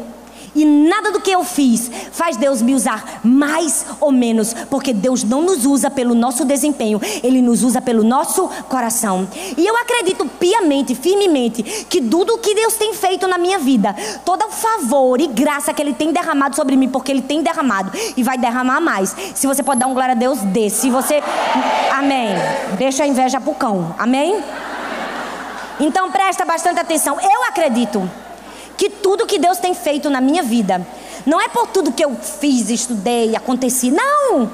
e 0.56 0.66
nada 0.66 1.12
do 1.12 1.20
que 1.20 1.32
eu 1.32 1.44
fiz 1.44 1.90
faz 2.12 2.38
Deus 2.38 2.62
me 2.62 2.74
usar 2.74 3.22
mais 3.24 3.86
ou 4.00 4.12
menos, 4.12 4.54
porque 4.70 4.94
Deus 4.94 5.24
não 5.24 5.42
nos 5.42 5.66
usa 5.66 5.90
pelo 5.90 6.14
nosso 6.14 6.46
desempenho, 6.46 7.00
Ele 7.24 7.42
nos 7.42 7.64
usa 7.64 7.82
pelo 7.82 8.04
nosso 8.04 8.48
coração. 8.70 9.28
E 9.58 9.66
eu 9.66 9.76
acredito 9.78 10.26
piamente, 10.40 10.96
firmemente, 10.96 11.64
que 11.90 12.02
tudo 12.02 12.36
o 12.36 12.38
que 12.38 12.54
Deus 12.56 12.76
tem 12.76 12.94
feito 12.94 13.28
na 13.28 13.38
minha 13.38 13.60
vida, 13.60 13.96
todo 14.26 14.46
o 14.46 14.52
favor 14.52 15.20
e 15.20 15.28
graça 15.28 15.74
que 15.74 15.82
Ele 15.82 15.94
tem 15.94 16.12
derramado 16.12 16.56
sobre 16.56 16.76
mim, 16.76 16.90
porque 16.90 17.12
Ele 17.12 17.22
tem 17.22 17.42
derramado 17.42 17.92
e 18.16 18.24
vai 18.24 18.38
derramar 18.38 18.80
mais. 18.80 19.16
Se 19.34 19.48
você 19.48 19.64
pode 19.64 19.80
dar 19.80 19.88
um 19.88 19.94
glória 19.94 20.14
a 20.14 20.16
Deus, 20.16 20.40
dê. 20.40 20.70
Se 20.70 20.90
você. 20.90 21.22
Amém. 21.92 22.30
Deixa 22.78 23.04
a 23.04 23.08
inveja 23.08 23.40
pro 23.40 23.54
cão. 23.54 23.96
Amém? 23.98 24.44
Então 25.80 26.12
presta 26.12 26.46
bastante 26.46 26.80
atenção. 26.80 27.18
Eu 27.20 27.44
acredito 27.46 28.10
que 28.78 28.90
tudo 28.90 29.26
que 29.26 29.40
Deus 29.40 29.58
tem 29.58 29.74
feito 29.74 30.10
na 30.10 30.22
minha 30.22 30.44
vida, 30.44 30.86
não 31.26 31.40
é 31.40 31.48
por 31.48 31.68
tudo 31.68 31.92
que 31.92 32.04
eu 32.04 32.16
fiz, 32.16 32.70
estudei, 32.70 33.36
aconteci, 33.36 33.92
não. 33.92 34.52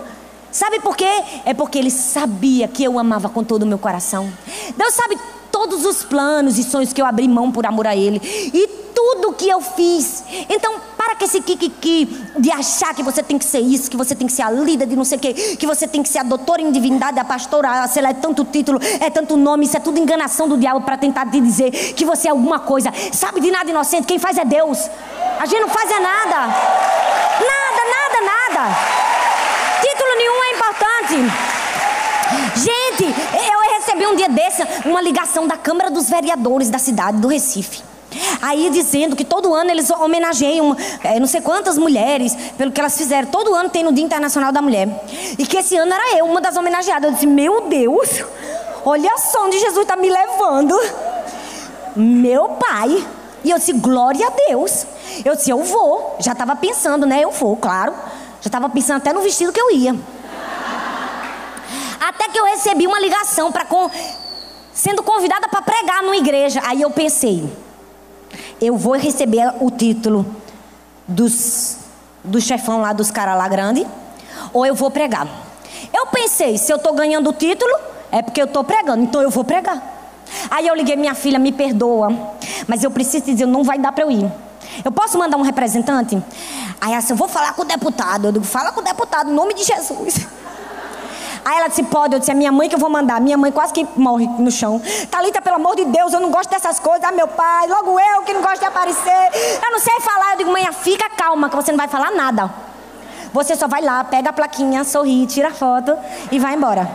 Sabe 0.51 0.79
por 0.79 0.95
quê? 0.95 1.23
É 1.45 1.53
porque 1.53 1.77
Ele 1.77 1.91
sabia 1.91 2.67
que 2.67 2.83
eu 2.83 2.97
amava 2.97 3.29
com 3.29 3.43
todo 3.43 3.63
o 3.63 3.65
meu 3.65 3.77
coração. 3.77 4.31
Deus 4.75 4.93
sabe 4.93 5.17
todos 5.51 5.85
os 5.85 6.03
planos 6.03 6.57
e 6.57 6.63
sonhos 6.63 6.91
que 6.91 7.01
eu 7.01 7.05
abri 7.05 7.27
mão 7.27 7.51
por 7.51 7.65
amor 7.65 7.85
a 7.85 7.95
Ele. 7.95 8.19
E 8.23 8.67
tudo 8.93 9.33
que 9.33 9.47
eu 9.47 9.61
fiz. 9.61 10.23
Então, 10.49 10.75
para 10.99 11.15
com 11.15 11.23
esse 11.23 11.39
kikiki 11.39 12.07
de 12.37 12.51
achar 12.51 12.93
que 12.93 13.01
você 13.01 13.23
tem 13.23 13.37
que 13.39 13.45
ser 13.45 13.61
isso, 13.61 13.89
que 13.89 13.95
você 13.95 14.13
tem 14.13 14.27
que 14.27 14.33
ser 14.33 14.41
a 14.41 14.51
líder 14.51 14.85
de 14.85 14.97
não 14.97 15.05
sei 15.05 15.17
o 15.17 15.21
quê, 15.21 15.33
que 15.33 15.65
você 15.65 15.87
tem 15.87 16.03
que 16.03 16.09
ser 16.09 16.19
a 16.19 16.23
doutora 16.23 16.61
em 16.61 16.69
divindade, 16.73 17.17
a 17.17 17.23
pastora, 17.23 17.87
sei 17.87 18.01
lá, 18.01 18.09
é 18.09 18.13
tanto 18.13 18.43
título, 18.43 18.77
é 18.99 19.09
tanto 19.09 19.37
nome, 19.37 19.63
isso 19.63 19.77
é 19.77 19.79
tudo 19.79 19.97
enganação 19.97 20.49
do 20.49 20.57
diabo 20.57 20.81
para 20.81 20.97
tentar 20.97 21.25
te 21.27 21.39
dizer 21.39 21.71
que 21.71 22.03
você 22.03 22.27
é 22.27 22.31
alguma 22.31 22.59
coisa. 22.59 22.91
Sabe 23.13 23.39
de 23.39 23.49
nada 23.49 23.69
inocente, 23.69 24.05
quem 24.05 24.19
faz 24.19 24.37
é 24.37 24.43
Deus. 24.43 24.89
A 25.39 25.45
gente 25.45 25.61
não 25.61 25.69
faz 25.69 25.89
é 25.89 25.99
nada. 26.01 26.35
Nada, 27.47 27.81
nada, 27.95 28.25
nada. 28.25 28.75
Título 29.79 30.17
nenhum 30.17 30.43
é 30.43 30.51
importante. 30.53 31.15
Gente, 32.59 33.05
eu 33.53 33.79
recebi 33.79 34.05
um 34.05 34.17
dia 34.17 34.27
desse 34.27 34.63
uma 34.85 35.01
ligação 35.01 35.47
da 35.47 35.55
Câmara 35.55 35.89
dos 35.89 36.09
Vereadores 36.09 36.69
da 36.69 36.77
cidade 36.77 37.19
do 37.19 37.29
Recife. 37.29 37.87
Aí 38.41 38.69
dizendo 38.69 39.15
que 39.15 39.23
todo 39.23 39.53
ano 39.53 39.69
eles 39.69 39.89
homenageiam 39.89 40.75
é, 41.03 41.19
não 41.19 41.27
sei 41.27 41.41
quantas 41.41 41.77
mulheres 41.77 42.35
pelo 42.57 42.71
que 42.71 42.79
elas 42.79 42.97
fizeram. 42.97 43.27
Todo 43.29 43.53
ano 43.53 43.69
tem 43.69 43.83
no 43.83 43.91
Dia 43.91 44.03
Internacional 44.03 44.51
da 44.51 44.61
Mulher. 44.61 44.87
E 45.37 45.45
que 45.45 45.57
esse 45.57 45.75
ano 45.77 45.93
era 45.93 46.17
eu, 46.17 46.25
uma 46.25 46.41
das 46.41 46.55
homenageadas. 46.55 47.09
Eu 47.09 47.13
disse, 47.13 47.27
meu 47.27 47.61
Deus, 47.67 48.23
olha 48.85 49.17
só 49.17 49.45
onde 49.45 49.59
Jesus 49.59 49.81
está 49.81 49.95
me 49.95 50.09
levando. 50.09 50.79
Meu 51.95 52.49
pai. 52.49 53.05
E 53.43 53.51
eu 53.51 53.57
disse, 53.57 53.73
glória 53.73 54.27
a 54.27 54.31
Deus. 54.47 54.85
Eu 55.23 55.35
disse, 55.35 55.49
eu 55.49 55.63
vou. 55.63 56.15
Já 56.19 56.31
estava 56.33 56.55
pensando, 56.55 57.05
né? 57.05 57.23
Eu 57.23 57.31
vou, 57.31 57.55
claro. 57.55 57.93
Já 58.41 58.47
estava 58.47 58.69
pensando 58.69 58.97
até 58.97 59.13
no 59.13 59.21
vestido 59.21 59.51
que 59.51 59.61
eu 59.61 59.71
ia. 59.71 59.95
Até 61.99 62.29
que 62.29 62.39
eu 62.39 62.45
recebi 62.45 62.87
uma 62.87 62.99
ligação 62.99 63.51
para 63.51 63.65
com... 63.65 63.89
sendo 64.73 65.03
convidada 65.03 65.47
para 65.47 65.61
pregar 65.61 66.01
numa 66.01 66.17
igreja. 66.17 66.61
Aí 66.65 66.81
eu 66.81 66.89
pensei, 66.89 67.49
eu 68.61 68.77
vou 68.77 68.93
receber 68.93 69.53
o 69.59 69.71
título 69.71 70.25
dos, 71.07 71.77
do 72.23 72.39
chefão 72.39 72.81
lá, 72.81 72.93
dos 72.93 73.11
caras 73.11 73.37
lá 73.37 73.47
grande, 73.47 73.85
ou 74.53 74.65
eu 74.65 74.75
vou 74.75 74.91
pregar. 74.91 75.27
Eu 75.93 76.07
pensei, 76.07 76.57
se 76.57 76.71
eu 76.71 76.77
estou 76.77 76.93
ganhando 76.93 77.29
o 77.29 77.33
título, 77.33 77.71
é 78.11 78.21
porque 78.21 78.41
eu 78.41 78.45
estou 78.45 78.63
pregando, 78.63 79.03
então 79.03 79.21
eu 79.21 79.29
vou 79.29 79.43
pregar. 79.43 79.97
Aí 80.49 80.67
eu 80.67 80.75
liguei, 80.75 80.95
minha 80.95 81.15
filha, 81.15 81.39
me 81.39 81.51
perdoa, 81.51 82.09
mas 82.67 82.83
eu 82.83 82.91
preciso 82.91 83.25
te 83.25 83.33
dizer, 83.33 83.45
não 83.45 83.63
vai 83.63 83.79
dar 83.79 83.91
para 83.91 84.03
eu 84.03 84.11
ir. 84.11 84.31
Eu 84.83 84.91
posso 84.91 85.17
mandar 85.17 85.37
um 85.37 85.41
representante? 85.41 86.21
Aí 86.79 86.93
assim, 86.93 87.13
eu 87.13 87.17
vou 87.17 87.27
falar 87.27 87.53
com 87.53 87.63
o 87.63 87.65
deputado. 87.65 88.27
Eu 88.27 88.31
digo, 88.31 88.45
fala 88.45 88.71
com 88.71 88.79
o 88.81 88.83
deputado, 88.83 89.29
em 89.29 89.33
nome 89.33 89.53
de 89.53 89.63
Jesus. 89.63 90.27
Aí 91.49 91.57
ela 91.57 91.67
disse: 91.67 91.81
Pode. 91.81 92.13
Eu 92.13 92.19
disse: 92.19 92.29
É 92.29 92.35
minha 92.35 92.51
mãe 92.51 92.69
que 92.69 92.75
eu 92.75 92.79
vou 92.79 92.91
mandar. 92.91 93.19
Minha 93.19 93.35
mãe 93.35 93.51
quase 93.51 93.73
que 93.73 93.83
morre 93.95 94.27
no 94.37 94.51
chão. 94.51 94.79
Talita, 95.09 95.41
pelo 95.41 95.55
amor 95.55 95.75
de 95.75 95.85
Deus, 95.85 96.13
eu 96.13 96.19
não 96.19 96.29
gosto 96.29 96.51
dessas 96.51 96.77
coisas. 96.79 97.03
Ah, 97.03 97.11
meu 97.11 97.27
pai, 97.27 97.67
logo 97.67 97.99
eu 97.99 98.21
que 98.21 98.31
não 98.31 98.41
gosto 98.43 98.59
de 98.59 98.65
aparecer. 98.65 99.29
Eu 99.65 99.71
não 99.71 99.79
sei 99.79 99.99
falar. 99.99 100.33
Eu 100.33 100.37
digo: 100.37 100.51
Mãe, 100.51 100.71
fica 100.73 101.09
calma, 101.09 101.49
que 101.49 101.55
você 101.55 101.71
não 101.71 101.77
vai 101.77 101.87
falar 101.87 102.11
nada. 102.11 102.53
Você 103.33 103.55
só 103.55 103.67
vai 103.67 103.81
lá, 103.81 104.03
pega 104.03 104.29
a 104.29 104.33
plaquinha, 104.33 104.83
sorri, 104.83 105.25
tira 105.25 105.47
a 105.47 105.51
foto 105.51 105.97
e 106.31 106.37
vai 106.37 106.53
embora. 106.53 106.87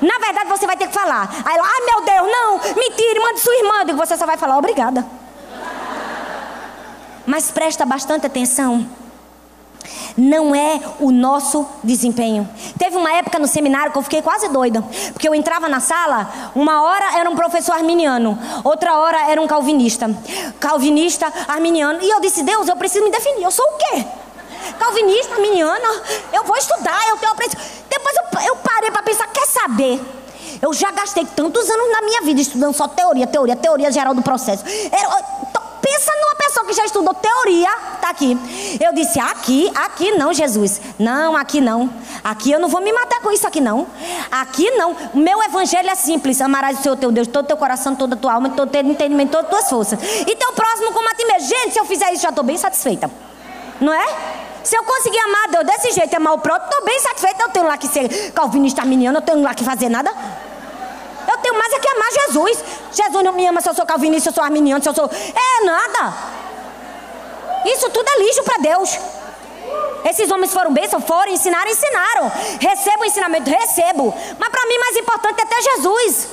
Na 0.00 0.18
verdade, 0.18 0.48
você 0.48 0.66
vai 0.66 0.76
ter 0.76 0.86
que 0.86 0.94
falar. 0.94 1.28
Aí 1.44 1.54
ela, 1.54 1.66
ai 1.66 1.80
meu 1.84 2.00
Deus, 2.02 2.32
não, 2.32 2.74
me 2.74 2.90
tire, 2.96 3.20
mande 3.20 3.40
sua 3.40 3.54
irmã. 3.56 3.84
Digo, 3.84 3.98
você 3.98 4.16
só 4.16 4.24
vai 4.24 4.38
falar 4.38 4.56
obrigada. 4.56 5.04
Mas 7.26 7.50
presta 7.50 7.84
bastante 7.84 8.26
atenção 8.26 8.86
não 10.16 10.54
é 10.54 10.80
o 11.00 11.10
nosso 11.10 11.66
desempenho. 11.82 12.48
Teve 12.78 12.96
uma 12.96 13.12
época 13.12 13.38
no 13.38 13.46
seminário 13.46 13.92
que 13.92 13.98
eu 13.98 14.02
fiquei 14.02 14.22
quase 14.22 14.48
doida, 14.48 14.82
porque 15.12 15.28
eu 15.28 15.34
entrava 15.34 15.68
na 15.68 15.80
sala, 15.80 16.52
uma 16.54 16.82
hora 16.82 17.18
era 17.18 17.28
um 17.28 17.36
professor 17.36 17.72
arminiano, 17.72 18.38
outra 18.64 18.96
hora 18.96 19.30
era 19.30 19.40
um 19.40 19.46
calvinista. 19.46 20.10
Calvinista, 20.60 21.32
arminiano, 21.48 22.00
e 22.02 22.10
eu 22.10 22.20
disse: 22.20 22.42
"Deus, 22.42 22.68
eu 22.68 22.76
preciso 22.76 23.04
me 23.04 23.10
definir. 23.10 23.42
Eu 23.42 23.50
sou 23.50 23.64
o 23.64 23.76
quê?" 23.78 24.04
Calvinista, 24.78 25.34
arminiana, 25.34 26.02
eu 26.32 26.44
vou 26.44 26.56
estudar, 26.56 26.98
eu 27.08 27.16
tenho 27.16 27.34
Depois 27.34 28.16
eu, 28.16 28.40
eu 28.48 28.56
parei 28.56 28.90
para 28.90 29.02
pensar, 29.02 29.26
quer 29.28 29.46
saber? 29.46 30.00
Eu 30.60 30.72
já 30.72 30.90
gastei 30.92 31.24
tantos 31.24 31.68
anos 31.68 31.92
na 31.92 32.02
minha 32.02 32.22
vida 32.22 32.40
estudando 32.40 32.72
só 32.72 32.86
teoria, 32.86 33.26
teoria, 33.26 33.56
teoria 33.56 33.90
geral 33.90 34.14
do 34.14 34.22
processo. 34.22 34.64
Eu, 34.66 35.61
Pensa 35.82 36.12
numa 36.20 36.36
pessoa 36.36 36.64
que 36.64 36.72
já 36.72 36.84
estudou 36.84 37.12
teoria, 37.12 37.68
tá 38.00 38.10
aqui. 38.10 38.38
Eu 38.80 38.94
disse: 38.94 39.18
aqui, 39.18 39.70
aqui 39.74 40.12
não, 40.12 40.32
Jesus. 40.32 40.80
Não, 40.96 41.36
aqui 41.36 41.60
não. 41.60 41.92
Aqui 42.22 42.52
eu 42.52 42.60
não 42.60 42.68
vou 42.68 42.80
me 42.80 42.92
matar 42.92 43.20
com 43.20 43.32
isso 43.32 43.46
aqui 43.48 43.60
não. 43.60 43.88
Aqui 44.30 44.70
não. 44.70 44.92
O 45.12 45.18
meu 45.18 45.42
evangelho 45.42 45.90
é 45.90 45.94
simples: 45.96 46.40
amarás 46.40 46.78
o 46.78 46.82
Senhor 46.82 46.96
teu 46.96 47.10
Deus, 47.10 47.26
todo 47.26 47.46
teu 47.46 47.56
coração, 47.56 47.96
toda 47.96 48.14
tua 48.14 48.34
alma, 48.34 48.50
todo 48.50 48.70
teu 48.70 48.80
entendimento, 48.80 49.32
todas 49.32 49.46
as 49.46 49.50
tuas 49.50 49.70
forças. 49.70 49.98
E 50.20 50.36
teu 50.36 50.52
próximo 50.52 50.92
como 50.92 51.08
a 51.10 51.14
ti 51.14 51.24
mesmo. 51.24 51.48
Gente, 51.48 51.72
se 51.72 51.80
eu 51.80 51.84
fizer 51.84 52.12
isso, 52.12 52.22
já 52.22 52.28
estou 52.28 52.44
bem 52.44 52.56
satisfeita. 52.56 53.10
Não 53.80 53.92
é? 53.92 54.06
Se 54.62 54.76
eu 54.76 54.84
conseguir 54.84 55.18
amar 55.18 55.48
Deus 55.50 55.66
desse 55.66 55.90
jeito, 55.90 56.14
amar 56.14 56.34
o 56.34 56.38
próprio, 56.38 56.70
estou 56.70 56.84
bem 56.84 57.00
satisfeita. 57.00 57.42
Eu 57.42 57.48
tenho 57.48 57.66
lá 57.66 57.76
que 57.76 57.88
ser 57.88 58.30
calvinista 58.30 58.82
arminiano, 58.82 59.18
eu 59.18 59.22
tenho 59.22 59.42
lá 59.42 59.52
que 59.52 59.64
fazer 59.64 59.88
nada. 59.88 60.12
Tenho 61.42 61.58
mais 61.58 61.72
é 61.72 61.78
que 61.78 61.88
amar 61.88 62.12
Jesus. 62.12 62.64
Jesus 62.92 63.24
não 63.24 63.32
me 63.32 63.46
ama 63.46 63.60
se 63.60 63.68
eu 63.68 63.74
sou 63.74 63.84
calvinista, 63.84 64.22
se 64.22 64.28
eu 64.30 64.34
sou 64.34 64.44
arminiano, 64.44 64.82
se 64.82 64.88
eu 64.88 64.94
sou. 64.94 65.10
É 65.10 65.64
nada. 65.64 66.14
Isso 67.64 67.90
tudo 67.90 68.08
é 68.08 68.22
lixo 68.22 68.42
para 68.42 68.58
Deus. 68.58 68.98
Esses 70.04 70.30
homens 70.30 70.52
foram 70.52 70.72
bênção, 70.72 71.00
foram, 71.00 71.32
ensinaram, 71.32 71.70
ensinaram. 71.70 72.32
Recebo 72.60 73.02
o 73.02 73.04
ensinamento, 73.04 73.50
recebo. 73.50 74.14
Mas 74.38 74.48
para 74.48 74.66
mim, 74.66 74.78
mais 74.78 74.96
importante 74.96 75.42
é 75.42 75.46
ter 75.46 75.62
Jesus. 75.62 76.28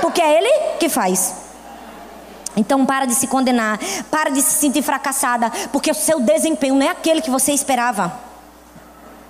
Porque 0.00 0.20
é 0.20 0.38
Ele 0.38 0.50
que 0.78 0.88
faz. 0.88 1.34
Então 2.56 2.84
para 2.84 3.06
de 3.06 3.14
se 3.14 3.28
condenar, 3.28 3.78
para 4.10 4.30
de 4.30 4.42
se 4.42 4.54
sentir 4.54 4.82
fracassada, 4.82 5.50
porque 5.70 5.90
o 5.90 5.94
seu 5.94 6.18
desempenho 6.18 6.74
não 6.74 6.86
é 6.86 6.90
aquele 6.90 7.20
que 7.20 7.30
você 7.30 7.52
esperava. 7.52 8.12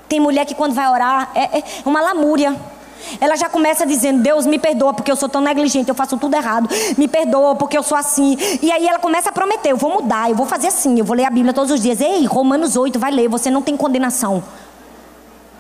Tem 0.09 0.19
mulher 0.19 0.47
que 0.47 0.55
quando 0.55 0.75
vai 0.75 0.89
orar 0.89 1.31
é, 1.35 1.59
é 1.59 1.65
uma 1.85 2.01
lamúria. 2.01 2.57
Ela 3.21 3.37
já 3.37 3.49
começa 3.49 3.87
dizendo: 3.87 4.23
Deus 4.23 4.47
me 4.47 4.59
perdoa 4.59 4.95
porque 4.95 5.11
eu 5.11 5.17
sou 5.17 5.29
tão 5.29 5.41
negligente, 5.41 5.89
eu 5.89 5.95
faço 5.95 6.17
tudo 6.17 6.35
errado. 6.35 6.69
Me 6.97 7.09
perdoa 7.09 7.55
porque 7.55 7.77
eu 7.77 7.83
sou 7.83 7.97
assim. 7.97 8.37
E 8.63 8.71
aí 8.71 8.87
ela 8.87 8.99
começa 8.99 9.31
a 9.31 9.33
prometer: 9.33 9.71
eu 9.71 9.77
vou 9.77 9.93
mudar, 9.93 10.31
eu 10.31 10.37
vou 10.37 10.47
fazer 10.47 10.69
assim, 10.69 10.99
eu 10.99 11.05
vou 11.05 11.17
ler 11.17 11.25
a 11.25 11.31
Bíblia 11.31 11.53
todos 11.53 11.71
os 11.71 11.81
dias. 11.81 12.01
Ei, 12.01 12.25
Romanos 12.27 12.77
8, 12.77 12.99
vai 12.99 13.11
ler, 13.11 13.29
você 13.29 13.51
não 13.51 13.63
tem 13.63 13.77
condenação. 13.77 14.43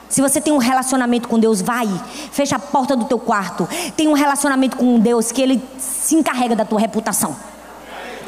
Se 0.08 0.22
você 0.22 0.40
tem 0.40 0.52
um 0.52 0.58
relacionamento 0.58 1.28
com 1.28 1.38
Deus, 1.38 1.60
vai, 1.60 1.86
fecha 2.32 2.56
a 2.56 2.58
porta 2.58 2.96
do 2.96 3.04
teu 3.04 3.18
quarto. 3.18 3.68
Tem 3.94 4.08
um 4.08 4.14
relacionamento 4.14 4.76
com 4.76 4.98
Deus 4.98 5.30
que 5.30 5.42
ele 5.42 5.62
se 5.78 6.14
encarrega 6.14 6.56
da 6.56 6.64
tua 6.64 6.80
reputação. 6.80 7.36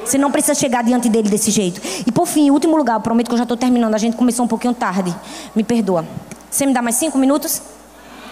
Você 0.04 0.18
não 0.18 0.30
precisa 0.30 0.54
chegar 0.54 0.82
diante 0.82 1.08
dele 1.08 1.28
desse 1.28 1.50
jeito. 1.50 1.80
E 2.06 2.12
por 2.12 2.26
fim, 2.26 2.50
último 2.50 2.76
lugar, 2.76 3.00
prometo 3.00 3.28
que 3.28 3.34
eu 3.34 3.38
já 3.38 3.44
estou 3.44 3.56
terminando. 3.56 3.94
A 3.94 3.98
gente 3.98 4.16
começou 4.16 4.44
um 4.44 4.48
pouquinho 4.48 4.74
tarde. 4.74 5.14
Me 5.54 5.62
perdoa. 5.62 6.04
Você 6.50 6.66
me 6.66 6.74
dá 6.74 6.82
mais 6.82 6.96
cinco 6.96 7.16
minutos? 7.16 7.62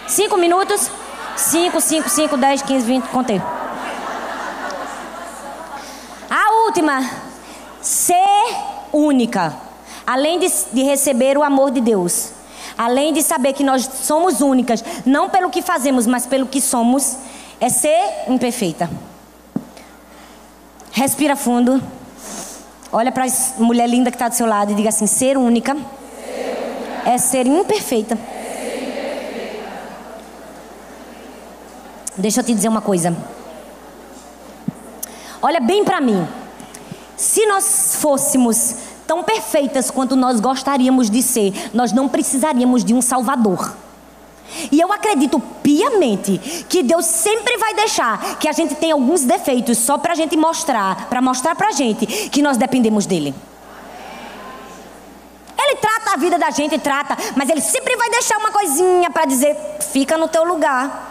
Cinco 0.09 0.37
minutos? 0.37 0.89
Cinco, 1.37 1.79
cinco, 1.79 2.09
cinco, 2.09 2.35
dez, 2.35 2.63
quinze, 2.63 2.83
vinte. 2.83 3.07
Contei. 3.09 3.39
A 6.29 6.65
última. 6.65 7.07
Ser 7.79 8.15
única. 8.91 9.55
Além 10.07 10.39
de, 10.39 10.51
de 10.73 10.81
receber 10.81 11.37
o 11.37 11.43
amor 11.43 11.69
de 11.69 11.79
Deus. 11.79 12.31
Além 12.75 13.13
de 13.13 13.21
saber 13.21 13.53
que 13.53 13.63
nós 13.63 13.87
somos 14.01 14.41
únicas. 14.41 14.83
Não 15.05 15.29
pelo 15.29 15.51
que 15.51 15.61
fazemos, 15.61 16.07
mas 16.07 16.25
pelo 16.25 16.47
que 16.47 16.59
somos. 16.59 17.15
É 17.61 17.69
ser 17.69 18.01
imperfeita. 18.27 18.89
Respira 20.91 21.35
fundo. 21.35 21.79
Olha 22.91 23.11
para 23.11 23.25
a 23.25 23.61
mulher 23.61 23.87
linda 23.87 24.09
que 24.09 24.15
está 24.15 24.27
do 24.27 24.33
seu 24.33 24.47
lado 24.47 24.71
e 24.71 24.75
diga 24.75 24.89
assim: 24.89 25.05
ser 25.05 25.37
única, 25.37 25.75
ser 25.75 25.79
única. 25.79 27.09
é 27.11 27.17
ser 27.19 27.45
imperfeita. 27.45 28.17
Deixa 32.19 32.41
eu 32.41 32.43
te 32.43 32.53
dizer 32.53 32.67
uma 32.67 32.81
coisa. 32.81 33.15
Olha 35.41 35.59
bem 35.59 35.85
para 35.85 36.01
mim. 36.01 36.27
Se 37.15 37.45
nós 37.45 37.95
fôssemos 37.99 38.75
tão 39.07 39.23
perfeitas 39.23 39.89
quanto 39.89 40.15
nós 40.15 40.39
gostaríamos 40.39 41.09
de 41.09 41.23
ser, 41.23 41.53
nós 41.73 41.91
não 41.93 42.09
precisaríamos 42.09 42.83
de 42.83 42.93
um 42.93 43.01
Salvador. 43.01 43.73
E 44.71 44.79
eu 44.79 44.91
acredito 44.91 45.39
piamente 45.63 46.65
que 46.67 46.83
Deus 46.83 47.05
sempre 47.05 47.57
vai 47.57 47.73
deixar 47.73 48.37
que 48.37 48.49
a 48.49 48.51
gente 48.51 48.75
tenha 48.75 48.93
alguns 48.93 49.21
defeitos 49.21 49.77
só 49.77 49.97
para 49.97 50.13
a 50.13 50.15
gente 50.15 50.35
mostrar, 50.35 51.07
para 51.07 51.21
mostrar 51.21 51.55
para 51.55 51.69
a 51.69 51.71
gente 51.71 52.05
que 52.05 52.41
nós 52.41 52.57
dependemos 52.57 53.05
dele. 53.05 53.33
Ele 55.57 55.75
trata 55.75 56.13
a 56.13 56.17
vida 56.17 56.37
da 56.37 56.49
gente, 56.49 56.77
trata, 56.79 57.17
mas 57.35 57.49
ele 57.49 57.61
sempre 57.61 57.95
vai 57.95 58.09
deixar 58.09 58.37
uma 58.37 58.51
coisinha 58.51 59.09
para 59.09 59.25
dizer: 59.25 59.55
fica 59.91 60.17
no 60.17 60.27
teu 60.27 60.43
lugar, 60.43 61.08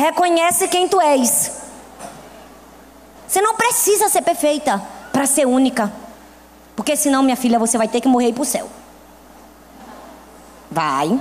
reconhece 0.00 0.68
quem 0.68 0.88
tu 0.88 1.00
és. 1.00 1.62
Você 3.26 3.40
não 3.40 3.54
precisa 3.54 4.08
ser 4.08 4.22
perfeita 4.22 4.80
para 5.12 5.26
ser 5.26 5.46
única, 5.46 5.92
porque 6.76 6.94
senão, 6.96 7.22
minha 7.22 7.36
filha, 7.36 7.58
você 7.58 7.78
vai 7.78 7.88
ter 7.88 8.00
que 8.00 8.08
morrer 8.08 8.32
para 8.32 8.42
o 8.42 8.44
céu. 8.44 8.68
Vai. 10.70 11.18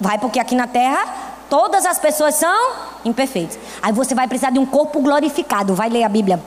Vai 0.00 0.18
porque 0.18 0.40
aqui 0.40 0.54
na 0.54 0.66
terra 0.66 1.04
todas 1.48 1.84
as 1.84 1.98
pessoas 1.98 2.34
são 2.34 2.72
imperfeitas. 3.04 3.58
Aí 3.82 3.92
você 3.92 4.14
vai 4.14 4.26
precisar 4.26 4.50
de 4.50 4.58
um 4.58 4.64
corpo 4.64 5.00
glorificado. 5.00 5.74
Vai 5.74 5.90
ler 5.90 6.02
a 6.02 6.08
Bíblia. 6.08 6.42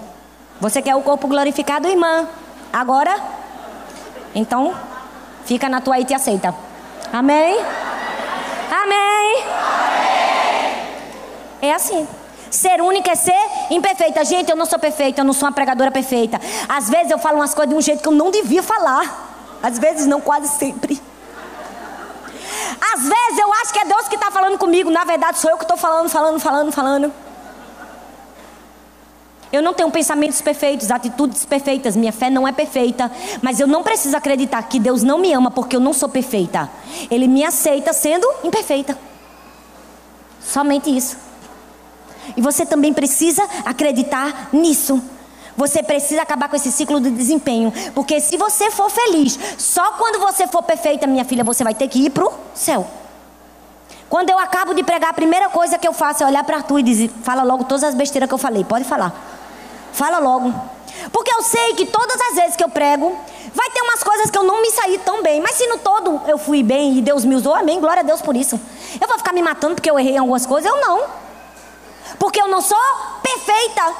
Você 0.59 0.81
quer 0.81 0.95
o 0.95 1.01
corpo 1.01 1.27
glorificado, 1.27 1.87
irmã? 1.87 2.27
Agora? 2.73 3.15
Então, 4.33 4.73
fica 5.45 5.69
na 5.69 5.79
tua 5.79 5.99
e 5.99 6.05
te 6.05 6.13
aceita. 6.13 6.55
Amém? 7.13 7.55
Amém? 8.71 9.94
É 11.65 11.73
assim. 11.73 12.07
Ser 12.51 12.81
única 12.81 13.11
é 13.11 13.15
ser 13.15 13.33
imperfeita. 13.71 14.23
Gente, 14.23 14.49
eu 14.49 14.55
não 14.55 14.65
sou 14.65 14.79
perfeita, 14.79 15.21
eu 15.21 15.25
não 15.25 15.33
sou 15.33 15.47
uma 15.47 15.51
pregadora 15.51 15.91
perfeita. 15.91 16.39
Às 16.69 16.89
vezes 16.89 17.11
eu 17.11 17.17
falo 17.17 17.37
umas 17.37 17.53
coisas 17.53 17.69
de 17.69 17.75
um 17.75 17.81
jeito 17.81 18.01
que 18.01 18.07
eu 18.07 18.13
não 18.13 18.31
devia 18.31 18.63
falar. 18.63 19.57
Às 19.61 19.79
vezes 19.79 20.05
não, 20.05 20.21
quase 20.21 20.47
sempre. 20.47 21.01
Às 22.93 23.01
vezes 23.01 23.39
eu 23.39 23.53
acho 23.53 23.73
que 23.73 23.79
é 23.79 23.85
Deus 23.85 24.07
que 24.07 24.15
está 24.15 24.31
falando 24.31 24.57
comigo, 24.57 24.89
na 24.89 25.03
verdade 25.03 25.39
sou 25.39 25.49
eu 25.49 25.57
que 25.57 25.63
estou 25.63 25.77
falando, 25.77 26.09
falando, 26.09 26.39
falando, 26.39 26.71
falando. 26.71 27.13
Eu 29.51 29.61
não 29.61 29.73
tenho 29.73 29.89
pensamentos 29.89 30.41
perfeitos, 30.41 30.91
atitudes 30.91 31.45
perfeitas, 31.45 31.95
minha 31.95 32.11
fé 32.11 32.29
não 32.29 32.47
é 32.47 32.51
perfeita, 32.51 33.11
mas 33.41 33.59
eu 33.59 33.67
não 33.67 33.83
preciso 33.83 34.15
acreditar 34.15 34.61
que 34.63 34.79
Deus 34.79 35.01
não 35.01 35.17
me 35.17 35.31
ama 35.33 35.49
porque 35.49 35.75
eu 35.75 35.79
não 35.79 35.93
sou 35.93 36.09
perfeita. 36.09 36.69
Ele 37.09 37.27
me 37.27 37.43
aceita 37.43 37.93
sendo 37.93 38.27
imperfeita. 38.43 38.97
Somente 40.41 40.95
isso. 40.95 41.17
E 42.35 42.41
você 42.41 42.65
também 42.65 42.93
precisa 42.93 43.43
acreditar 43.65 44.49
nisso. 44.51 45.01
Você 45.57 45.81
precisa 45.81 46.21
acabar 46.21 46.49
com 46.49 46.55
esse 46.55 46.71
ciclo 46.71 46.99
de 46.99 47.09
desempenho. 47.09 47.71
Porque 47.93 48.19
se 48.19 48.37
você 48.37 48.69
for 48.71 48.89
feliz, 48.89 49.39
só 49.57 49.93
quando 49.93 50.19
você 50.19 50.47
for 50.47 50.61
perfeita, 50.63 51.07
minha 51.07 51.23
filha, 51.23 51.43
você 51.43 51.63
vai 51.63 51.73
ter 51.73 51.87
que 51.87 52.05
ir 52.05 52.09
para 52.09 52.25
o 52.25 52.33
céu. 52.53 52.85
Quando 54.09 54.29
eu 54.29 54.37
acabo 54.37 54.73
de 54.73 54.83
pregar, 54.83 55.09
a 55.09 55.13
primeira 55.13 55.49
coisa 55.49 55.77
que 55.77 55.87
eu 55.87 55.93
faço 55.93 56.23
é 56.23 56.27
olhar 56.27 56.43
para 56.43 56.61
tu 56.61 56.77
e 56.77 56.83
dizer: 56.83 57.09
fala 57.23 57.43
logo 57.43 57.63
todas 57.63 57.83
as 57.83 57.95
besteiras 57.95 58.27
que 58.27 58.33
eu 58.33 58.37
falei. 58.37 58.63
Pode 58.63 58.83
falar. 58.83 59.13
Fala 59.93 60.19
logo. 60.19 60.53
Porque 61.11 61.33
eu 61.33 61.41
sei 61.41 61.73
que 61.73 61.85
todas 61.85 62.19
as 62.29 62.35
vezes 62.35 62.55
que 62.55 62.63
eu 62.63 62.69
prego, 62.69 63.17
vai 63.53 63.69
ter 63.71 63.81
umas 63.81 64.03
coisas 64.03 64.29
que 64.29 64.37
eu 64.37 64.43
não 64.43 64.61
me 64.61 64.71
saí 64.71 64.97
tão 64.99 65.23
bem. 65.23 65.41
Mas 65.41 65.55
se 65.55 65.67
no 65.67 65.77
todo 65.77 66.21
eu 66.27 66.37
fui 66.37 66.63
bem 66.63 66.97
e 66.97 67.01
Deus 67.01 67.25
me 67.25 67.35
usou, 67.35 67.55
amém. 67.55 67.79
Glória 67.79 68.01
a 68.01 68.03
Deus 68.03 68.21
por 68.21 68.35
isso. 68.35 68.59
Eu 68.99 69.07
vou 69.07 69.17
ficar 69.17 69.33
me 69.33 69.41
matando 69.41 69.75
porque 69.75 69.89
eu 69.89 69.97
errei 69.97 70.15
em 70.15 70.17
algumas 70.17 70.45
coisas? 70.45 70.69
Eu 70.69 70.79
não. 70.81 71.24
Porque 72.19 72.41
eu 72.41 72.47
não 72.47 72.61
sou 72.61 72.77
perfeita. 73.21 73.93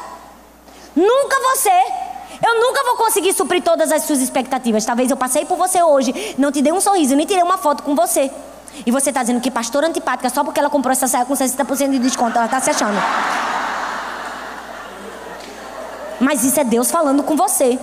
Nunca 0.95 1.39
você. 1.51 2.05
Eu 2.45 2.59
nunca 2.59 2.83
vou 2.83 2.95
conseguir 2.97 3.33
suprir 3.33 3.61
todas 3.63 3.91
as 3.91 4.03
suas 4.03 4.19
expectativas. 4.19 4.85
Talvez 4.85 5.09
eu 5.09 5.17
passei 5.17 5.45
por 5.45 5.57
você 5.57 5.81
hoje, 5.81 6.35
não 6.37 6.51
te 6.51 6.61
dei 6.61 6.73
um 6.73 6.81
sorriso, 6.81 7.15
nem 7.15 7.25
tirei 7.25 7.43
uma 7.43 7.57
foto 7.57 7.83
com 7.83 7.95
você. 7.95 8.31
E 8.85 8.91
você 8.91 9.09
está 9.09 9.21
dizendo 9.21 9.39
que 9.39 9.49
pastora 9.49 9.87
antipática 9.87 10.29
só 10.29 10.43
porque 10.43 10.59
ela 10.59 10.69
comprou 10.69 10.91
essa 10.91 11.07
saia 11.07 11.25
com 11.25 11.33
60% 11.33 11.91
de 11.91 11.99
desconto, 11.99 12.37
ela 12.37 12.45
está 12.45 12.59
se 12.59 12.69
achando. 12.69 13.01
Mas 16.19 16.43
isso 16.43 16.59
é 16.59 16.63
Deus 16.63 16.91
falando 16.91 17.23
com 17.23 17.35
você. 17.35 17.79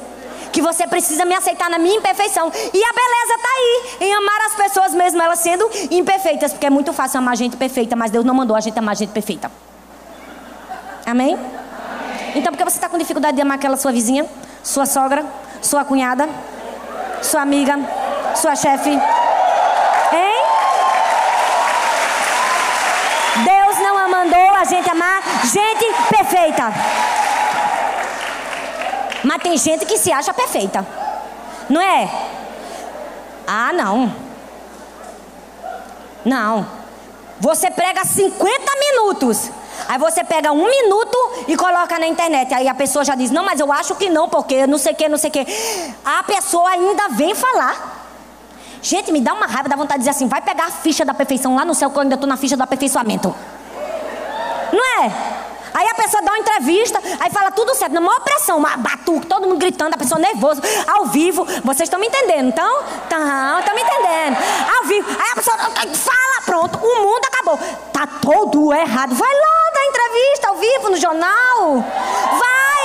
Que 0.52 0.60
você 0.60 0.86
precisa 0.86 1.24
me 1.24 1.34
aceitar 1.34 1.70
na 1.70 1.78
minha 1.78 1.96
imperfeição. 1.96 2.48
E 2.48 2.84
a 2.84 2.92
beleza 2.92 3.34
está 3.36 3.48
aí, 3.48 3.96
em 4.00 4.14
amar 4.14 4.40
as 4.46 4.54
pessoas 4.54 4.92
mesmo 4.92 5.22
elas 5.22 5.38
sendo 5.38 5.68
imperfeitas. 5.90 6.52
Porque 6.52 6.66
é 6.66 6.70
muito 6.70 6.92
fácil 6.92 7.18
amar 7.18 7.36
gente 7.36 7.56
perfeita, 7.56 7.96
mas 7.96 8.10
Deus 8.10 8.24
não 8.24 8.34
mandou 8.34 8.54
a 8.54 8.60
gente 8.60 8.78
amar 8.78 8.94
gente 8.94 9.10
perfeita. 9.10 9.50
Amém? 11.12 11.38
Então, 12.34 12.50
por 12.50 12.56
que 12.56 12.64
você 12.64 12.78
está 12.78 12.88
com 12.88 12.96
dificuldade 12.96 13.36
de 13.36 13.42
amar 13.42 13.58
aquela 13.58 13.76
sua 13.76 13.92
vizinha, 13.92 14.24
sua 14.62 14.86
sogra, 14.86 15.26
sua 15.60 15.84
cunhada, 15.84 16.26
sua 17.20 17.42
amiga, 17.42 17.78
sua 18.34 18.56
chefe? 18.56 18.88
Hein? 18.88 19.00
Deus 23.44 23.78
não 23.80 24.08
mandou 24.08 24.54
a 24.54 24.64
gente 24.64 24.88
amar 24.88 25.20
gente 25.44 25.84
perfeita. 26.08 26.72
Mas 29.22 29.42
tem 29.42 29.58
gente 29.58 29.84
que 29.84 29.98
se 29.98 30.10
acha 30.10 30.32
perfeita. 30.32 30.86
Não 31.68 31.82
é? 31.82 32.10
Ah, 33.46 33.70
não. 33.74 34.10
Não. 36.24 36.66
Você 37.38 37.70
prega 37.70 38.02
50 38.02 38.72
minutos. 38.78 39.50
Aí 39.88 39.98
você 39.98 40.24
pega 40.24 40.52
um 40.52 40.68
minuto 40.68 41.18
e 41.48 41.56
coloca 41.56 41.98
na 41.98 42.06
internet. 42.06 42.52
Aí 42.54 42.68
a 42.68 42.74
pessoa 42.74 43.04
já 43.04 43.14
diz: 43.14 43.30
Não, 43.30 43.44
mas 43.44 43.60
eu 43.60 43.72
acho 43.72 43.94
que 43.94 44.08
não, 44.08 44.28
porque 44.28 44.66
não 44.66 44.78
sei 44.78 44.92
o 44.92 44.96
que, 44.96 45.08
não 45.08 45.18
sei 45.18 45.30
o 45.30 45.32
que. 45.32 45.46
A 46.04 46.22
pessoa 46.22 46.70
ainda 46.70 47.08
vem 47.08 47.34
falar. 47.34 48.00
Gente, 48.80 49.12
me 49.12 49.20
dá 49.20 49.32
uma 49.32 49.46
raiva, 49.46 49.68
dá 49.68 49.76
vontade 49.76 50.00
de 50.00 50.08
dizer 50.08 50.10
assim: 50.10 50.28
Vai 50.28 50.40
pegar 50.40 50.66
a 50.66 50.70
ficha 50.70 51.04
da 51.04 51.14
perfeição 51.14 51.54
lá 51.54 51.64
no 51.64 51.74
céu, 51.74 51.90
que 51.90 51.96
eu 51.96 52.02
ainda 52.02 52.14
estou 52.14 52.28
na 52.28 52.36
ficha 52.36 52.56
do 52.56 52.62
aperfeiçoamento. 52.62 53.34
Não 54.72 55.04
é? 55.04 55.12
Aí 55.74 55.88
a 55.88 55.94
pessoa 55.94 56.22
dá 56.22 56.32
uma 56.32 56.38
entrevista, 56.38 57.00
aí 57.20 57.30
fala 57.30 57.50
tudo 57.50 57.74
certo, 57.74 57.92
na 57.92 58.00
maior 58.00 58.20
pressão, 58.20 58.58
uma 58.58 58.76
batuque, 58.76 59.26
todo 59.26 59.46
mundo 59.46 59.58
gritando, 59.58 59.94
a 59.94 59.98
pessoa 59.98 60.18
nervosa, 60.18 60.62
ao 60.86 61.06
vivo. 61.06 61.44
Vocês 61.64 61.86
estão 61.86 61.98
me 61.98 62.06
entendendo, 62.06 62.48
então? 62.48 62.80
Estão, 63.02 63.58
estão 63.58 63.74
me 63.74 63.82
entendendo. 63.82 64.36
Ao 64.76 64.84
vivo. 64.84 65.08
Aí 65.08 65.30
a 65.32 65.34
pessoa 65.34 65.56
fala, 65.58 66.42
pronto, 66.44 66.78
o 66.78 67.02
mundo 67.02 67.24
acabou. 67.26 67.58
Tá 67.92 68.06
todo 68.20 68.72
errado. 68.72 69.14
Vai 69.14 69.32
lá 69.32 69.70
dar 69.74 69.86
entrevista 69.86 70.48
ao 70.48 70.56
vivo 70.56 70.90
no 70.90 70.96
jornal. 70.96 71.84
Vai! 72.38 72.82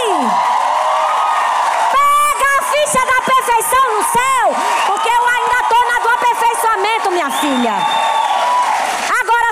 Pega 1.91 2.47
a 2.57 2.63
ficha 2.63 3.05
da 3.05 3.21
perfeição 3.21 3.97
no 3.97 4.03
céu, 4.03 4.55
porque 4.87 5.09
eu 5.09 5.27
ainda 5.27 5.59
estou 5.61 5.85
na 5.87 5.99
do 5.99 6.09
aperfeiçoamento, 6.09 7.11
minha 7.11 7.31
filha 7.31 8.17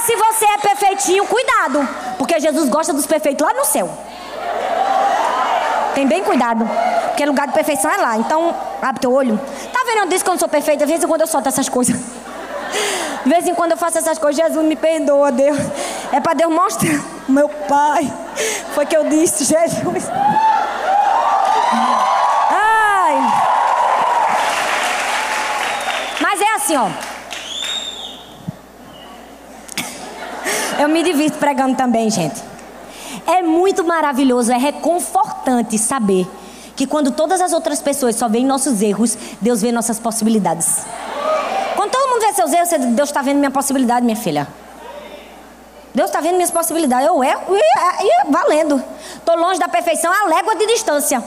se 0.05 0.15
você 0.15 0.45
é 0.45 0.57
perfeitinho, 0.59 1.25
cuidado, 1.25 1.79
porque 2.18 2.39
Jesus 2.39 2.70
gosta 2.70 2.93
dos 2.93 3.05
perfeitos 3.05 3.45
lá 3.45 3.53
no 3.53 3.66
céu. 3.66 3.89
Tem 5.93 6.05
bem 6.05 6.24
cuidado. 6.24 6.70
Porque 7.07 7.26
lugar 7.26 7.47
de 7.47 7.53
perfeição 7.53 7.89
é 7.89 7.97
lá. 7.97 8.18
Então, 8.18 8.53
abre 8.82 8.99
teu 8.99 9.13
olho. 9.13 9.39
Tá 9.72 9.84
vendo? 9.86 9.99
Eu 9.99 10.07
disse 10.07 10.24
que 10.24 10.30
eu 10.30 10.34
não 10.34 10.39
sou 10.39 10.49
perfeita. 10.49 10.86
De 10.86 10.91
vez 10.91 11.01
em 11.01 11.07
quando 11.07 11.22
eu 11.22 11.28
solto 11.28 11.47
essas 11.47 11.70
coisas. 11.70 11.95
De 11.95 13.30
vez 13.30 13.47
em 13.47 13.55
quando 13.55 13.72
eu 13.72 13.78
faço 13.78 13.97
essas 13.97 14.18
coisas. 14.18 14.43
Jesus 14.43 14.66
me 14.66 14.76
perdoa, 14.76 15.32
Deus. 15.32 15.57
É 16.11 16.20
para 16.20 16.34
Deus 16.34 16.53
mostrar. 16.53 17.01
Meu 17.28 17.47
pai. 17.47 18.11
Foi 18.74 18.86
que 18.86 18.95
eu 18.95 19.05
disse, 19.05 19.45
Jesus. 19.45 20.09
Ai. 22.51 23.16
Mas 26.20 26.41
é 26.41 26.53
assim, 26.55 26.76
ó. 26.76 27.14
Eu 30.80 30.89
me 30.89 31.03
divirto 31.03 31.38
pregando 31.38 31.76
também, 31.76 32.09
gente. 32.09 32.41
É 33.26 33.41
muito 33.41 33.84
maravilhoso, 33.84 34.51
é 34.51 34.57
reconfortante 34.57 35.78
saber 35.78 36.28
que 36.76 36.86
quando 36.86 37.11
todas 37.11 37.39
as 37.39 37.53
outras 37.53 37.82
pessoas 37.82 38.15
só 38.15 38.28
veem 38.28 38.45
nossos 38.45 38.82
erros, 38.82 39.17
Deus 39.39 39.61
vê 39.61 39.71
nossas 39.71 39.99
possibilidades. 39.99 40.86
Quando 41.76 41.91
todo 41.91 42.09
mundo 42.09 42.21
vê 42.21 42.34
seus 42.34 42.51
erros, 42.51 42.69
Deus 42.95 43.09
está 43.09 43.21
vendo 43.21 43.38
minha 43.38 43.51
possibilidade, 43.51 44.05
minha 44.05 44.17
filha. 44.17 44.47
Deus 45.93 46.09
está 46.09 46.19
vendo 46.19 46.36
minhas 46.36 46.51
possibilidades. 46.51 47.07
Eu 47.07 47.23
erro 47.23 47.55
e, 47.55 48.03
e 48.03 48.32
valendo. 48.32 48.84
Estou 49.15 49.38
longe 49.38 49.59
da 49.59 49.69
perfeição 49.69 50.11
a 50.11 50.28
légua 50.28 50.55
de 50.55 50.67
distância. 50.67 51.23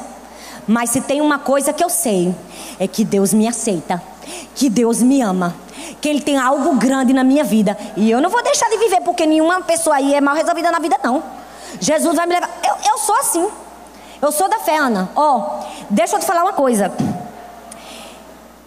Mas 0.66 0.90
se 0.90 1.00
tem 1.00 1.22
uma 1.22 1.38
coisa 1.38 1.72
que 1.72 1.82
eu 1.82 1.88
sei, 1.88 2.34
é 2.78 2.86
que 2.86 3.02
Deus 3.02 3.32
me 3.32 3.48
aceita, 3.48 4.02
que 4.54 4.68
Deus 4.68 5.00
me 5.00 5.22
ama, 5.22 5.56
que 6.00 6.08
Ele 6.08 6.20
tem 6.20 6.38
algo 6.38 6.76
grande 6.76 7.12
na 7.12 7.24
minha 7.24 7.44
vida. 7.44 7.76
E 7.96 8.10
eu 8.10 8.20
não 8.20 8.30
vou 8.30 8.42
deixar 8.42 8.68
de 8.68 8.76
viver 8.78 9.00
porque 9.02 9.26
nenhuma 9.26 9.60
pessoa 9.62 9.96
aí 9.96 10.14
é 10.14 10.20
mal 10.20 10.34
resolvida 10.34 10.70
na 10.70 10.78
vida, 10.78 10.96
não. 11.02 11.22
Jesus 11.80 12.14
vai 12.14 12.26
me 12.26 12.34
levar. 12.34 12.50
Eu, 12.64 12.74
eu 12.92 12.98
sou 12.98 13.16
assim. 13.16 13.48
Eu 14.20 14.32
sou 14.32 14.48
da 14.48 14.58
fé, 14.58 14.76
Ana. 14.76 15.08
Ó, 15.14 15.36
oh, 15.36 15.84
deixa 15.90 16.16
eu 16.16 16.20
te 16.20 16.26
falar 16.26 16.42
uma 16.42 16.52
coisa. 16.52 16.92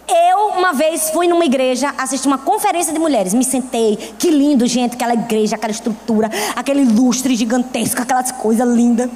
Eu, 0.08 0.48
uma 0.58 0.72
vez, 0.72 1.10
fui 1.10 1.28
numa 1.28 1.44
igreja 1.44 1.94
assistir 1.96 2.26
uma 2.26 2.38
conferência 2.38 2.92
de 2.92 2.98
mulheres. 2.98 3.34
Me 3.34 3.44
sentei. 3.44 3.96
Que 4.18 4.30
lindo, 4.30 4.66
gente. 4.66 4.94
Aquela 4.94 5.14
igreja, 5.14 5.56
aquela 5.56 5.72
estrutura, 5.72 6.30
aquele 6.56 6.84
lustre 6.84 7.34
gigantesco, 7.34 8.00
aquelas 8.02 8.30
coisas 8.32 8.66
lindas. 8.68 9.10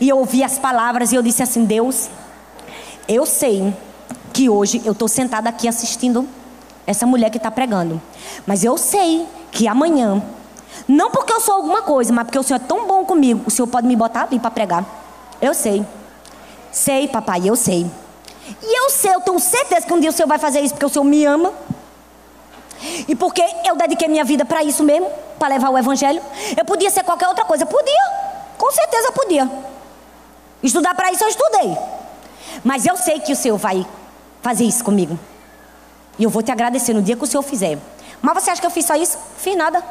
E 0.00 0.08
eu 0.08 0.18
ouvi 0.18 0.42
as 0.42 0.58
palavras 0.58 1.12
e 1.12 1.16
eu 1.16 1.22
disse 1.22 1.42
assim: 1.42 1.64
Deus, 1.64 2.08
eu 3.08 3.24
sei 3.24 3.72
que 4.32 4.48
hoje 4.48 4.82
eu 4.84 4.92
estou 4.92 5.08
sentada 5.08 5.48
aqui 5.48 5.68
assistindo 5.68 6.28
essa 6.86 7.06
mulher 7.06 7.30
que 7.30 7.36
está 7.36 7.50
pregando. 7.50 8.00
Mas 8.46 8.64
eu 8.64 8.76
sei 8.78 9.26
que 9.50 9.66
amanhã, 9.66 10.22
não 10.86 11.10
porque 11.10 11.32
eu 11.32 11.40
sou 11.40 11.54
alguma 11.54 11.82
coisa, 11.82 12.12
mas 12.12 12.24
porque 12.24 12.38
o 12.38 12.42
Senhor 12.42 12.60
é 12.60 12.66
tão 12.66 12.86
bom 12.86 13.04
comigo, 13.04 13.42
o 13.46 13.50
Senhor 13.50 13.66
pode 13.66 13.86
me 13.86 13.96
botar 13.96 14.22
ali 14.22 14.38
para 14.38 14.50
pregar. 14.50 14.84
Eu 15.40 15.54
sei. 15.54 15.84
Sei, 16.70 17.08
papai, 17.08 17.42
eu 17.48 17.56
sei. 17.56 17.90
E 18.62 18.78
eu 18.78 18.90
sei, 18.90 19.14
eu 19.14 19.20
tenho 19.20 19.38
certeza 19.40 19.86
que 19.86 19.92
um 19.92 19.98
dia 19.98 20.10
o 20.10 20.12
Senhor 20.12 20.28
vai 20.28 20.38
fazer 20.38 20.60
isso 20.60 20.74
porque 20.74 20.86
o 20.86 20.88
Senhor 20.88 21.04
me 21.04 21.24
ama. 21.24 21.52
E 23.08 23.14
porque 23.16 23.42
eu 23.64 23.74
dediquei 23.74 24.08
minha 24.08 24.24
vida 24.24 24.44
para 24.44 24.62
isso 24.62 24.84
mesmo, 24.84 25.10
para 25.38 25.48
levar 25.48 25.70
o 25.70 25.78
evangelho. 25.78 26.22
Eu 26.56 26.64
podia 26.64 26.90
ser 26.90 27.02
qualquer 27.02 27.28
outra 27.28 27.44
coisa, 27.44 27.66
podia. 27.66 28.10
Com 28.56 28.70
certeza 28.70 29.12
podia. 29.12 29.50
Estudar 30.62 30.94
para 30.94 31.10
isso 31.10 31.24
eu 31.24 31.28
estudei. 31.28 31.76
Mas 32.62 32.86
eu 32.86 32.96
sei 32.96 33.20
que 33.20 33.32
o 33.32 33.36
Senhor 33.36 33.56
vai 33.56 33.86
fazer 34.42 34.64
isso 34.64 34.84
comigo. 34.84 35.18
E 36.18 36.24
eu 36.24 36.30
vou 36.30 36.42
te 36.42 36.50
agradecer 36.50 36.92
no 36.94 37.02
dia 37.02 37.16
que 37.16 37.24
o 37.24 37.26
Senhor 37.26 37.42
fizer. 37.42 37.78
Mas 38.22 38.42
você 38.42 38.50
acha 38.50 38.60
que 38.60 38.66
eu 38.66 38.70
fiz 38.70 38.86
só 38.86 38.94
isso? 38.94 39.18
Fiz 39.38 39.56
nada. 39.56 39.82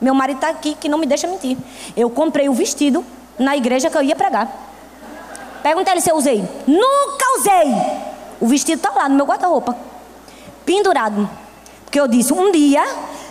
Meu 0.00 0.14
marido 0.14 0.36
está 0.36 0.48
aqui 0.48 0.74
que 0.74 0.88
não 0.88 0.98
me 0.98 1.06
deixa 1.06 1.26
mentir. 1.26 1.56
Eu 1.96 2.10
comprei 2.10 2.48
o 2.48 2.52
vestido 2.52 3.04
na 3.38 3.56
igreja 3.56 3.90
que 3.90 3.96
eu 3.96 4.02
ia 4.02 4.16
pregar. 4.16 4.48
Pergunta 5.62 5.90
ele 5.90 6.00
se 6.00 6.10
eu 6.10 6.16
usei. 6.16 6.42
Nunca 6.66 7.24
usei. 7.38 8.10
O 8.40 8.46
vestido 8.46 8.78
está 8.78 8.90
lá 8.90 9.08
no 9.08 9.16
meu 9.16 9.26
guarda-roupa. 9.26 9.76
Pendurado. 10.64 11.28
Porque 11.84 12.00
eu 12.00 12.08
disse: 12.08 12.32
um 12.32 12.50
dia 12.52 12.82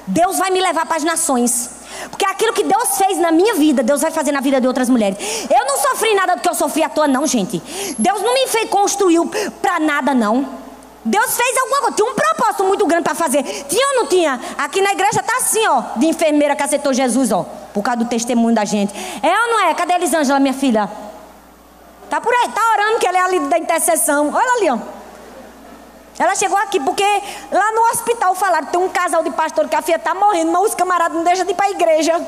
Deus 0.10 0.38
vai 0.38 0.50
me 0.50 0.60
levar 0.60 0.86
para 0.86 0.98
as 0.98 1.04
nações. 1.04 1.70
Porque 2.10 2.26
aquilo 2.26 2.54
que 2.54 2.64
Deus 2.64 2.98
fez 2.98 3.18
na 3.18 3.32
minha 3.32 3.56
vida, 3.56 3.84
Deus 3.84 4.02
vai 4.02 4.12
fazer 4.12 4.32
na 4.32 4.42
vida 4.42 4.60
de 4.60 4.68
outras 4.68 4.90
mulheres. 4.90 5.18
Eu 5.50 5.66
não 5.66 5.78
sofri 5.78 6.14
nada 6.14 6.36
do 6.36 6.42
que 6.42 6.50
eu 6.50 6.54
sofri 6.54 6.84
à 6.84 6.90
toa, 6.90 7.08
não, 7.08 7.28
gente. 7.28 7.62
Deus 7.98 8.22
não 8.22 8.34
me 8.34 8.48
fez 8.48 8.70
construiu 8.70 9.30
para 9.62 9.80
nada, 9.80 10.14
não. 10.14 10.48
Deus 11.06 11.36
fez 11.36 11.58
alguma 11.58 11.80
coisa, 11.80 11.96
tinha 11.96 12.12
um 12.12 12.14
propósito 12.14 12.64
muito 12.66 12.86
grande 12.86 13.04
para 13.04 13.16
fazer. 13.16 13.44
Tinha 13.44 13.88
ou 13.88 13.96
não 13.96 14.08
tinha? 14.08 14.40
Aqui 14.58 14.82
na 14.82 14.92
igreja 14.92 15.24
tá 15.24 15.38
assim, 15.38 15.66
ó, 15.68 15.82
de 15.96 16.08
enfermeira 16.08 16.56
que 16.56 16.64
aceitou 16.64 16.94
Jesus, 16.94 17.32
ó, 17.32 17.46
por 17.74 17.82
causa 17.82 18.00
do 18.00 18.06
testemunho 18.06 18.54
da 18.54 18.66
gente. 18.66 18.94
É 19.24 19.42
ou 19.42 19.48
não 19.48 19.60
é? 19.68 19.74
Cadê 19.74 19.94
a 19.94 19.96
Elisângela, 19.96 20.40
minha 20.40 20.54
filha? 20.54 20.90
Tá 22.10 22.20
por 22.20 22.34
aí, 22.34 22.50
tá 22.50 22.62
orando 22.74 23.00
que 23.00 23.08
ela 23.08 23.18
é 23.18 23.22
ali 23.22 23.40
da 23.42 23.58
intercessão. 23.58 24.32
Olha 24.34 24.54
ali, 24.54 24.70
ó. 24.72 24.78
Ela 26.18 26.36
chegou 26.36 26.58
aqui 26.58 26.82
porque 26.82 27.06
lá 27.50 27.72
no 27.72 27.82
hospital 27.94 28.36
falaram 28.36 28.68
tem 28.68 28.80
um 28.80 28.90
casal 28.90 29.24
de 29.24 29.32
pastor 29.32 29.70
que 29.70 29.76
a 29.76 29.82
filha 29.82 29.96
está 29.96 30.14
morrendo, 30.14 30.52
mas 30.52 30.64
os 30.64 30.76
camaradas 30.76 31.16
não 31.16 31.24
deixam 31.24 31.46
de 31.46 31.52
ir 31.52 31.56
para 31.56 31.68
a 31.68 31.72
igreja. 31.72 32.28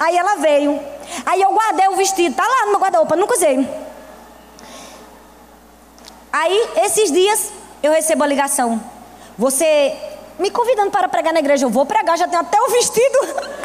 Aí 0.00 0.16
ela 0.16 0.34
veio. 0.36 0.80
Aí 1.24 1.40
eu 1.40 1.52
guardei 1.52 1.86
o 1.88 1.94
vestido, 1.94 2.34
tá 2.34 2.44
lá 2.44 2.64
no 2.64 2.72
meu 2.72 2.80
guarda-roupa, 2.80 3.14
nunca 3.14 3.34
usei. 3.34 3.68
Aí, 6.32 6.68
esses 6.84 7.10
dias, 7.10 7.52
eu 7.82 7.92
recebo 7.92 8.24
a 8.24 8.26
ligação. 8.26 8.80
Você 9.38 9.94
me 10.38 10.50
convidando 10.50 10.90
para 10.90 11.08
pregar 11.08 11.32
na 11.32 11.40
igreja. 11.40 11.66
Eu 11.66 11.70
vou 11.70 11.84
pregar, 11.86 12.16
já 12.16 12.26
tenho 12.26 12.40
até 12.42 12.60
o 12.60 12.70
vestido. 12.70 13.18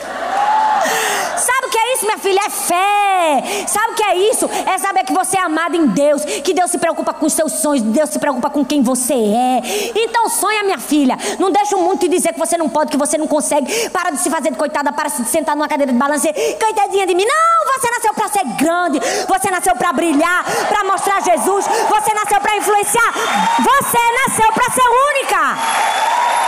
Sabe 1.37 1.67
o 1.67 1.69
que 1.69 1.77
é 1.77 1.93
isso, 1.93 2.05
minha 2.05 2.17
filha? 2.17 2.39
É 2.45 2.49
fé. 2.49 3.65
Sabe 3.67 3.91
o 3.91 3.95
que 3.95 4.03
é 4.03 4.15
isso? 4.31 4.49
É 4.65 4.77
saber 4.77 5.03
que 5.03 5.13
você 5.13 5.37
é 5.37 5.41
amada 5.41 5.75
em 5.75 5.87
Deus, 5.87 6.23
que 6.23 6.53
Deus 6.53 6.71
se 6.71 6.77
preocupa 6.77 7.13
com 7.13 7.25
os 7.25 7.33
seus 7.33 7.51
sonhos, 7.53 7.81
Deus 7.81 8.09
se 8.09 8.19
preocupa 8.19 8.49
com 8.49 8.63
quem 8.63 8.81
você 8.81 9.13
é. 9.13 9.61
Então 9.95 10.29
sonha, 10.29 10.63
minha 10.63 10.79
filha. 10.79 11.17
Não 11.39 11.51
deixa 11.51 11.75
o 11.75 11.81
mundo 11.81 11.99
te 11.99 12.07
dizer 12.07 12.33
que 12.33 12.39
você 12.39 12.57
não 12.57 12.69
pode, 12.69 12.91
que 12.91 12.97
você 12.97 13.17
não 13.17 13.27
consegue. 13.27 13.89
Para 13.89 14.11
de 14.11 14.19
se 14.19 14.29
fazer 14.29 14.51
de 14.51 14.57
coitada, 14.57 14.91
para 14.91 15.09
de 15.09 15.17
se 15.17 15.25
sentar 15.25 15.55
numa 15.55 15.67
cadeira 15.67 15.91
de 15.91 15.97
balanço. 15.97 16.27
Coitadinha 16.59 17.05
de 17.05 17.15
mim. 17.15 17.25
Não, 17.25 17.73
você 17.73 17.89
nasceu 17.91 18.13
para 18.13 18.27
ser 18.29 18.43
grande. 18.57 18.99
Você 19.27 19.51
nasceu 19.51 19.75
para 19.75 19.93
brilhar, 19.93 20.45
para 20.69 20.83
mostrar 20.83 21.21
Jesus. 21.21 21.65
Você 21.65 22.13
nasceu 22.13 22.39
para 22.39 22.57
influenciar. 22.57 23.13
Você 23.59 23.97
nasceu 24.27 24.51
para 24.53 24.71
ser 24.71 24.87
única. 25.11 25.57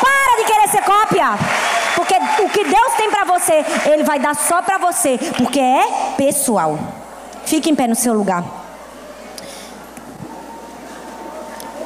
Para 0.02 0.38
de 0.38 0.44
querer 0.46 0.68
ser 0.70 0.84
cópia. 0.84 1.87
O 2.48 2.50
que 2.50 2.64
Deus 2.64 2.94
tem 2.96 3.12
para 3.12 3.26
você, 3.26 3.66
Ele 3.92 4.04
vai 4.04 4.20
dar 4.20 4.34
só 4.34 4.62
para 4.62 4.78
você, 4.78 5.20
porque 5.36 5.60
é 5.60 6.14
pessoal. 6.16 6.80
Fique 7.46 7.70
em 7.70 7.76
pé 7.76 7.88
no 7.88 7.96
seu 7.96 8.14
lugar. 8.14 8.42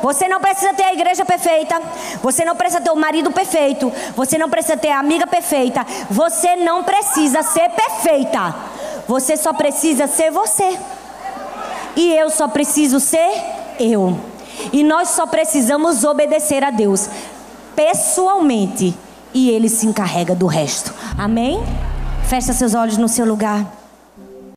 Você 0.03 0.27
não 0.27 0.39
precisa 0.39 0.71
ter 0.73 0.83
a 0.83 0.93
igreja 0.93 1.25
perfeita. 1.25 1.81
Você 2.21 2.45
não 2.45 2.55
precisa 2.55 2.79
ter 2.79 2.91
o 2.91 2.95
marido 2.95 3.31
perfeito. 3.31 3.91
Você 4.15 4.37
não 4.37 4.49
precisa 4.49 4.77
ter 4.77 4.89
a 4.89 4.99
amiga 4.99 5.25
perfeita. 5.25 5.85
Você 6.09 6.55
não 6.55 6.83
precisa 6.83 7.41
ser 7.41 7.69
perfeita. 7.69 8.55
Você 9.07 9.37
só 9.37 9.53
precisa 9.53 10.05
ser 10.05 10.31
você. 10.31 10.77
E 11.95 12.13
eu 12.13 12.29
só 12.29 12.47
preciso 12.47 12.99
ser 12.99 13.31
eu. 13.79 14.15
E 14.71 14.83
nós 14.83 15.09
só 15.09 15.25
precisamos 15.25 16.03
obedecer 16.03 16.63
a 16.63 16.69
Deus 16.69 17.09
pessoalmente. 17.75 18.95
E 19.33 19.49
Ele 19.49 19.69
se 19.69 19.85
encarrega 19.85 20.35
do 20.35 20.45
resto. 20.45 20.93
Amém? 21.17 21.61
Feche 22.27 22.53
seus 22.53 22.73
olhos 22.73 22.97
no 22.97 23.07
seu 23.07 23.25
lugar. 23.25 23.80